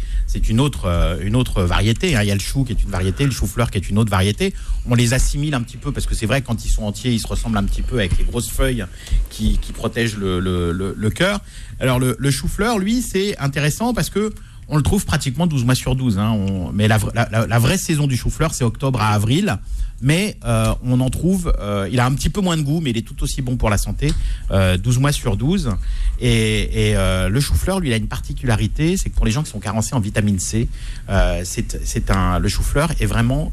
une 0.50 0.60
autre 0.60 0.86
euh, 0.86 1.18
une 1.22 1.36
autre 1.36 1.64
variété. 1.64 2.16
hein. 2.16 2.24
Il 2.24 2.28
y 2.28 2.32
a 2.32 2.36
le 2.36 2.40
chou 2.42 2.64
qui 2.66 2.74
est 2.74 2.84
une 2.84 2.90
variété, 2.90 3.26
le 3.26 3.32
chou-fleur 3.32 3.70
qui 3.72 3.78
est 3.78 3.90
une 3.90 3.98
autre 3.98 4.12
variété. 4.12 4.54
On 4.90 4.96
les 4.96 5.14
assimile 5.14 5.54
un 5.54 5.62
petit 5.62 5.78
peu 5.78 5.92
parce 5.92 6.06
que 6.08 6.16
c'est 6.16 6.26
vrai 6.26 6.42
quand 6.42 6.66
ils 6.66 6.70
sont 6.70 6.84
entiers, 6.84 7.12
ils 7.14 7.20
se 7.20 7.28
ressemblent 7.28 7.58
un 7.58 7.64
petit 7.64 7.84
peu 7.84 8.00
avec 8.00 8.18
les 8.18 8.24
grosses 8.26 8.50
feuilles 8.50 8.86
qui, 9.30 9.58
qui 9.60 9.72
protègent 9.72 10.18
le, 10.18 10.40
le, 10.40 10.72
le, 10.72 11.10
cœur. 11.10 11.40
Alors 11.80 12.00
le 12.00 12.32
chou-fleur, 12.32 12.80
lui, 12.80 13.02
c'est 13.02 13.38
intéressant 13.38 13.94
parce 13.94 14.10
que 14.10 14.34
on 14.70 14.78
le 14.78 14.84
trouve 14.84 15.06
pratiquement 15.06 15.48
12 15.48 15.64
mois 15.66 15.76
sur 15.76 15.96
12. 15.96 16.18
Hein. 16.20 16.38
Mais 16.74 16.88
la, 16.88 16.98
vra- 16.98 17.12
la, 17.16 17.28
la- 17.32 17.48
la 17.48 17.60
vraie 17.60 17.78
saison 17.78 18.08
du 18.08 18.18
chou-fleur, 18.18 18.54
c'est 18.54 18.64
octobre 18.64 19.02
à 19.02 19.10
avril. 19.10 19.58
Mais 20.00 20.38
euh, 20.46 20.76
on 20.84 21.00
en 21.00 21.10
trouve, 21.10 21.52
euh, 21.60 21.90
il 21.92 22.00
a 22.00 22.06
un 22.06 22.14
petit 22.14 22.30
peu 22.30 22.40
moins 22.40 22.56
de 22.56 22.62
goût, 22.62 22.82
mais 22.82 22.92
il 22.92 22.98
est 22.98 23.02
tout 23.02 23.24
aussi 23.24 23.42
bon 23.42 23.58
pour 23.58 23.72
la 23.72 23.80
santé, 23.80 24.14
euh, 24.52 24.78
12 24.78 25.00
mois 25.00 25.12
sur 25.12 25.38
12. 25.38 25.72
Et, 26.20 26.94
euh, 26.96 27.30
le 27.30 27.40
chou-fleur, 27.40 27.80
lui, 27.80 27.90
il 27.90 27.94
a 27.94 27.98
une 27.98 28.08
particularité, 28.08 28.96
c'est 28.98 29.10
que 29.10 29.16
pour 29.16 29.26
les 29.26 29.32
gens 29.32 29.42
qui 29.42 29.50
sont 29.50 29.60
carencés 29.60 29.96
en 29.96 30.00
vitamine 30.00 30.38
C, 30.40 30.68
c'est 31.44 32.12
un, 32.12 32.38
le 32.38 32.48
chou-fleur 32.48 32.92
est 33.00 33.08
vraiment 33.08 33.52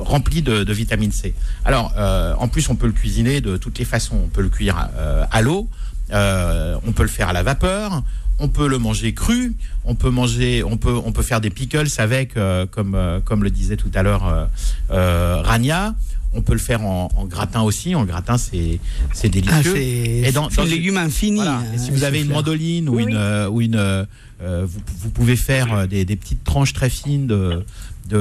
rempli 0.00 0.42
de, 0.42 0.70
vitamine 0.72 1.12
C. 1.12 1.34
Alors, 1.64 1.94
en 2.38 2.48
plus, 2.48 2.68
on 2.68 2.76
peut 2.76 2.86
le 2.86 2.92
cuisiner 2.92 3.40
de 3.40 3.56
toutes 3.56 3.78
les 3.78 3.84
façons. 3.86 4.20
On 4.24 4.28
peut 4.28 4.42
le 4.42 4.50
cuire 4.50 4.90
à 5.30 5.40
l'eau, 5.42 5.66
on 6.12 6.92
peut 6.94 7.02
le 7.04 7.08
faire 7.08 7.30
à 7.30 7.32
la 7.32 7.42
vapeur, 7.42 8.02
on 8.38 8.48
peut 8.48 8.68
le 8.68 8.78
manger 8.78 9.12
cru, 9.14 9.54
on 9.84 9.94
peut 9.94 10.10
manger, 10.10 10.62
on 10.64 10.76
peut, 10.76 10.94
on 11.04 11.12
peut 11.12 11.22
faire 11.22 11.40
des 11.40 11.50
pickles 11.50 11.86
avec, 11.98 12.36
euh, 12.36 12.66
comme, 12.66 12.94
euh, 12.94 13.20
comme 13.20 13.44
le 13.44 13.50
disait 13.50 13.76
tout 13.76 13.90
à 13.94 14.02
l'heure 14.02 14.48
euh, 14.90 15.40
Rania. 15.42 15.94
On 16.34 16.40
peut 16.40 16.54
le 16.54 16.58
faire 16.58 16.80
en, 16.82 17.10
en 17.14 17.26
gratin 17.26 17.60
aussi. 17.60 17.94
En 17.94 18.04
gratin, 18.06 18.38
c'est 18.38 18.80
c'est 19.12 19.26
Ah, 19.26 19.30
délicieux. 19.30 19.74
c'est 19.74 20.28
Et 20.28 20.32
dans- 20.32 20.48
dans 20.48 20.62
un 20.62 20.64
une- 20.64 20.70
légume 20.70 20.96
infini. 20.96 21.36
Voilà. 21.36 21.58
hein, 21.58 21.64
Et 21.74 21.78
si 21.78 21.90
vous 21.90 22.04
avez 22.04 22.22
une 22.22 22.30
mandoline 22.30 22.88
ou 22.88 22.96
Oui. 22.96 23.02
une 23.02 23.46
ou 23.50 23.60
une 23.60 24.06
vous, 24.40 24.80
vous 25.02 25.10
pouvez 25.10 25.36
faire 25.36 25.86
des, 25.86 26.04
des 26.06 26.16
petites 26.16 26.42
tranches 26.42 26.72
très 26.72 26.88
fines 26.90 27.26
de, 27.26 27.64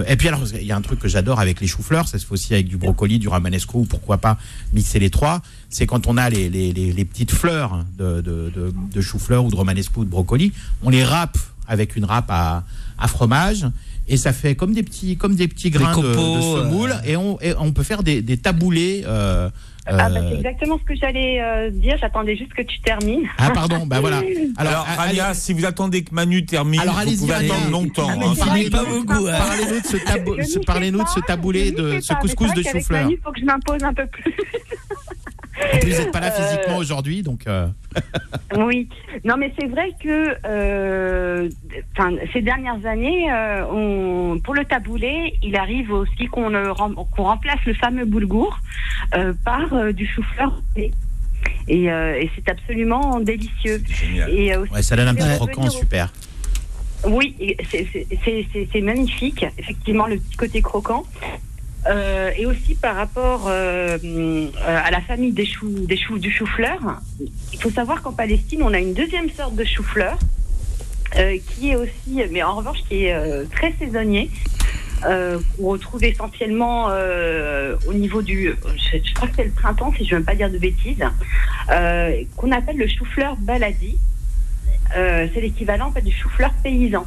et 0.08 0.16
puis 0.16 0.28
alors 0.28 0.44
il 0.54 0.66
y 0.66 0.72
a 0.72 0.76
un 0.76 0.82
truc 0.82 1.00
que 1.00 1.08
j'adore 1.08 1.40
avec 1.40 1.60
les 1.60 1.68
choux-fleurs, 1.68 2.08
ça 2.08 2.20
se 2.20 2.26
fait 2.26 2.34
aussi 2.34 2.54
avec 2.54 2.68
du 2.68 2.78
brocoli, 2.78 3.20
du 3.20 3.28
romanesco 3.28 3.80
ou 3.80 3.86
pourquoi 3.86 4.18
pas 4.18 4.38
mixer 4.74 5.00
les 5.00 5.10
trois. 5.10 5.42
C'est 5.70 5.86
quand 5.86 6.08
on 6.08 6.18
a 6.18 6.30
les, 6.30 6.50
les, 6.50 6.72
les, 6.72 6.92
les 6.92 7.06
petites 7.06 7.32
fleurs 7.32 7.84
de, 7.98 8.22
de, 8.22 8.52
de, 8.94 9.02
chou-fleur 9.02 9.46
ou 9.46 9.52
de 9.52 9.56
romanesco 9.56 10.02
ou 10.02 10.06
de 10.06 10.10
brocoli, 10.10 10.54
on 10.84 10.90
les 10.90 11.04
râpe 11.04 11.38
avec 11.68 11.96
une 11.96 12.06
râpe 12.06 12.30
à, 12.30 12.64
à 12.98 13.08
fromage. 13.08 13.66
Et 14.12 14.18
ça 14.18 14.34
fait 14.34 14.56
comme 14.56 14.74
des 14.74 14.84
petits, 14.84 15.16
comme 15.18 15.36
des 15.36 15.48
petits 15.48 15.70
grains 15.70 15.98
de- 15.98 16.08
de, 16.10 16.14
semoule. 16.14 16.92
euh. 16.92 17.08
Et, 17.10 17.16
on, 17.16 17.40
et 17.42 17.54
on 17.58 17.72
peut 17.72 17.84
faire 17.84 18.04
des, 18.04 18.22
des 18.22 18.38
taboulés. 18.38 19.04
euh, 19.08 19.50
Ah, 19.88 20.10
bah, 20.10 20.10
euh, 20.20 20.30
c'est 20.30 20.36
exactement 20.36 20.78
ce 20.80 20.84
que 20.84 20.96
j'allais 21.00 21.42
euh, 21.42 21.70
dire. 21.72 21.96
J'attendais 22.00 22.36
juste 22.36 22.54
que 22.54 22.62
tu 22.62 22.80
termines. 22.82 23.24
ah, 23.38 23.50
pardon, 23.52 23.86
bah 23.88 24.00
voilà. 24.02 24.22
Alors, 24.58 24.86
a- 24.88 24.96
Rania, 25.02 25.28
allez- 25.28 25.34
si 25.40 25.54
vous 25.54 25.66
attendez 25.66 26.04
que 26.04 26.14
Manu 26.14 26.46
termine, 26.46 26.82
Alors, 26.82 26.96
vous 26.96 27.00
allez-y, 27.00 27.18
pouvez 27.18 27.34
attendre 27.34 27.70
longtemps. 27.72 28.10
Ah, 28.10 28.14
hein. 28.22 28.34
hein. 28.34 29.34
Parlez-nous 29.38 29.80
de 29.80 29.88
ce, 29.88 29.98
tabou- 29.98 30.36
de 30.36 31.26
taboulé, 31.26 31.72
de 31.72 32.00
ce 32.02 32.14
couscous 32.16 32.54
de 32.54 32.62
chou-fleur. 32.64 33.04
Manu, 33.04 33.16
Il 33.18 33.24
faut 33.24 33.32
que 33.32 33.40
je 33.40 33.46
m'impose 33.46 33.82
un 33.84 33.94
peu 33.94 34.06
plus. 34.08 34.34
En 35.74 35.78
plus, 35.80 35.92
vous 35.94 36.02
n'êtes 36.02 36.12
pas 36.12 36.20
là 36.20 36.28
Euh, 36.28 36.42
physiquement 36.42 36.78
aujourd'hui, 36.78 37.22
donc. 37.24 37.48
euh, 37.48 37.68
Oui, 38.58 38.90
non 39.24 39.36
mais 39.38 39.54
c'est 39.60 39.68
vrai 39.68 39.92
que 40.04 40.36
euh, 40.46 41.50
enfin, 41.98 42.12
ces 42.34 42.42
dernières 42.42 42.86
années, 42.86 43.32
euh, 43.32 43.66
on, 43.72 44.40
pour 44.40 44.54
le 44.54 44.66
taboulé, 44.66 45.36
il 45.42 45.56
arrive 45.56 45.92
aussi 45.92 46.26
qu'on 46.28 46.50
rem- 46.74 46.96
qu'on 47.16 47.24
remplace 47.24 47.64
le 47.66 47.74
fameux 47.74 48.06
boulgour 48.06 48.60
euh, 49.16 49.34
par 49.46 49.74
euh, 49.74 49.92
du 49.94 50.06
chou-fleur 50.06 50.62
et, 50.76 50.92
euh, 51.92 52.20
et 52.20 52.30
c'est 52.36 52.50
absolument 52.50 53.20
délicieux. 53.22 53.82
C'est 53.88 53.94
génial. 54.08 54.30
Et 54.30 54.54
euh, 54.54 54.62
aussi, 54.64 54.74
Ouais, 54.74 54.82
ça 54.84 54.96
donne 54.96 55.08
un 55.08 55.16
petit 55.16 55.36
croquant 55.36 55.70
super. 55.70 56.12
oui, 57.08 57.36
c'est 57.72 58.82
magnifique, 58.82 59.46
effectivement, 59.58 60.08
le 60.08 60.18
petit 60.18 60.38
côté 60.38 60.62
croquant. 60.62 61.04
Euh, 61.88 62.30
et 62.38 62.46
aussi 62.46 62.76
par 62.76 62.96
rapport 62.96 63.48
euh, 63.48 63.98
euh, 64.04 64.50
à 64.64 64.92
la 64.92 65.02
famille 65.02 65.32
des 65.32 65.48
choux, 65.48 65.68
des 65.88 65.98
choux, 65.98 66.20
du 66.20 66.32
chou-fleur, 66.32 66.80
il 67.54 67.60
faut 67.60 67.72
savoir 67.72 68.04
qu'en 68.04 68.14
Palestine, 68.14 68.62
on 68.62 68.74
a 68.74 68.80
une 68.80 68.94
deuxième 68.94 69.30
sorte 69.30 69.56
de 69.56 69.64
chou-fleur 69.64 70.18
qui 71.48 71.72
est 71.72 71.76
aussi, 71.76 72.24
mais 72.32 72.42
en 72.42 72.56
revanche, 72.56 72.78
qui 72.88 73.06
est 73.06 73.52
très 73.52 73.74
saisonnier. 73.78 74.30
Qu'on 75.02 75.68
retrouve 75.68 76.06
essentiellement 76.06 76.90
au 77.86 77.94
niveau 77.94 78.22
du, 78.22 78.54
je, 78.94 79.14
crois 79.16 79.28
que 79.28 79.36
c'est 79.36 79.44
le 79.44 79.52
printemps 79.52 79.92
si 79.98 80.06
je 80.06 80.16
ne 80.16 80.20
veux 80.20 80.26
pas 80.26 80.36
dire 80.36 80.50
de 80.50 80.58
bêtises, 80.58 81.04
qu'on 82.38 82.52
appelle 82.54 82.78
le 82.78 82.88
chou-fleur 82.88 83.36
baladi. 83.36 83.98
C'est 84.94 85.42
l'équivalent 85.42 85.92
du 86.02 86.14
chou-fleur 86.14 86.52
paysan. 86.64 87.06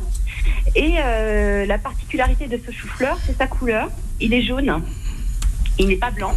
Et 0.74 0.94
euh, 0.98 1.66
la 1.66 1.78
particularité 1.78 2.46
de 2.46 2.58
ce 2.64 2.72
chou-fleur, 2.72 3.18
c'est 3.24 3.36
sa 3.36 3.46
couleur. 3.46 3.88
Il 4.20 4.34
est 4.34 4.42
jaune. 4.42 4.82
Il 5.78 5.88
n'est 5.88 5.96
pas 5.96 6.10
blanc, 6.10 6.36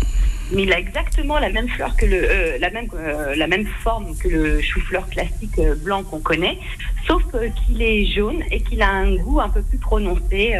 mais 0.51 0.63
il 0.63 0.73
a 0.73 0.79
exactement 0.79 1.37
la 1.37 1.49
même 1.49 1.69
fleur 1.69 1.95
que 1.95 2.07
le, 2.07 2.23
euh, 2.23 2.57
la 2.59 2.71
même, 2.71 2.87
euh, 2.95 3.35
la 3.35 3.45
même 3.45 3.67
forme 3.83 4.17
que 4.17 4.27
le 4.27 4.61
chou-fleur 4.61 5.07
classique 5.09 5.59
blanc 5.83 6.03
qu'on 6.03 6.19
connaît, 6.19 6.57
sauf 7.05 7.21
qu'il 7.55 7.81
est 7.83 8.05
jaune 8.07 8.41
et 8.49 8.61
qu'il 8.61 8.81
a 8.81 8.89
un 8.89 9.15
goût 9.15 9.39
un 9.39 9.49
peu 9.49 9.61
plus 9.61 9.77
prononcé. 9.77 10.59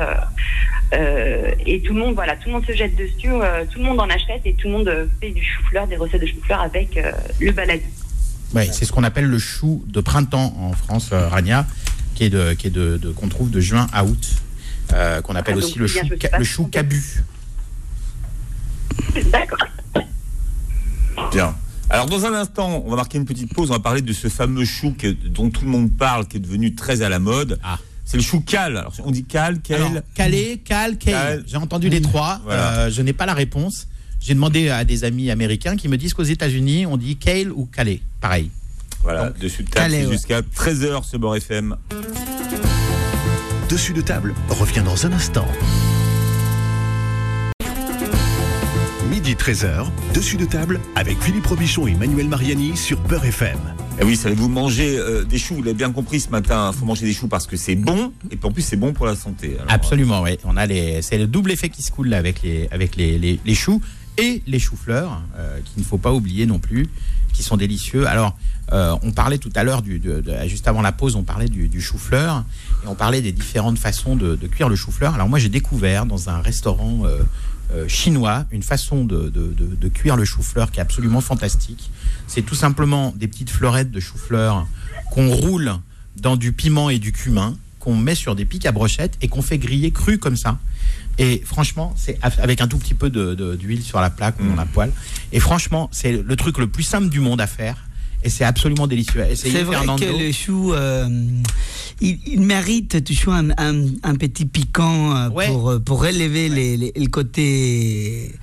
et 0.91 1.81
tout 1.81 1.93
le 1.93 1.99
monde, 1.99 2.13
voilà, 2.13 2.35
tout 2.35 2.49
le 2.49 2.53
monde 2.53 2.65
se 2.67 2.73
jette 2.73 2.95
dessus, 2.95 3.31
tout 3.71 3.79
le 3.79 3.83
monde 3.83 3.99
en 3.99 4.09
achète 4.09 4.41
et 4.45 4.53
tout 4.53 4.67
le 4.67 4.73
monde 4.73 5.09
fait 5.19 5.31
du 5.31 5.43
chou-fleur, 5.43 5.87
des 5.87 5.97
recettes 5.97 6.21
de 6.21 6.27
chou-fleur 6.27 6.61
avec 6.61 6.99
le 7.39 7.51
baladi. 7.51 7.83
Ouais, 8.53 8.69
c'est 8.71 8.85
ce 8.85 8.91
qu'on 8.91 9.03
appelle 9.03 9.25
le 9.25 9.39
chou 9.39 9.83
de 9.87 10.01
printemps 10.01 10.53
en 10.59 10.73
France, 10.73 11.09
Rania, 11.11 11.65
qui 12.17 12.23
est 12.23 12.29
de, 12.31 12.53
qui 12.53 12.65
est 12.67 12.71
de, 12.71 12.97
de- 12.97 13.11
qu'on 13.11 13.29
trouve 13.29 13.51
de 13.51 13.59
juin 13.59 13.85
à 13.93 14.03
août, 14.03 14.27
euh, 14.93 15.21
qu'on 15.21 15.35
appelle 15.35 15.53
Ah, 15.55 15.63
aussi 15.63 15.77
le 15.77 15.85
chou, 15.85 15.99
le 16.39 16.43
chou 16.43 16.65
cabu. 16.65 17.23
D'accord. 19.31 19.59
Bien. 21.31 21.55
Alors, 21.89 22.07
dans 22.07 22.25
un 22.25 22.33
instant, 22.33 22.83
on 22.85 22.89
va 22.89 22.95
marquer 22.97 23.17
une 23.19 23.25
petite 23.25 23.53
pause. 23.53 23.69
On 23.69 23.73
va 23.75 23.79
parler 23.79 24.01
de 24.01 24.13
ce 24.13 24.27
fameux 24.29 24.65
chou 24.65 24.95
que- 24.97 25.07
dont 25.11 25.49
tout 25.51 25.63
le 25.63 25.69
monde 25.69 25.91
parle, 25.91 26.27
qui 26.27 26.37
est 26.37 26.39
devenu 26.39 26.73
très 26.73 27.03
à 27.03 27.09
la 27.09 27.19
mode. 27.19 27.59
Ah. 27.63 27.77
C'est 28.03 28.17
le 28.17 28.23
chou 28.23 28.39
cal. 28.41 28.77
Alors, 28.77 28.93
on 29.05 29.11
dit 29.11 29.23
cal, 29.25 29.59
Alors, 29.69 29.91
kale. 29.91 30.03
Calais, 30.15 30.61
Cal, 30.65 30.97
Kale. 30.97 31.13
Cal. 31.13 31.43
J'ai 31.45 31.57
entendu 31.57 31.89
les 31.89 32.01
trois. 32.01 32.41
Voilà. 32.45 32.73
euh, 32.79 32.89
je 32.91 33.01
n'ai 33.03 33.13
pas 33.13 33.25
la 33.27 33.33
réponse. 33.35 33.87
J'ai 34.19 34.33
demandé 34.33 34.69
à 34.69 34.83
des 34.85 35.03
amis 35.03 35.29
américains 35.29 35.75
qui 35.75 35.87
me 35.87 35.97
disent 35.97 36.13
qu'aux 36.15 36.23
États-Unis, 36.23 36.85
on 36.87 36.97
dit 36.97 37.17
Kale 37.17 37.51
ou 37.51 37.65
Calais. 37.65 38.01
Pareil. 38.21 38.49
Voilà, 39.03 39.29
dessus 39.29 39.63
de 39.63 39.69
table, 39.69 39.93
ouais. 39.93 40.07
jusqu'à 40.11 40.41
13h 40.41 41.03
ce 41.03 41.17
Bord 41.17 41.35
FM. 41.35 41.75
Dessus 43.69 43.93
de 43.93 44.01
table 44.01 44.33
revient 44.49 44.81
dans 44.83 45.05
un 45.05 45.11
instant. 45.13 45.47
Midi 49.09 49.33
13h, 49.35 49.87
dessus 50.13 50.37
de 50.37 50.45
table 50.45 50.79
avec 50.95 51.21
Philippe 51.21 51.45
Robichon 51.47 51.87
et 51.87 51.95
Manuel 51.95 52.27
Mariani 52.27 52.75
sur 52.75 52.99
Beurre 53.01 53.25
FM. 53.25 53.57
Et 53.99 54.01
Eh 54.01 54.05
oui, 54.05 54.15
savez-vous 54.15 54.47
manger 54.49 54.97
euh, 54.97 55.23
des 55.23 55.37
choux 55.39 55.55
Vous 55.55 55.63
l'avez 55.63 55.73
bien 55.77 55.91
compris 55.91 56.19
ce 56.19 56.29
matin. 56.29 56.69
Il 56.73 56.77
faut 56.77 56.85
manger 56.85 57.05
des 57.05 57.13
choux 57.13 57.27
parce 57.27 57.47
que 57.47 57.57
c'est 57.57 57.75
bon 57.75 58.11
et 58.29 58.35
puis 58.35 58.47
en 58.47 58.51
plus 58.51 58.61
c'est 58.61 58.75
bon 58.75 58.93
pour 58.93 59.05
la 59.07 59.15
santé. 59.15 59.55
Alors, 59.59 59.71
Absolument, 59.71 60.21
oui. 60.21 60.37
On 60.43 60.55
a 60.55 60.65
les, 60.65 61.01
c'est 61.01 61.17
le 61.17 61.25
double 61.25 61.51
effet 61.51 61.69
qui 61.69 61.81
se 61.81 61.91
coule 61.91 62.09
là 62.09 62.17
avec 62.17 62.43
les, 62.43 62.67
avec 62.71 62.95
les, 62.95 63.17
les, 63.17 63.39
les 63.43 63.55
choux. 63.55 63.81
Et 64.17 64.41
les 64.47 64.59
choux-fleurs, 64.59 65.21
euh, 65.37 65.59
qu'il 65.61 65.81
ne 65.81 65.87
faut 65.87 65.97
pas 65.97 66.13
oublier 66.13 66.45
non 66.45 66.59
plus, 66.59 66.87
qui 67.33 67.43
sont 67.43 67.57
délicieux. 67.57 68.07
Alors, 68.07 68.37
euh, 68.73 68.95
on 69.03 69.11
parlait 69.11 69.37
tout 69.37 69.51
à 69.55 69.63
l'heure, 69.63 69.81
juste 70.45 70.67
avant 70.67 70.81
la 70.81 70.91
pause, 70.91 71.15
on 71.15 71.23
parlait 71.23 71.47
du, 71.47 71.69
du 71.69 71.81
chou-fleur 71.81 72.43
et 72.83 72.87
on 72.87 72.95
parlait 72.95 73.21
des 73.21 73.31
différentes 73.31 73.77
façons 73.77 74.15
de, 74.15 74.35
cuire 74.47 74.69
le 74.69 74.75
chou-fleur. 74.75 75.13
Alors 75.13 75.29
moi, 75.29 75.39
j'ai 75.39 75.49
découvert 75.49 76.05
dans 76.05 76.29
un 76.29 76.41
restaurant 76.41 77.03
euh, 77.05 77.87
chinois 77.87 78.45
une 78.51 78.63
façon 78.63 79.05
de 79.05 79.89
cuire 79.89 80.15
le 80.15 80.25
chou-fleur 80.25 80.71
qui 80.71 80.79
est 80.79 80.81
absolument 80.81 81.21
fantastique. 81.21 81.91
C'est 82.27 82.41
tout 82.41 82.55
simplement 82.55 83.13
des 83.15 83.27
petites 83.27 83.49
fleurettes 83.49 83.91
de 83.91 83.99
chou-fleur 83.99 84.67
qu'on 85.11 85.29
roule 85.29 85.73
dans 86.17 86.35
du 86.35 86.51
piment 86.51 86.89
et 86.89 86.99
du 86.99 87.11
cumin, 87.11 87.55
qu'on 87.79 87.95
met 87.95 88.15
sur 88.15 88.35
des 88.35 88.45
pics 88.45 88.65
à 88.65 88.71
brochettes 88.71 89.17
et 89.21 89.27
qu'on 89.27 89.41
fait 89.41 89.57
griller 89.57 89.91
cru 89.91 90.17
comme 90.17 90.35
ça. 90.35 90.57
Et 91.19 91.41
franchement, 91.45 91.93
c'est 91.97 92.19
avec 92.39 92.61
un 92.61 92.67
tout 92.67 92.77
petit 92.77 92.93
peu 92.93 93.09
de- 93.09 93.33
de- 93.33 93.55
d'huile 93.55 93.81
sur 93.83 93.99
la 93.99 94.09
plaque 94.09 94.39
ou 94.39 94.47
dans 94.47 94.55
la 94.55 94.65
poêle. 94.65 94.91
Et 95.31 95.39
franchement, 95.39 95.89
c'est 95.91 96.11
le 96.21 96.35
truc 96.35 96.57
le 96.59 96.67
plus 96.67 96.83
simple 96.83 97.09
du 97.09 97.19
monde 97.19 97.41
à 97.41 97.47
faire. 97.47 97.83
Et 98.23 98.29
c'est 98.29 98.43
absolument 98.43 98.87
délicieux. 98.87 99.21
Essayez, 99.29 99.53
C'est 99.57 99.63
vrai 99.63 99.77
Fernando. 99.77 100.03
que 100.03 100.11
le 100.11 100.31
chou, 100.31 100.73
euh, 100.73 101.07
il, 102.01 102.19
il 102.25 102.41
mérite 102.41 103.03
toujours 103.03 103.33
un, 103.33 103.49
un- 103.57 103.85
un 104.03 104.15
petit 104.15 104.45
piquant 104.45 105.15
euh, 105.15 105.29
Ouais. 105.29 105.47
pour, 105.47 105.69
euh, 105.69 105.79
pour 105.79 106.01
relever 106.03 106.49
les- 106.49 106.77
les- 106.77 106.93
le 106.95 107.07
côté 107.07 108.33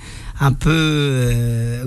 un 0.41 0.53
peu... 0.53 0.71
euh, 0.71 1.85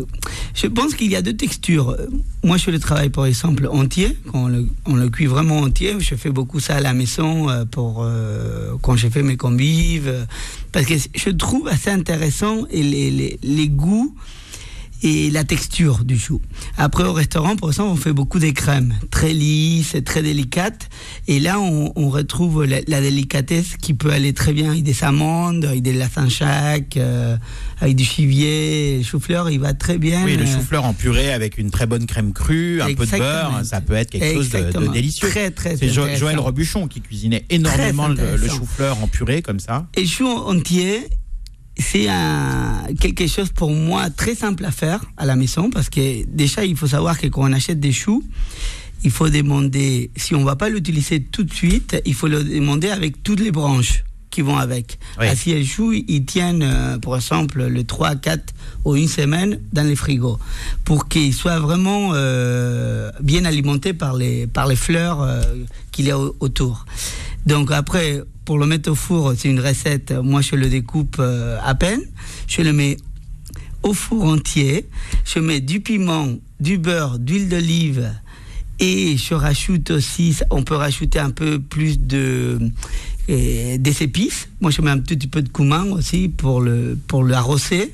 je 0.54 0.68
pense 0.68 0.96
qu'il 0.96 1.12
y 1.12 1.16
a 1.16 1.22
deux 1.22 1.36
textures. 1.36 1.96
Moi, 2.44 2.58
je 2.58 2.72
le 2.72 2.80
travaille 2.80 3.10
par 3.10 3.26
exemple 3.26 3.68
entier, 3.68 4.18
quand 4.32 4.50
on 4.86 4.96
le, 4.96 5.10
cuit 5.10 5.26
vraiment 5.26 5.60
entier. 5.60 5.96
Je 6.00 6.16
fais 6.16 6.32
beaucoup 6.32 6.60
ça 6.60 6.76
à 6.76 6.82
la 6.82 6.94
maison 6.94 7.50
euh, 7.50 7.66
pour, 7.66 8.04
euh, 8.04 8.74
quand 8.82 8.96
je 8.96 9.08
fais 9.08 9.24
mes 9.24 9.38
convives. 9.38 10.28
Parce 10.72 10.86
que 10.86 10.96
je 11.16 11.30
trouve 11.30 11.68
assez 11.68 11.90
intéressant 11.90 12.66
et 12.72 12.84
les, 12.84 13.12
les, 13.12 13.40
les 13.44 13.68
goûts 13.70 14.16
et 15.04 15.30
la 15.32 15.44
texture 15.44 16.04
du 16.06 16.18
chou. 16.18 16.42
Après, 16.78 17.04
au 17.04 17.14
restaurant, 17.14 17.56
pour 17.56 17.70
exemple, 17.70 17.90
on 17.92 17.96
fait 17.96 18.14
beaucoup 18.14 18.40
des 18.40 18.54
crèmes, 18.54 18.94
très 19.12 19.34
lisses, 19.34 19.96
et 19.96 20.04
très 20.04 20.22
délicates. 20.24 20.90
Et 21.28 21.40
là, 21.40 21.60
on, 21.60 21.92
on 21.96 22.10
retrouve 22.10 22.64
la, 22.66 22.78
la 22.88 23.02
délicatesse 23.02 23.78
qui 23.82 23.94
peut 23.94 24.12
aller 24.12 24.34
très 24.34 24.54
bien 24.54 24.72
avec 24.72 24.84
des 24.84 25.04
amandes, 25.04 25.66
avec 25.66 25.82
des 25.82 25.94
lasanchac, 25.94 26.98
euh, 26.98 27.38
avec 27.80 27.96
du 27.96 28.04
chivier. 28.04 28.98
Le 29.00 29.04
chou-fleur, 29.04 29.50
il 29.50 29.60
va 29.60 29.74
très 29.74 29.98
bien. 29.98 30.24
Oui, 30.26 30.36
le 30.38 30.46
chou-fleur 30.46 30.86
en 30.86 30.94
purée 30.94 31.32
avec 31.32 31.58
une 31.58 31.72
très 31.72 31.86
bonne 31.86 32.06
crème 32.06 32.34
crue, 32.34 32.82
un 32.82 32.94
peu 32.94 33.06
de 33.06 33.12
beurre, 33.18 33.62
ça 33.64 33.82
peut 33.82 33.94
être 33.94 34.12
quelque 34.12 34.34
chose 34.36 34.50
de- 34.50 34.88
délicieux. 34.94 35.30
Très, 35.30 35.52
très 35.52 35.78
C'est 35.78 35.90
Jo-. 35.90 36.08
Joël 36.16 36.40
Robuchon 36.40 36.88
qui 36.88 37.02
cuisinait 37.02 37.46
énormément 37.50 38.08
le, 38.08 38.36
le 38.38 38.48
chou-fleur 38.48 39.02
en 39.04 39.08
purée 39.08 39.42
comme 39.42 39.60
ça. 39.60 39.86
Et 39.96 40.02
le 40.02 40.08
chou 40.08 40.28
entier, 40.28 41.08
c'est 41.80 42.08
quelque 43.00 43.28
chose 43.28 43.50
pour 43.50 43.72
moi 43.72 44.10
très 44.10 44.36
simple 44.36 44.66
à 44.66 44.72
faire 44.72 45.04
à 45.18 45.26
la 45.26 45.36
maison 45.36 45.70
parce 45.70 45.90
que 45.90 46.26
déjà, 46.26 46.66
il 46.66 46.76
faut 46.76 46.88
savoir 46.88 47.20
que 47.20 47.28
quand 47.28 47.42
on 47.50 47.54
achète 47.54 47.80
des 47.80 47.92
choux, 47.92 48.24
il 49.04 49.12
faut 49.12 49.30
demander, 49.30 50.10
si 50.16 50.34
on 50.36 50.44
va 50.44 50.56
pas 50.56 50.70
l'utiliser 50.70 51.22
tout 51.22 51.44
de 51.44 51.54
suite, 51.54 52.02
il 52.06 52.14
faut 52.16 52.28
le 52.28 52.44
demander 52.44 52.90
avec 52.90 53.22
toutes 53.24 53.40
les 53.40 53.52
branches 53.52 54.04
qui 54.32 54.42
vont 54.42 54.58
avec. 54.58 55.00
Oui. 55.20 55.28
Ainsi, 55.28 55.54
les 55.54 55.64
choux, 55.66 55.94
ils 55.94 56.26
tiennent, 56.26 56.62
euh, 56.64 56.98
par 57.00 57.16
exemple, 57.16 57.64
le 57.66 57.84
3, 57.84 58.16
4 58.16 58.54
ou 58.86 58.96
une 58.96 59.08
semaine 59.08 59.60
dans 59.72 59.84
les 59.88 59.96
frigos 59.96 60.38
pour 60.84 61.08
qu'ils 61.08 61.34
soient 61.34 61.60
vraiment 61.60 62.12
euh, 62.14 63.10
bien 63.22 63.46
alimentés 63.46 63.94
par 63.94 64.16
les, 64.16 64.46
par 64.48 64.68
les 64.68 64.76
fleurs 64.76 65.22
euh, 65.22 65.42
qu'il 65.92 66.06
y 66.08 66.12
a 66.12 66.20
au- 66.20 66.36
autour. 66.40 66.86
Donc 67.46 67.72
après, 67.72 68.22
pour 68.48 68.58
le 68.58 68.66
mettre 68.66 68.90
au 68.90 68.96
four, 68.96 69.34
c'est 69.38 69.50
une 69.50 69.60
recette, 69.60 70.14
moi 70.14 70.40
je 70.40 70.56
le 70.56 70.70
découpe 70.70 71.18
euh, 71.20 71.60
à 71.66 71.76
peine, 71.76 72.00
je 72.48 72.62
le 72.62 72.72
mets 72.72 72.96
au 73.84 73.94
four 73.94 74.24
entier, 74.24 74.88
je 75.26 75.40
mets 75.40 75.60
du 75.60 75.82
piment, 75.82 76.30
du 76.62 76.78
beurre, 76.78 77.20
d'huile 77.20 77.50
d'olive 77.50 78.10
et 78.80 79.18
je 79.18 79.34
rajoute 79.34 79.92
aussi, 79.92 80.36
on 80.52 80.64
peut 80.64 80.76
rajouter 80.76 81.20
un 81.20 81.32
peu 81.32 81.60
plus 81.60 82.00
de 82.00 82.60
euh, 83.30 83.78
des 83.78 84.04
épices. 84.04 84.48
Moi, 84.62 84.72
je 84.72 84.82
mets 84.82 84.92
un 84.92 85.00
petit 85.00 85.28
peu 85.28 85.42
de 85.42 85.50
cumin 85.50 85.84
aussi 85.92 86.30
pour 86.30 86.62
le 86.62 86.98
pour 87.08 87.24
l'arroser 87.24 87.94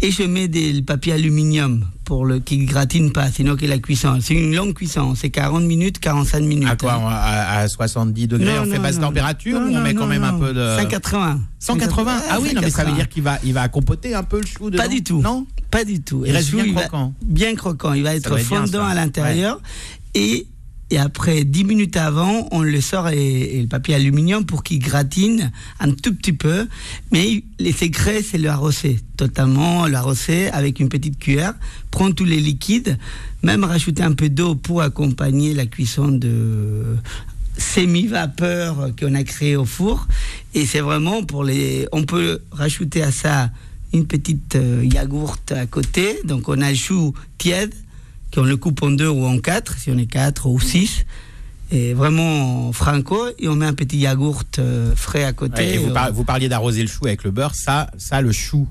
et 0.00 0.10
je 0.10 0.22
mets 0.24 0.48
des 0.48 0.82
papier 0.82 1.12
aluminium 1.12 1.84
pour 2.04 2.24
le 2.26 2.40
qui 2.40 2.58
gratine 2.66 3.12
pas, 3.12 3.30
sinon 3.30 3.54
que 3.56 3.64
la 3.64 3.78
cuisson. 3.78 4.18
C'est 4.20 4.34
une 4.34 4.54
longue 4.56 4.74
cuisson, 4.74 5.14
c'est 5.14 5.30
40 5.30 5.62
minutes, 5.62 6.00
45 6.00 6.40
minutes. 6.42 6.68
À 6.68 6.76
quoi 6.76 6.94
hein. 6.94 7.06
à, 7.08 7.58
à 7.60 7.68
70 7.68 8.26
degrés, 8.26 8.44
Non, 8.56 8.62
on 8.66 8.70
fait 8.70 8.78
basse 8.80 8.96
non. 8.96 9.02
température 9.08 9.60
ou 9.60 9.62
on 9.72 9.80
met 9.80 9.94
quand 9.94 10.08
même 10.08 10.24
un 10.24 10.34
peu 10.34 10.52
de 10.52 10.76
180. 10.80 11.40
180 11.60 12.22
Ah 12.30 12.38
oui, 12.42 12.52
non 12.54 12.60
mais 12.60 12.70
ça 12.70 12.82
veut 12.82 12.90
180. 12.90 12.96
dire 12.96 13.08
qu'il 13.08 13.22
va 13.22 13.38
il 13.44 13.52
va 13.52 13.68
compoter 13.68 14.14
un 14.14 14.24
peu 14.24 14.40
le 14.40 14.46
chou 14.46 14.68
dedans. 14.68 14.82
Pas 14.82 14.88
du 14.88 15.04
tout. 15.04 15.20
Non 15.22 15.46
Pas 15.70 15.84
du 15.84 16.00
tout. 16.02 16.24
Il 16.26 16.32
reste 16.32 16.50
chou, 16.50 16.56
bien 16.60 16.72
va- 16.74 16.80
croquant. 16.82 17.14
bien 17.24 17.54
croquant. 17.54 17.92
Il 17.92 18.02
va 18.02 18.16
être 18.16 18.34
bien, 18.34 18.44
fondant 18.44 18.84
à 18.84 18.94
l'intérieur. 18.94 19.60
Et, 20.14 20.46
et 20.90 20.98
après 20.98 21.44
10 21.44 21.64
minutes 21.64 21.96
avant, 21.96 22.48
on 22.50 22.62
le 22.62 22.80
sort 22.80 23.08
et, 23.08 23.60
le 23.60 23.66
papier 23.66 23.94
aluminium 23.94 24.44
pour 24.44 24.62
qu'il 24.62 24.78
gratine 24.78 25.50
un 25.80 25.92
tout 25.92 26.14
petit 26.14 26.32
peu. 26.32 26.68
Mais 27.10 27.44
les 27.58 27.72
secrets, 27.72 28.22
c'est 28.22 28.38
le 28.38 28.48
arroser. 28.48 28.98
Totalement 29.16 29.86
le 29.86 29.94
arroser 29.94 30.48
avec 30.50 30.80
une 30.80 30.88
petite 30.88 31.18
cuillère. 31.18 31.54
Prendre 31.90 32.14
tous 32.14 32.24
les 32.24 32.40
liquides. 32.40 32.98
Même 33.42 33.64
rajouter 33.64 34.02
un 34.02 34.12
peu 34.12 34.28
d'eau 34.28 34.54
pour 34.54 34.82
accompagner 34.82 35.54
la 35.54 35.66
cuisson 35.66 36.08
de 36.08 36.96
semi-vapeur 37.56 38.90
qu'on 38.98 39.14
a 39.14 39.24
créé 39.24 39.56
au 39.56 39.64
four. 39.64 40.06
Et 40.54 40.66
c'est 40.66 40.80
vraiment 40.80 41.24
pour 41.24 41.44
les. 41.44 41.86
On 41.92 42.04
peut 42.04 42.40
rajouter 42.50 43.02
à 43.02 43.12
ça 43.12 43.50
une 43.92 44.06
petite 44.06 44.56
euh, 44.56 44.84
yaourt 44.84 45.52
à 45.52 45.66
côté. 45.66 46.18
Donc 46.24 46.48
on 46.48 46.60
a 46.60 46.70
le 46.70 46.76
chou 46.76 47.14
tiède, 47.38 47.74
qu'on 48.34 48.42
le 48.44 48.56
coupe 48.56 48.82
en 48.82 48.90
deux 48.90 49.08
ou 49.08 49.24
en 49.24 49.38
quatre, 49.38 49.76
si 49.78 49.90
on 49.90 49.98
est 49.98 50.06
quatre 50.06 50.46
ou 50.46 50.58
six. 50.60 51.04
Et 51.70 51.94
vraiment 51.94 52.70
franco. 52.72 53.18
Et 53.38 53.48
on 53.48 53.56
met 53.56 53.66
un 53.66 53.72
petit 53.72 53.96
yaourt 53.98 54.58
euh, 54.58 54.94
frais 54.94 55.24
à 55.24 55.32
côté. 55.32 55.62
Ouais, 55.62 55.74
et 55.74 55.78
vous, 55.78 55.92
par- 55.92 56.12
vous 56.12 56.24
parliez 56.24 56.48
d'arroser 56.48 56.82
le 56.82 56.88
chou 56.88 57.06
avec 57.06 57.24
le 57.24 57.30
beurre. 57.30 57.54
Ça, 57.54 57.90
ça 57.96 58.20
le 58.20 58.30
chou 58.32 58.68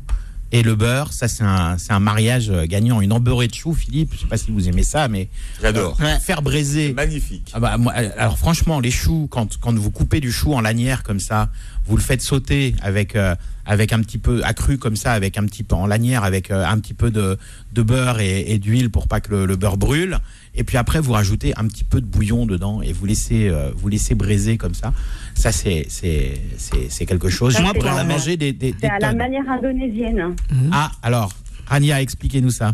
et 0.52 0.64
le 0.64 0.76
beurre, 0.76 1.14
ça 1.14 1.28
c'est 1.28 1.44
un, 1.44 1.78
c'est 1.78 1.94
un 1.94 2.00
mariage 2.00 2.50
euh, 2.50 2.66
gagnant. 2.66 3.02
Une 3.02 3.14
embeurrée 3.14 3.48
de 3.48 3.54
chou, 3.54 3.74
Philippe. 3.74 4.12
Je 4.16 4.20
sais 4.22 4.28
pas 4.28 4.38
si 4.38 4.52
vous 4.52 4.68
aimez 4.68 4.84
ça, 4.84 5.08
mais 5.08 5.30
J'adore. 5.62 5.98
euh, 6.02 6.20
faire 6.20 6.42
braiser. 6.42 6.94
Magnifique. 6.94 7.52
Ah 7.54 7.60
bah, 7.60 7.78
moi, 7.78 7.94
euh, 7.98 8.10
alors 8.18 8.38
franchement, 8.38 8.80
les 8.80 8.92
choux, 8.92 9.28
quand, 9.32 9.58
quand 9.60 9.74
vous 9.78 9.92
coupez 9.92 10.20
du 10.20 10.32
chou 10.32 10.54
en 10.54 10.62
lanière 10.62 11.04
comme 11.04 11.20
ça, 11.20 11.50
vous 11.86 11.96
le 11.96 12.02
faites 12.04 12.22
sauter 12.22 12.76
avec, 12.82 13.16
euh, 13.16 13.36
avec 13.66 13.94
un 13.94 14.00
petit 14.02 14.18
peu 14.18 14.44
accru 14.44 14.78
comme 14.78 14.96
ça, 14.96 15.14
avec 15.14 15.38
un 15.38 15.46
petit 15.46 15.64
peu 15.64 15.76
en 15.76 15.88
lanière, 15.88 16.24
avec 16.24 16.52
euh, 16.52 16.66
un 16.66 16.78
petit 16.80 16.94
peu 16.94 17.12
de, 17.12 17.38
de 17.74 17.82
beurre 17.82 18.20
et, 18.20 18.42
et 18.52 18.60
d'huile 18.60 18.90
pour 18.90 19.08
pas 19.08 19.20
que 19.22 19.32
le, 19.32 19.46
le 19.46 19.56
beurre 19.56 19.78
brûle. 19.78 20.20
Et 20.54 20.64
puis 20.66 20.78
après, 20.78 21.00
vous 21.00 21.14
rajoutez 21.14 21.54
un 21.58 21.66
petit 21.68 21.84
peu 21.86 22.02
de 22.02 22.06
bouillon 22.06 22.46
dedans 22.46 22.82
et 22.82 22.92
vous 22.92 23.06
laissez, 23.06 23.48
euh, 23.48 23.72
vous 23.76 23.88
laissez 23.88 24.16
braiser 24.16 24.58
comme 24.58 24.74
ça. 24.74 24.94
Ça, 25.34 25.52
c'est, 25.52 25.86
c'est, 25.90 26.34
c'est, 26.58 26.90
c'est 26.92 27.06
quelque 27.06 27.30
chose. 27.30 27.54
Ça, 27.54 27.62
pourrais 27.74 27.90
en 27.92 27.96
la- 27.96 28.04
manger 28.04 28.36
des, 28.36 28.52
des, 28.52 28.72
C'est 28.74 28.82
des 28.82 28.88
à 28.88 29.00
la 29.00 29.14
manière 29.14 29.50
indonésienne. 29.50 30.36
Ah, 30.74 30.92
alors, 31.04 31.32
Rania, 31.68 32.02
expliquez-nous 32.02 32.52
ça. 32.52 32.74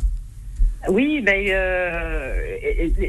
Oui, 0.89 1.21
ben, 1.25 1.43
euh, 1.49 2.39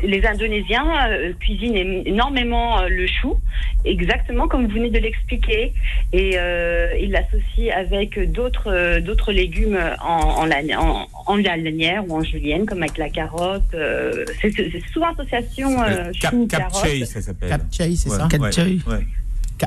les 0.03 0.27
Indonésiens 0.27 0.87
euh, 1.11 1.33
cuisinent 1.39 1.77
énormément 2.07 2.81
euh, 2.81 2.89
le 2.89 3.07
chou, 3.07 3.37
exactement 3.85 4.49
comme 4.49 4.67
vous 4.67 4.73
venez 4.75 4.91
de 4.91 4.99
l'expliquer, 4.99 5.75
et 6.13 6.33
euh, 6.39 6.89
ils 6.99 7.11
l'associent 7.11 7.73
avec 7.77 8.19
d'autres 8.33 8.73
euh, 8.73 9.01
d'autres 9.01 9.33
légumes 9.33 9.79
en, 10.03 10.07
en, 10.41 10.45
la- 10.47 10.81
en, 10.81 11.07
en 11.27 11.37
la 11.37 11.57
lanière 11.57 12.05
ou 12.09 12.17
en 12.17 12.23
julienne, 12.25 12.65
comme 12.67 12.83
avec 12.83 12.99
la 12.99 13.11
carotte. 13.11 13.63
euh, 13.75 14.25
c'est 14.41 14.51
c'est 14.57 14.83
souvent 14.93 15.13
association 15.13 15.81
euh, 15.83 16.11
Cap, 16.21 16.33
chou 16.33 16.47
Cap 16.49 16.61
carotte. 16.73 16.85
Chey, 16.85 17.05
ça 17.05 17.21
s'appelle. 17.21 17.51
Capchei, 17.51 17.95
c'est 17.97 18.11
Ouais, 18.11 18.17
ça? 18.17 18.29
Cap 18.31 18.41
ouais, 18.41 19.07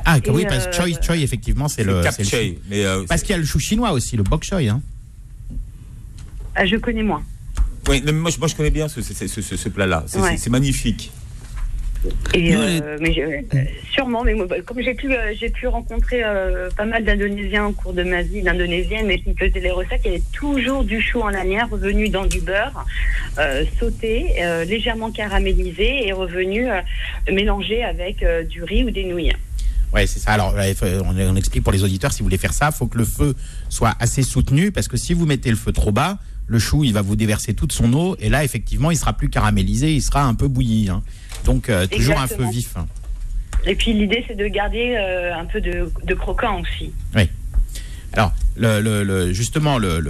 Ah, 0.04 0.18
Et, 0.22 0.30
oui, 0.30 0.44
parce 0.46 0.66
que 0.66 0.70
euh, 0.70 0.86
choi, 0.86 1.00
choi, 1.02 1.16
effectivement, 1.16 1.68
c'est 1.68 1.84
le, 1.84 2.02
Cap 2.02 2.12
c'est 2.12 2.24
le 2.24 2.28
chou. 2.28 2.36
Chey, 2.36 2.58
mais 2.68 2.84
euh, 2.84 3.04
Parce 3.08 3.22
qu'il 3.22 3.30
y 3.30 3.34
a 3.34 3.38
le 3.38 3.44
chou 3.46 3.58
chinois 3.60 3.92
aussi, 3.92 4.16
le 4.16 4.22
bok 4.24 4.42
choy. 4.42 4.68
Hein. 4.68 4.82
Ah, 6.54 6.66
je 6.66 6.76
connais 6.76 7.02
moins. 7.04 7.22
Oui, 7.88 8.00
non, 8.00 8.12
mais 8.12 8.20
moi, 8.20 8.30
je- 8.30 8.38
moi 8.38 8.48
je 8.48 8.54
connais 8.54 8.70
bien 8.70 8.88
ce, 8.88 9.02
ce, 9.02 9.12
ce- 9.12 9.40
ce- 9.42 9.56
ce 9.56 9.68
plat-là. 9.68 10.04
C'est 10.06 10.20
Ouais. 10.20 10.36
magnifique. 10.50 11.10
Et, 12.34 12.56
euh, 12.56 12.98
mais 13.00 13.12
je- 13.14 13.20
euh, 13.20 13.64
sûrement, 13.94 14.24
mais 14.24 14.34
moi, 14.34 14.46
comme 14.66 14.80
j'ai 14.82 14.94
pu, 14.94 15.12
euh, 15.14 15.34
j'ai 15.38 15.50
pu 15.50 15.68
rencontrer 15.68 16.22
euh, 16.24 16.68
pas 16.76 16.84
mal 16.84 17.04
d'Indonésiens 17.04 17.66
au 17.66 17.72
cours 17.72 17.92
de 17.92 18.02
ma 18.02 18.22
vie, 18.22 18.42
d'Indonésiennes, 18.42 19.06
mais 19.06 19.20
qui 19.20 19.28
me 19.30 19.34
faisaient 19.36 19.60
les 19.60 19.70
recettes, 19.70 20.00
il 20.04 20.10
y 20.10 20.14
avait 20.14 20.22
toujours 20.32 20.82
du 20.82 21.00
chou 21.00 21.20
en 21.20 21.28
lanière 21.28 21.68
revenu 21.70 22.08
dans 22.08 22.26
du 22.26 22.40
beurre, 22.40 22.84
euh, 23.38 23.64
sauté, 23.78 24.32
euh, 24.42 24.64
légèrement 24.64 25.12
caramélisé 25.12 26.08
et 26.08 26.12
revenu 26.12 26.68
euh, 26.68 26.80
mélangé 27.30 27.84
avec 27.84 28.22
euh, 28.24 28.42
du 28.42 28.64
riz 28.64 28.82
ou 28.82 28.90
des 28.90 29.04
nouilles. 29.04 29.32
Ouais, 29.94 30.06
c'est 30.08 30.18
ça. 30.18 30.32
Alors, 30.32 30.54
on, 30.56 31.16
on 31.16 31.36
explique 31.36 31.62
pour 31.62 31.72
les 31.72 31.84
auditeurs, 31.84 32.12
si 32.12 32.20
vous 32.20 32.24
voulez 32.26 32.38
faire 32.38 32.54
ça, 32.54 32.70
il 32.72 32.76
faut 32.76 32.86
que 32.88 32.98
le 32.98 33.04
feu 33.04 33.36
soit 33.68 33.94
assez 34.00 34.22
soutenu, 34.24 34.72
parce 34.72 34.88
que 34.88 34.96
si 34.96 35.14
vous 35.14 35.26
mettez 35.26 35.50
le 35.50 35.56
feu 35.56 35.70
trop 35.70 35.92
bas, 35.92 36.18
le 36.52 36.58
chou, 36.58 36.84
il 36.84 36.92
va 36.92 37.02
vous 37.02 37.16
déverser 37.16 37.54
toute 37.54 37.72
son 37.72 37.92
eau, 37.94 38.14
et 38.20 38.28
là, 38.28 38.44
effectivement, 38.44 38.90
il 38.90 38.96
sera 38.96 39.14
plus 39.14 39.28
caramélisé, 39.30 39.92
il 39.94 40.02
sera 40.02 40.22
un 40.24 40.34
peu 40.34 40.46
bouilli. 40.48 40.88
hein. 40.90 41.02
Donc, 41.44 41.68
euh, 41.68 41.86
toujours 41.86 42.20
un 42.20 42.26
feu 42.28 42.44
vif. 42.52 42.76
hein. 42.76 42.86
Et 43.64 43.74
puis 43.74 43.92
l'idée, 43.92 44.24
c'est 44.28 44.36
de 44.36 44.46
garder 44.48 44.94
euh, 44.98 45.34
un 45.34 45.44
peu 45.46 45.60
de, 45.60 45.90
de 46.04 46.14
croquant 46.14 46.60
aussi. 46.60 46.92
Alors, 48.14 48.32
le, 48.56 48.80
le- 48.82 49.02
le- 49.04 49.32
justement, 49.32 49.78
le, 49.78 50.04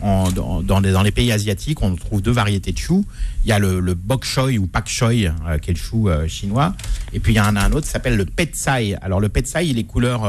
en- 0.00 0.30
dans, 0.30 0.78
les, 0.78 0.92
dans 0.92 1.02
les 1.02 1.10
pays 1.10 1.32
asiatiques, 1.32 1.82
on 1.82 1.96
trouve 1.96 2.22
deux 2.22 2.30
variétés 2.30 2.70
de 2.70 2.78
choux. 2.78 3.04
Il 3.44 3.48
y 3.48 3.52
a 3.52 3.58
le, 3.58 3.80
bok 3.94 4.24
choy 4.24 4.58
ou 4.58 4.68
pak 4.68 4.88
choy, 4.88 5.26
euh, 5.26 5.58
qui 5.58 5.70
est 5.70 5.74
le 5.74 5.78
chou 5.80 6.08
chinois. 6.28 6.76
Et 7.12 7.18
puis, 7.18 7.32
il 7.32 7.36
y 7.36 7.40
en 7.40 7.56
a 7.56 7.60
un 7.60 7.72
autre 7.72 7.86
qui 7.86 7.92
s'appelle 7.92 8.16
le 8.16 8.26
petsai. 8.26 8.94
Alors, 9.02 9.18
le 9.20 9.28
petsai, 9.28 9.66
il 9.66 9.76
est 9.78 9.84
couleur 9.84 10.24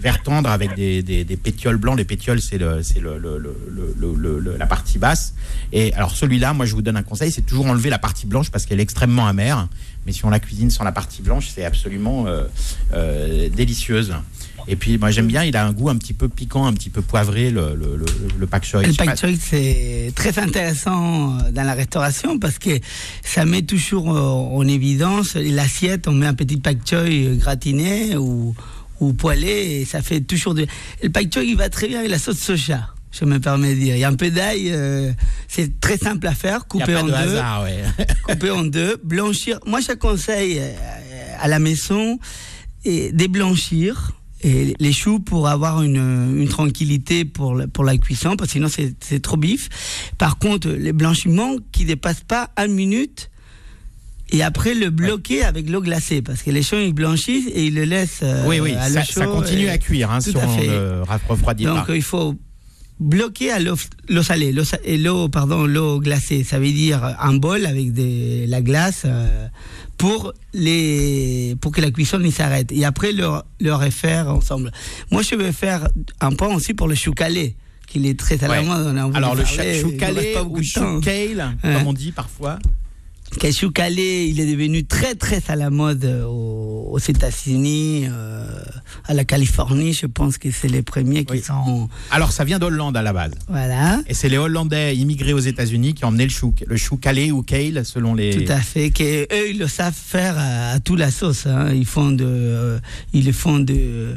vert 0.00 0.22
tendre 0.22 0.50
avec 0.50 0.74
des, 0.74 1.02
des, 1.02 1.24
des 1.24 1.36
pétioles 1.36 1.76
blancs. 1.76 1.96
Les 1.96 2.04
pétioles, 2.04 2.40
c'est 2.40 2.58
le, 2.58 2.80
le, 2.98 3.18
le- 3.18 4.56
la 4.58 4.66
partie 4.66 4.98
basse. 4.98 5.34
Et 5.72 5.92
alors, 5.94 6.12
celui-là, 6.16 6.52
moi, 6.54 6.66
je 6.66 6.74
vous 6.74 6.82
donne 6.82 6.96
un 6.96 7.02
conseil, 7.02 7.30
c'est 7.30 7.42
toujours 7.42 7.66
enlever 7.66 7.90
la 7.90 7.98
partie 7.98 8.26
blanche 8.26 8.50
parce 8.50 8.66
qu'elle 8.66 8.80
est 8.80 8.82
extrêmement 8.82 9.26
amère. 9.26 9.68
Mais 10.06 10.12
si 10.12 10.24
on 10.24 10.30
la 10.30 10.40
cuisine 10.40 10.70
sans 10.70 10.84
la 10.84 10.92
partie 10.92 11.20
blanche, 11.22 11.48
c'est 11.54 11.64
absolument 11.64 12.26
euh, 12.26 12.44
euh, 12.94 13.48
délicieuse. 13.50 14.14
Et 14.68 14.76
puis, 14.76 14.98
moi, 14.98 15.10
j'aime 15.10 15.26
bien, 15.26 15.42
il 15.44 15.56
a 15.56 15.66
un 15.66 15.72
goût 15.72 15.88
un 15.88 15.96
petit 15.96 16.12
peu 16.12 16.28
piquant, 16.28 16.66
un 16.66 16.72
petit 16.72 16.90
peu 16.90 17.02
poivré, 17.02 17.50
le, 17.50 17.74
le, 17.74 17.96
le, 17.96 18.06
le 18.38 18.46
pak 18.46 18.64
choy. 18.64 18.86
Le 18.86 18.92
pak 18.92 19.18
choy, 19.18 19.36
c'est 19.40 20.12
très 20.14 20.38
intéressant 20.38 21.38
euh, 21.38 21.50
dans 21.50 21.62
la 21.64 21.74
restauration 21.74 22.38
parce 22.38 22.58
que 22.58 22.78
ça 23.22 23.44
met 23.44 23.62
toujours 23.62 24.14
euh, 24.14 24.20
en 24.20 24.66
évidence 24.66 25.34
l'assiette. 25.34 26.08
On 26.08 26.12
met 26.12 26.26
un 26.26 26.34
petit 26.34 26.58
pak 26.58 26.78
choy 26.88 27.36
gratiné 27.38 28.16
ou, 28.16 28.54
ou 29.00 29.12
poêlé 29.12 29.80
et 29.80 29.84
ça 29.84 30.02
fait 30.02 30.20
toujours 30.20 30.54
de. 30.54 30.66
Le 31.02 31.10
choy, 31.32 31.48
il 31.48 31.56
va 31.56 31.68
très 31.68 31.88
bien 31.88 31.98
avec 31.98 32.10
la 32.10 32.18
sauce 32.18 32.38
soja. 32.38 32.90
Je 33.10 33.24
me 33.24 33.40
permets 33.40 33.74
de 33.74 33.80
dire. 33.80 33.96
Il 33.96 34.00
y 34.00 34.04
a 34.04 34.08
un 34.08 34.14
peu 34.14 34.30
d'ail, 34.30 34.70
euh, 34.70 35.12
c'est 35.48 35.80
très 35.80 35.96
simple 35.96 36.26
à 36.26 36.34
faire, 36.34 36.66
couper 36.66 36.94
en 36.94 37.04
de 37.04 37.08
deux. 37.08 37.14
hasard, 37.14 37.64
ouais. 37.64 37.82
couper 38.22 38.50
en 38.50 38.62
deux, 38.62 39.00
blanchir. 39.02 39.58
Moi, 39.66 39.80
je 39.80 39.92
conseille 39.92 40.58
euh, 40.60 40.72
à 41.40 41.48
la 41.48 41.58
maison 41.58 42.18
et 42.84 43.10
déblanchir 43.12 44.12
et 44.42 44.74
les 44.78 44.92
choux 44.92 45.18
pour 45.18 45.48
avoir 45.48 45.82
une, 45.82 46.38
une 46.38 46.48
tranquillité 46.48 47.24
pour 47.24 47.54
la, 47.54 47.66
pour 47.66 47.84
la 47.84 47.96
cuisson, 47.98 48.36
parce 48.36 48.48
que 48.48 48.52
sinon 48.54 48.68
c'est 48.68 48.94
c'est 49.00 49.20
trop 49.20 49.36
bif. 49.36 49.68
Par 50.16 50.38
contre, 50.38 50.68
les 50.68 50.92
blanchiments 50.92 51.56
qui 51.72 51.84
dépassent 51.84 52.24
pas 52.26 52.50
une 52.56 52.72
minute. 52.72 53.29
Et 54.32 54.42
après 54.42 54.74
le 54.74 54.90
bloquer 54.90 55.42
avec 55.44 55.68
l'eau 55.68 55.80
glacée, 55.80 56.22
parce 56.22 56.42
que 56.42 56.50
les 56.50 56.62
choux 56.62 56.76
ils 56.76 56.92
blanchissent 56.92 57.48
et 57.52 57.66
ils 57.66 57.74
le 57.74 57.84
laissent 57.84 58.20
euh, 58.22 58.44
Oui, 58.46 58.60
oui, 58.60 58.74
à 58.74 58.88
ça, 58.88 59.04
ça 59.04 59.26
continue 59.26 59.68
à 59.68 59.78
cuire 59.78 60.10
hein, 60.10 60.20
si 60.20 60.36
à 60.36 60.46
on 60.46 61.04
refroidit 61.28 61.64
donc 61.64 61.86
pas. 61.86 61.96
il 61.96 62.02
faut 62.02 62.36
bloquer 63.00 63.50
à 63.50 63.58
l'eau 63.58 63.76
salée, 64.22 64.52
l'eau 64.52 64.62
sa- 64.64 64.78
et 64.84 64.98
l'eau 64.98 65.28
pardon 65.28 65.64
l'eau 65.66 65.98
glacée. 66.00 66.44
Ça 66.44 66.58
veut 66.60 66.70
dire 66.70 67.16
un 67.18 67.34
bol 67.34 67.66
avec 67.66 67.92
de 67.92 68.44
la 68.48 68.60
glace 68.60 69.02
euh, 69.04 69.48
pour 69.98 70.32
les 70.52 71.56
pour 71.60 71.72
que 71.72 71.80
la 71.80 71.90
cuisson 71.90 72.20
il 72.22 72.32
s'arrête. 72.32 72.70
Et 72.72 72.84
après 72.84 73.12
le 73.12 73.26
le 73.58 73.74
refaire 73.74 74.28
ensemble. 74.28 74.70
Moi 75.10 75.22
je 75.22 75.34
vais 75.34 75.52
faire 75.52 75.88
un 76.20 76.32
point 76.32 76.54
aussi 76.54 76.74
pour 76.74 76.88
le 76.88 76.94
chou 76.94 77.12
calé, 77.12 77.56
qu'il 77.88 78.06
est 78.06 78.18
très 78.18 78.42
à 78.44 78.48
la 78.48 78.60
Ouais. 78.60 78.66
mode. 78.66 78.86
on 78.86 78.96
a 78.96 79.02
envie 79.04 79.16
Alors, 79.16 79.34
le 79.34 79.42
parler, 79.42 79.56
cha- 79.56 79.74
il 79.74 79.80
chou 79.80 79.90
nous 79.92 79.96
calé 79.98 80.20
reste 80.20 80.34
pas 80.34 80.44
beaucoup 80.44 80.60
ou 80.60 80.62
chou 80.62 81.00
kale, 81.00 81.56
comme 81.62 81.86
on 81.86 81.92
dit 81.92 82.12
parfois. 82.12 82.58
Le 83.42 83.52
chou 83.52 83.70
calé, 83.70 84.26
il 84.28 84.40
est 84.40 84.50
devenu 84.50 84.84
très 84.84 85.14
très 85.14 85.40
à 85.48 85.56
la 85.56 85.70
mode 85.70 86.04
euh, 86.04 86.24
aux, 86.26 86.88
aux 86.92 86.98
États-Unis, 86.98 88.06
euh, 88.10 88.44
à 89.06 89.14
la 89.14 89.24
Californie. 89.24 89.92
Je 89.92 90.06
pense 90.06 90.36
que 90.36 90.50
c'est 90.50 90.68
les 90.68 90.82
premiers 90.82 91.24
qui 91.24 91.34
Oui. 91.34 91.40
sont 91.42 91.88
Alors, 92.10 92.32
ça 92.32 92.44
vient 92.44 92.58
d'Hollande 92.58 92.96
à 92.96 93.02
la 93.02 93.12
base. 93.12 93.32
voilà. 93.48 94.00
Et 94.08 94.14
c'est 94.14 94.28
les 94.28 94.36
Hollandais 94.36 94.96
immigrés 94.96 95.32
aux 95.32 95.38
États-Unis 95.38 95.94
qui 95.94 96.04
ont 96.04 96.08
emmené 96.08 96.24
le 96.24 96.30
chou, 96.30 96.52
le 96.66 96.76
chou 96.76 96.96
calé 96.96 97.30
ou 97.30 97.42
kale, 97.42 97.84
selon 97.86 98.14
les. 98.14 98.44
Tout 98.44 98.52
à 98.52 98.58
fait. 98.60 98.90
Que 98.90 99.22
eux, 99.22 99.50
ils 99.50 99.58
le 99.58 99.68
savent 99.68 99.94
faire 99.96 100.34
à, 100.36 100.72
à 100.72 100.80
toute 100.80 100.98
la 100.98 101.10
sauce. 101.10 101.46
hein. 101.46 101.72
Ils 101.72 101.86
font 101.86 102.10
de, 102.10 102.24
euh, 102.26 102.78
ils 103.14 103.24
le 103.24 103.32
font 103.32 103.58
de, 103.60 104.16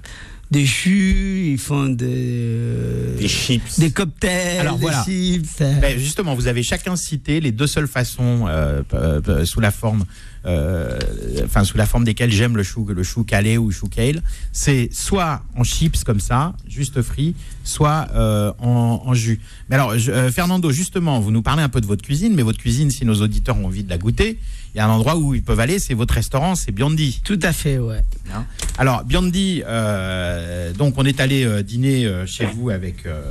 des 0.51 0.65
choux, 0.67 0.89
ils 0.89 1.57
font 1.57 1.89
de, 1.89 3.15
Des 3.17 3.27
chips. 3.27 3.79
des 3.79 3.89
cocktails, 3.91 4.59
Alors, 4.59 4.75
des 4.75 4.81
voilà. 4.81 5.03
chips. 5.03 5.61
euh. 5.61 5.73
Ben, 5.79 5.97
justement, 5.97 6.35
vous 6.35 6.47
avez 6.47 6.61
chacun 6.63 6.95
cité 6.95 7.39
les 7.39 7.51
deux 7.51 7.65
seules 7.67 7.87
façons 7.87 8.45
euh, 8.47 8.83
euh, 8.93 9.19
euh, 9.27 9.45
sous 9.45 9.59
la 9.59 9.71
forme, 9.71 10.01
euh, 10.01 10.05
enfin 10.45 11.63
sous 11.63 11.77
la 11.77 11.85
forme 11.85 12.03
desquelles 12.03 12.31
j'aime 12.31 12.57
le 12.57 12.63
chou, 12.63 12.85
le 12.87 13.03
chou 13.03 13.23
calé 13.23 13.57
ou 13.57 13.71
chou 13.71 13.87
kale. 13.87 14.21
C'est 14.51 14.89
soit 14.93 15.41
en 15.55 15.63
chips 15.63 16.03
comme 16.03 16.19
ça, 16.19 16.53
juste 16.67 17.01
frit, 17.01 17.35
soit 17.63 18.07
euh, 18.15 18.51
en, 18.59 19.01
en 19.05 19.13
jus. 19.13 19.39
Mais 19.69 19.75
alors, 19.75 19.97
je- 19.97 20.11
euh, 20.11 20.31
Fernando, 20.31 20.71
justement, 20.71 21.19
vous 21.19 21.31
nous 21.31 21.41
parlez 21.41 21.63
un 21.63 21.69
peu 21.69 21.81
de 21.81 21.85
votre 21.85 22.01
cuisine, 22.03 22.33
mais 22.35 22.41
votre 22.43 22.59
cuisine, 22.59 22.91
si 22.91 23.05
nos 23.05 23.21
auditeurs 23.21 23.57
ont 23.57 23.65
envie 23.65 23.83
de 23.83 23.89
la 23.89 23.97
goûter, 23.97 24.37
il 24.73 24.77
y 24.77 24.81
a 24.81 24.85
un 24.87 24.89
endroit 24.89 25.15
où 25.17 25.35
ils 25.35 25.43
peuvent 25.43 25.59
aller, 25.59 25.77
c'est 25.79 25.93
votre 25.93 26.15
restaurant, 26.15 26.55
c'est 26.55 26.71
Biondi. 26.71 27.21
Tout 27.23 27.39
à 27.43 27.53
fait, 27.53 27.77
ouais. 27.77 28.01
Hein? 28.33 28.45
Alors, 28.77 29.03
Biondi, 29.03 29.61
euh, 29.65 30.73
donc 30.73 30.95
on 30.97 31.05
est 31.05 31.19
allé 31.21 31.45
euh, 31.45 31.61
dîner 31.61 32.05
euh, 32.05 32.25
chez 32.25 32.45
vous 32.47 32.69
avec, 32.71 33.05
euh, 33.05 33.21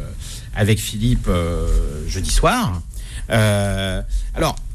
avec 0.55 0.79
Philippe 0.79 1.27
euh, 1.29 1.67
jeudi 2.09 2.31
soir. 2.31 2.81
Euh, 3.31 4.01
alors, 4.35 4.55
euh, 4.55 4.72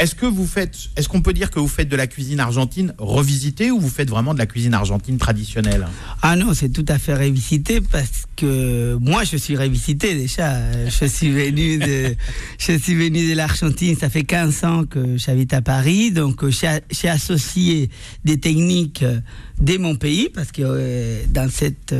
est-ce 0.00 0.14
que 0.14 0.24
vous 0.24 0.46
faites, 0.46 0.74
est-ce 0.96 1.10
qu'on 1.10 1.20
peut 1.20 1.34
dire 1.34 1.50
que 1.50 1.60
vous 1.60 1.68
faites 1.68 1.88
de 1.90 1.96
la 1.96 2.06
cuisine 2.06 2.40
argentine 2.40 2.94
revisitée 2.96 3.70
ou 3.70 3.78
vous 3.78 3.90
faites 3.90 4.08
vraiment 4.08 4.32
de 4.32 4.38
la 4.38 4.46
cuisine 4.46 4.72
argentine 4.72 5.18
traditionnelle? 5.18 5.86
Ah 6.22 6.36
non, 6.36 6.54
c'est 6.54 6.70
tout 6.70 6.86
à 6.88 6.98
fait 6.98 7.12
révisité 7.12 7.82
parce 7.82 8.24
que 8.34 8.96
moi 8.98 9.24
je 9.24 9.36
suis 9.36 9.56
révisité 9.56 10.14
déjà. 10.14 10.88
Je 10.88 11.04
suis 11.04 11.30
venu 11.30 11.76
de, 11.76 12.16
je 12.58 12.78
suis 12.78 12.94
venu 12.94 13.28
de 13.28 13.34
l'Argentine. 13.34 13.94
Ça 13.94 14.08
fait 14.08 14.24
15 14.24 14.64
ans 14.64 14.84
que 14.84 15.18
j'habite 15.18 15.52
à 15.52 15.60
Paris, 15.60 16.12
donc 16.12 16.44
euh, 16.44 16.50
j'ai 16.50 17.08
associé 17.08 17.90
des 18.24 18.40
techniques 18.40 19.02
euh, 19.02 19.20
de 19.60 19.76
mon 19.76 19.96
pays 19.96 20.30
parce 20.30 20.50
que 20.50 20.62
euh, 20.64 21.22
dans 21.28 21.50
cette 21.50 21.94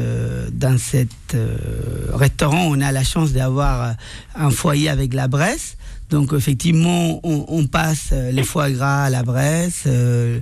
dans 0.52 0.78
cette 0.78 1.36
restaurant 2.14 2.64
on 2.64 2.80
a 2.80 2.92
la 2.92 3.04
chance 3.04 3.32
d'avoir 3.32 3.94
un 4.34 4.50
foyer 4.50 4.88
avec 4.88 5.12
la 5.12 5.28
Bresse. 5.28 5.76
Donc 6.10 6.32
effectivement, 6.32 7.20
on, 7.22 7.44
on 7.48 7.66
passe 7.66 8.08
euh, 8.12 8.32
les 8.32 8.42
foie 8.42 8.70
gras 8.70 9.04
à 9.04 9.10
la 9.10 9.22
Bresse, 9.22 9.84
euh, 9.86 10.40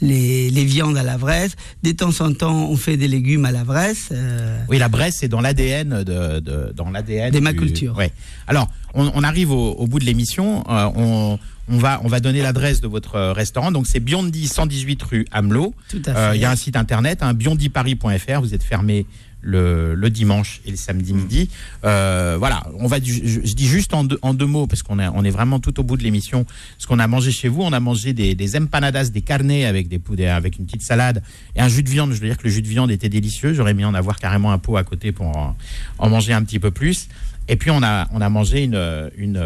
les, 0.00 0.48
les 0.50 0.64
viandes 0.64 0.96
à 0.96 1.02
la 1.02 1.18
Bresse. 1.18 1.52
De 1.82 1.92
temps 1.92 2.12
en 2.20 2.32
temps, 2.32 2.68
on 2.70 2.76
fait 2.76 2.96
des 2.96 3.08
légumes 3.08 3.44
à 3.44 3.52
la 3.52 3.64
Bresse. 3.64 4.08
euh, 4.12 4.58
Oui, 4.68 4.78
la 4.78 4.88
Bresse, 4.88 5.16
c'est 5.20 5.28
dans 5.28 5.40
l'ADN 5.40 6.02
de, 6.04 6.40
de- 6.40 6.72
dans 6.74 6.90
l'ADN 6.90 7.30
De 7.32 7.38
du- 7.38 7.44
ma 7.44 7.52
culture. 7.52 7.96
Ouais. 7.96 8.10
Alors, 8.46 8.68
on, 8.94 9.10
on 9.14 9.22
arrive 9.22 9.50
au, 9.50 9.72
au 9.72 9.86
bout 9.86 9.98
de 9.98 10.04
l'émission. 10.04 10.64
Euh, 10.70 10.88
on, 10.96 11.38
on 11.68 11.76
va, 11.78 12.00
on 12.02 12.08
va 12.08 12.18
donner 12.20 12.42
l'adresse 12.42 12.80
de 12.80 12.88
votre 12.88 13.20
restaurant. 13.32 13.70
Donc, 13.70 13.86
c'est 13.86 14.00
Biondi 14.00 14.48
118 14.48 15.02
rue 15.02 15.26
Amelot. 15.30 15.74
Tout 15.88 16.02
à 16.06 16.14
fait. 16.14 16.36
Il 16.36 16.40
y 16.40 16.44
a 16.44 16.50
un 16.50 16.56
site 16.56 16.76
internet, 16.76 17.18
hein, 17.22 17.32
biondiparis.fr. 17.34 18.40
Vous 18.40 18.54
êtes 18.54 18.64
fermé 18.64 19.06
le, 19.42 19.94
le 19.94 20.10
dimanche 20.10 20.60
et 20.66 20.70
le 20.70 20.76
samedi 20.76 21.12
midi. 21.14 21.48
Euh, 21.84 22.36
voilà, 22.38 22.62
on 22.78 22.86
va. 22.86 23.00
du- 23.00 23.12
Je, 23.26 23.40
je 23.46 23.54
dis 23.54 23.66
juste 23.66 23.94
en 23.94 24.04
deux, 24.04 24.18
en 24.22 24.34
deux 24.34 24.46
mots 24.46 24.66
parce 24.66 24.82
qu'on 24.82 24.98
est, 24.98 25.08
on 25.14 25.24
est 25.24 25.30
vraiment 25.30 25.60
tout 25.60 25.78
au 25.80 25.82
bout 25.82 25.96
de 25.96 26.02
l'émission. 26.02 26.44
Ce 26.78 26.86
qu'on 26.86 26.98
a 26.98 27.06
mangé 27.06 27.30
chez 27.32 27.48
vous, 27.48 27.62
on 27.62 27.72
a 27.72 27.80
mangé 27.80 28.12
des, 28.12 28.34
des 28.34 28.56
empanadas, 28.56 29.10
des 29.10 29.22
carnets 29.22 29.64
avec 29.64 29.88
des 29.88 29.98
poudres, 29.98 30.28
avec 30.30 30.58
une 30.58 30.66
petite 30.66 30.82
salade 30.82 31.22
et 31.56 31.60
un 31.60 31.68
jus 31.68 31.82
de 31.82 31.88
viande. 31.90 32.12
Je 32.12 32.20
veux 32.20 32.26
dire 32.26 32.36
que 32.36 32.44
le 32.44 32.50
jus 32.50 32.62
de 32.62 32.68
viande 32.68 32.90
était 32.90 33.08
délicieux. 33.08 33.54
J'aurais 33.54 33.74
mis 33.74 33.84
en 33.84 33.94
avoir 33.94 34.18
carrément 34.18 34.52
un 34.52 34.58
pot 34.58 34.76
à 34.76 34.84
côté 34.84 35.12
pour 35.12 35.26
en, 35.36 35.56
en 35.98 36.08
manger 36.10 36.32
un 36.32 36.42
petit 36.44 36.58
peu 36.58 36.70
plus. 36.70 37.08
Et 37.48 37.56
puis 37.56 37.70
on 37.70 37.82
a, 37.82 38.06
on 38.12 38.20
a 38.20 38.28
mangé 38.28 38.62
une, 38.64 39.10
une, 39.16 39.42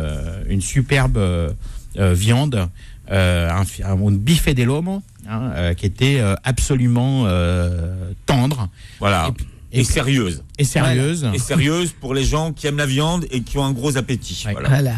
une 0.48 0.60
superbe 0.60 1.16
euh, 1.16 1.50
viande, 1.96 2.68
euh, 3.10 3.48
un, 3.50 3.62
un, 3.84 4.10
bife 4.12 4.52
de 4.54 4.62
lomo, 4.64 5.02
hein, 5.28 5.72
qui 5.74 5.86
était 5.86 6.20
absolument 6.42 7.26
tendre 8.26 8.68
Voilà. 8.98 9.28
Et 9.28 9.32
puis- 9.32 9.46
Et, 9.80 9.84
sérieuse. 9.84 10.42
et 10.58 10.64
sérieuse. 10.64 11.28
Et 11.34 11.38
sérieuse 11.38 11.92
pour 12.00 12.14
les 12.14 12.24
gens 12.24 12.52
qui 12.52 12.66
aiment 12.66 12.76
la 12.78 12.86
viande 12.86 13.26
et 13.30 13.42
qui 13.42 13.58
ont 13.58 13.64
un 13.64 13.72
gros 13.72 13.96
appétit. 13.96 14.42
Ouais. 14.46 14.52
Voilà. 14.52 14.68
Voilà. 14.68 14.92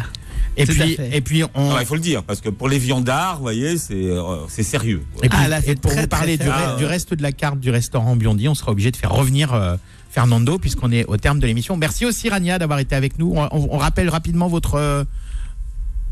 Et 0.59 0.65
puis, 0.65 0.97
et 1.11 1.21
puis 1.21 1.43
on. 1.43 1.71
Ah, 1.75 1.77
il 1.81 1.85
faut 1.85 1.93
le 1.95 2.01
dire, 2.01 2.23
parce 2.23 2.41
que 2.41 2.49
pour 2.49 2.67
les 2.67 2.79
viandards, 2.79 3.35
vous 3.37 3.43
voyez, 3.43 3.77
c'est 3.77 3.93
euh, 3.93 4.37
c'est 4.49 4.63
sérieux. 4.63 5.03
quoi. 5.13 5.25
Et, 5.25 5.29
puis- 5.29 5.37
Ah, 5.39 5.47
là, 5.47 5.59
et 5.65 5.75
pour 5.75 5.91
très, 5.91 6.01
vous 6.01 6.07
parler 6.07 6.37
du, 6.37 6.49
reste 6.85 7.13
de 7.13 7.21
la 7.21 7.31
carte 7.31 7.59
du 7.59 7.69
restaurant 7.69 8.15
Biondi, 8.15 8.47
on 8.47 8.55
sera 8.55 8.71
obligé 8.71 8.89
de 8.89 8.97
faire 8.97 9.11
revenir 9.11 9.53
euh, 9.53 9.75
Fernando 10.09 10.57
puisqu'on 10.57 10.91
est 10.91 11.05
au 11.05 11.17
terme 11.17 11.39
de 11.39 11.45
l'émission. 11.45 11.77
Merci 11.77 12.05
aussi 12.07 12.29
Rania 12.29 12.57
d'avoir 12.57 12.79
été 12.79 12.95
avec 12.95 13.19
nous. 13.19 13.33
On, 13.35 13.43
on- 13.51 13.67
on 13.71 13.77
rappelle 13.77 14.09
rapidement 14.09 14.47
votre. 14.47 14.75
euh, 14.75 15.03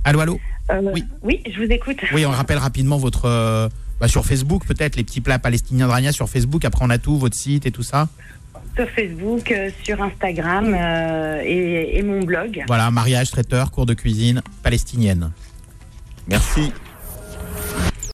Allô, 0.04 0.20
allô. 0.20 0.40
Euh, 0.70 0.82
Oui. 0.94 1.04
oui, 1.24 1.42
je 1.52 1.58
vous 1.64 1.72
écoute. 1.72 1.98
Oui, 2.14 2.24
on 2.26 2.32
rappelle 2.32 2.60
rapidement 2.60 2.98
votre. 2.98 3.26
euh, 3.26 3.68
bah, 4.00 4.08
sur 4.08 4.26
Facebook, 4.26 4.66
peut-être 4.68 4.96
les 4.96 5.04
petits 5.04 5.22
plats 5.22 5.40
palestiniens 5.40 5.88
de 5.88 5.92
Rania 5.92 6.12
sur 6.12 6.30
Facebook. 6.30 6.66
Après, 6.66 6.86
on 6.86 6.90
a 6.92 6.98
tout, 7.00 7.18
votre 7.18 7.36
site 7.36 7.66
et 7.66 7.72
tout 7.72 7.82
ça 7.84 8.10
sur 8.76 8.90
Facebook, 8.90 9.52
euh, 9.52 9.70
sur 9.84 10.02
Instagram 10.02 10.76
euh, 10.78 11.42
et, 11.44 11.98
et, 11.98 12.04
mon 12.04 12.22
blog. 12.22 12.64
Voilà, 12.68 12.92
mariage, 12.92 13.32
traiteur, 13.32 13.72
cours 13.72 13.86
de 13.86 13.94
cuisine 13.94 14.42
palestinienne. 14.64 15.32
Merci. 16.28 16.72